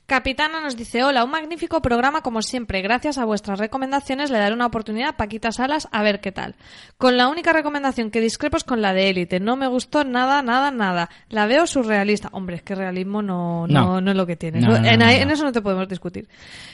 [0.08, 2.82] Capitana nos dice, hola, un magnífico programa como siempre.
[2.82, 6.56] Gracias a vuestras recomendaciones le daré una oportunidad a Paquita Salas a ver qué tal.
[6.98, 9.42] Con la única recomendación que discrepo es con la de Élite.
[9.42, 11.10] No me gustó nada, nada, nada.
[11.28, 12.30] La veo surrealista.
[12.32, 14.02] Hombre, es que realismo no, no, No.
[14.02, 14.62] no es lo que tiene.
[14.62, 16.30] No, en, en eso no te podemos discutir.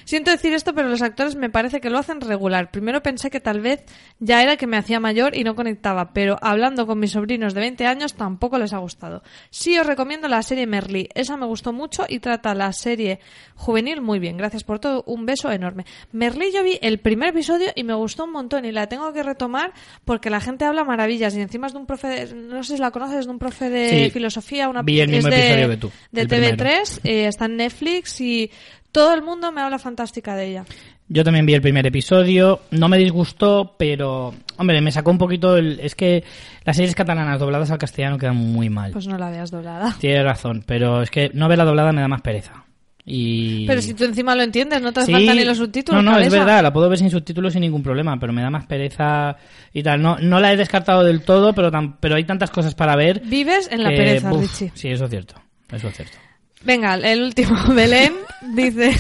[0.06, 2.70] Siento decir esto, pero los actores me parece que lo hacen regular.
[2.70, 3.84] Primero pensé que tal vez
[4.20, 7.62] ya era que me hacía mayor y no conectaba, pero hablando con mis sobrinos de
[7.62, 9.24] 20 años tampoco les ha gustado.
[9.50, 11.10] Sí os recomiendo la serie Merlí.
[11.16, 13.22] Esa me gustó mucho y trata la serie
[13.56, 14.38] juvenil muy bien.
[14.38, 15.04] Gracias por todo.
[15.08, 15.86] Un beso enorme.
[16.12, 19.24] Merlí yo vi el primer episodio y me gustó un montón y la tengo que
[19.24, 19.74] retomar
[20.06, 22.82] porque la gente habla maravillas y encima es de un profe, de- no sé si
[22.82, 25.42] la conoces, es de un profe de Sí, filosofía, una vi el mismo es de,
[25.46, 26.58] episodio que tú, de el primero.
[26.58, 28.50] TV3, eh, está en Netflix y
[28.92, 30.66] todo el mundo me habla fantástica de ella.
[31.10, 35.58] Yo también vi el primer episodio, no me disgustó, pero, hombre, me sacó un poquito
[35.58, 35.80] el...
[35.82, 36.24] Es que
[36.64, 38.92] las series catalanas dobladas al castellano quedan muy mal.
[38.92, 39.96] Pues no la veas doblada.
[40.00, 42.64] Tienes razón, pero es que no verla doblada me da más pereza.
[43.06, 43.68] Y...
[43.68, 45.12] Pero si tú encima lo entiendes, no te Sí.
[45.12, 46.02] falta ni los subtítulos.
[46.04, 48.50] No, no, es verdad, la puedo ver sin subtítulos sin ningún problema, pero me da
[48.50, 49.36] más pereza
[49.74, 50.02] y tal.
[50.02, 53.22] No, no la he descartado del todo, pero, tan- pero hay tantas cosas para ver.
[53.26, 54.72] Vives en la que, pereza, buf, Richie.
[54.76, 55.36] Sí, eso es cierto.
[55.72, 56.18] Eso es cierto.
[56.64, 57.58] Venga, el último.
[57.76, 58.14] Belén
[58.54, 58.94] dice: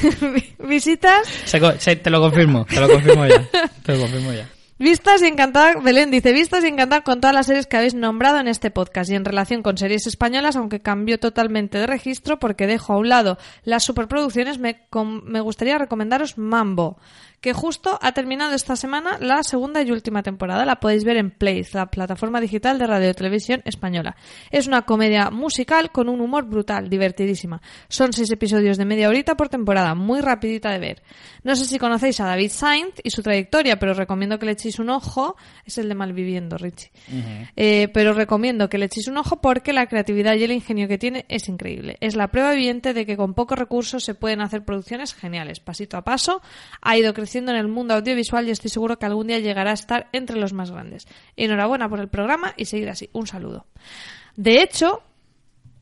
[0.67, 3.41] visitas, Se co- se- te lo confirmo, te lo confirmo ya.
[3.84, 4.49] Te lo confirmo ya.
[4.77, 5.79] Vistas y encantada.
[5.81, 9.09] Belén dice: vistas y encantada con todas las series que habéis nombrado en este podcast.
[9.09, 13.09] Y en relación con series españolas, aunque cambio totalmente de registro porque dejo a un
[13.09, 16.97] lado las superproducciones, me, com- me gustaría recomendaros Mambo.
[17.43, 20.63] Que justo ha terminado esta semana la segunda y última temporada.
[20.65, 24.15] La podéis ver en Place, la plataforma digital de radio y televisión española.
[24.49, 27.61] Es una comedia musical con un humor brutal, divertidísima.
[27.89, 31.03] Son seis episodios de media horita por temporada, muy rapidita de ver.
[31.43, 34.79] No sé si conocéis a David Sainz y su trayectoria, pero recomiendo que le echéis
[34.79, 35.35] un ojo.
[35.65, 36.91] Es el de Malviviendo, Richie.
[37.57, 40.97] Eh, pero recomiendo que le echéis un ojo porque la creatividad y el ingenio que
[40.97, 41.97] tiene es increíble.
[41.99, 45.59] Es la prueba evidente de que con pocos recursos se pueden hacer producciones geniales.
[45.59, 46.41] Pasito a paso,
[46.79, 49.76] ha ido creciendo en el mundo audiovisual y estoy seguro que algún día llegará a
[49.76, 51.07] estar entre los más grandes.
[51.35, 53.10] Enhorabuena por el programa y seguir así.
[53.14, 53.65] Un saludo.
[54.35, 55.01] De hecho,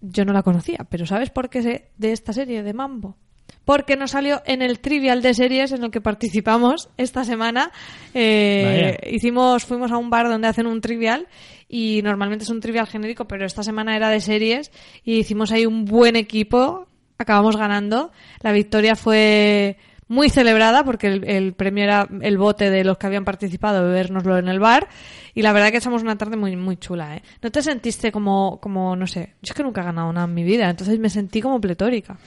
[0.02, 3.18] yo no la conocía, pero ¿sabes por qué sé de esta serie de Mambo?
[3.66, 7.72] Porque nos salió en el trivial de series en el que participamos esta semana.
[8.14, 11.28] Eh, hicimos, fuimos a un bar donde hacen un trivial
[11.70, 14.72] y normalmente es un trivial genérico, pero esta semana era de series
[15.04, 16.88] y hicimos ahí un buen equipo.
[17.18, 18.12] Acabamos ganando.
[18.42, 19.78] La victoria fue
[20.12, 24.50] muy celebrada porque el, premio era el bote de los que habían participado, bebérnoslo en
[24.50, 24.90] el bar.
[25.34, 27.24] Y la verdad que echamos una tarde muy, muy chula, ¿eh?
[27.42, 30.34] ¿No te sentiste como, como, no sé, yo es que nunca he ganado nada en
[30.34, 32.18] mi vida, entonces me sentí como pletórica.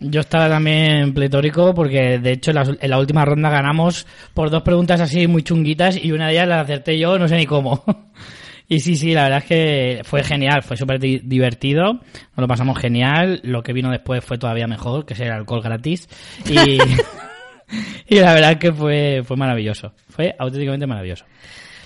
[0.00, 4.50] Yo estaba también pletórico porque de hecho en la, en la última ronda ganamos por
[4.50, 7.46] dos preguntas así muy chunguitas y una de ellas la acerté yo, no sé ni
[7.46, 7.84] cómo.
[8.72, 12.46] Y sí, sí, la verdad es que fue genial, fue súper di- divertido, nos lo
[12.46, 16.08] pasamos genial, lo que vino después fue todavía mejor, que es el alcohol gratis.
[16.48, 16.78] Y,
[18.08, 21.24] y la verdad es que fue, fue maravilloso, fue auténticamente maravilloso.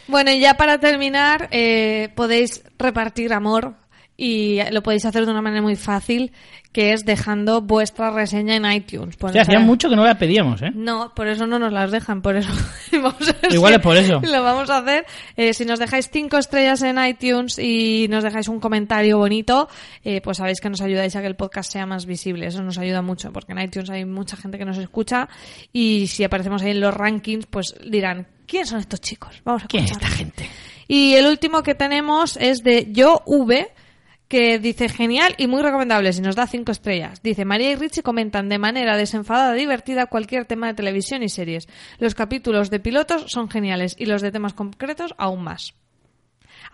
[0.09, 3.77] Bueno, y ya para terminar, eh, podéis repartir amor
[4.17, 6.33] y lo podéis hacer de una manera muy fácil,
[6.73, 9.17] que es dejando vuestra reseña en iTunes.
[9.17, 10.71] Pues, O sea, hacía mucho que no la pedíamos, ¿eh?
[10.75, 12.51] No, por eso no nos las dejan, por eso
[12.93, 14.21] vamos a ver Igual si es por eso.
[14.21, 15.07] Lo vamos a hacer.
[15.37, 19.69] Eh, si nos dejáis cinco estrellas en iTunes y nos dejáis un comentario bonito,
[20.05, 22.47] eh, pues sabéis que nos ayudáis a que el podcast sea más visible.
[22.47, 25.29] Eso nos ayuda mucho, porque en iTunes hay mucha gente que nos escucha
[25.73, 29.43] y si aparecemos ahí en los rankings, pues dirán, ¿quién son estos chicos?
[29.45, 30.49] Vamos a ¿Quién es esta gente?
[30.89, 33.71] Y el último que tenemos es de Yo V,
[34.29, 37.23] que dice genial y muy recomendable y nos da cinco estrellas.
[37.23, 41.69] Dice María y Richie comentan de manera desenfadada divertida cualquier tema de televisión y series.
[41.99, 45.75] Los capítulos de pilotos son geniales y los de temas concretos aún más.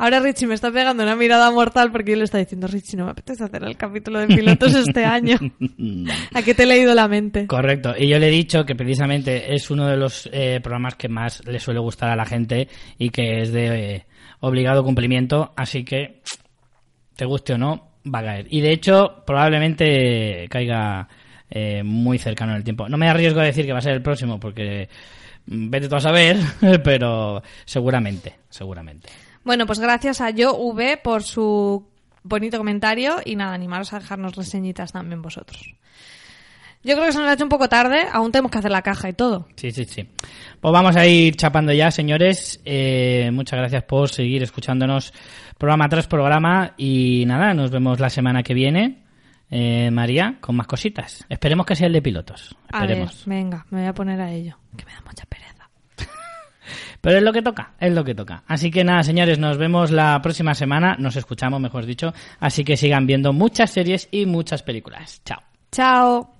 [0.00, 3.04] Ahora Richie me está pegando una mirada mortal porque él le está diciendo, Richie, no
[3.04, 5.36] me apetece hacer el capítulo de pilotos este año.
[6.34, 7.46] ¿A qué te he leído la mente?
[7.46, 7.92] Correcto.
[7.98, 11.44] Y yo le he dicho que precisamente es uno de los eh, programas que más
[11.46, 14.06] le suele gustar a la gente y que es de eh,
[14.40, 15.52] obligado cumplimiento.
[15.54, 16.22] Así que,
[17.20, 18.46] te guste o no, va a caer.
[18.48, 21.06] Y de hecho, probablemente caiga
[21.50, 22.88] eh, muy cercano en el tiempo.
[22.88, 24.88] No me arriesgo a decir que va a ser el próximo porque
[25.44, 26.38] mm, vete tú a saber,
[26.82, 29.10] pero seguramente, seguramente.
[29.44, 31.86] Bueno, pues gracias a Yo V por su
[32.22, 35.74] bonito comentario y nada, animaros a dejarnos reseñitas también vosotros.
[36.82, 38.80] Yo creo que se nos ha hecho un poco tarde, aún tenemos que hacer la
[38.80, 39.46] caja y todo.
[39.54, 40.08] Sí, sí, sí.
[40.60, 42.58] Pues vamos a ir chapando ya, señores.
[42.64, 45.12] Eh, muchas gracias por seguir escuchándonos
[45.58, 46.72] programa tras programa.
[46.78, 49.02] Y nada, nos vemos la semana que viene,
[49.50, 51.26] eh, María, con más cositas.
[51.28, 52.56] Esperemos que sea el de pilotos.
[52.72, 53.22] A ver, Esperemos.
[53.26, 55.68] venga, me voy a poner a ello, que me da mucha pereza.
[57.02, 58.42] Pero es lo que toca, es lo que toca.
[58.46, 60.96] Así que nada, señores, nos vemos la próxima semana.
[60.98, 62.14] Nos escuchamos, mejor dicho.
[62.38, 65.20] Así que sigan viendo muchas series y muchas películas.
[65.26, 65.42] Chao.
[65.72, 66.39] Chao.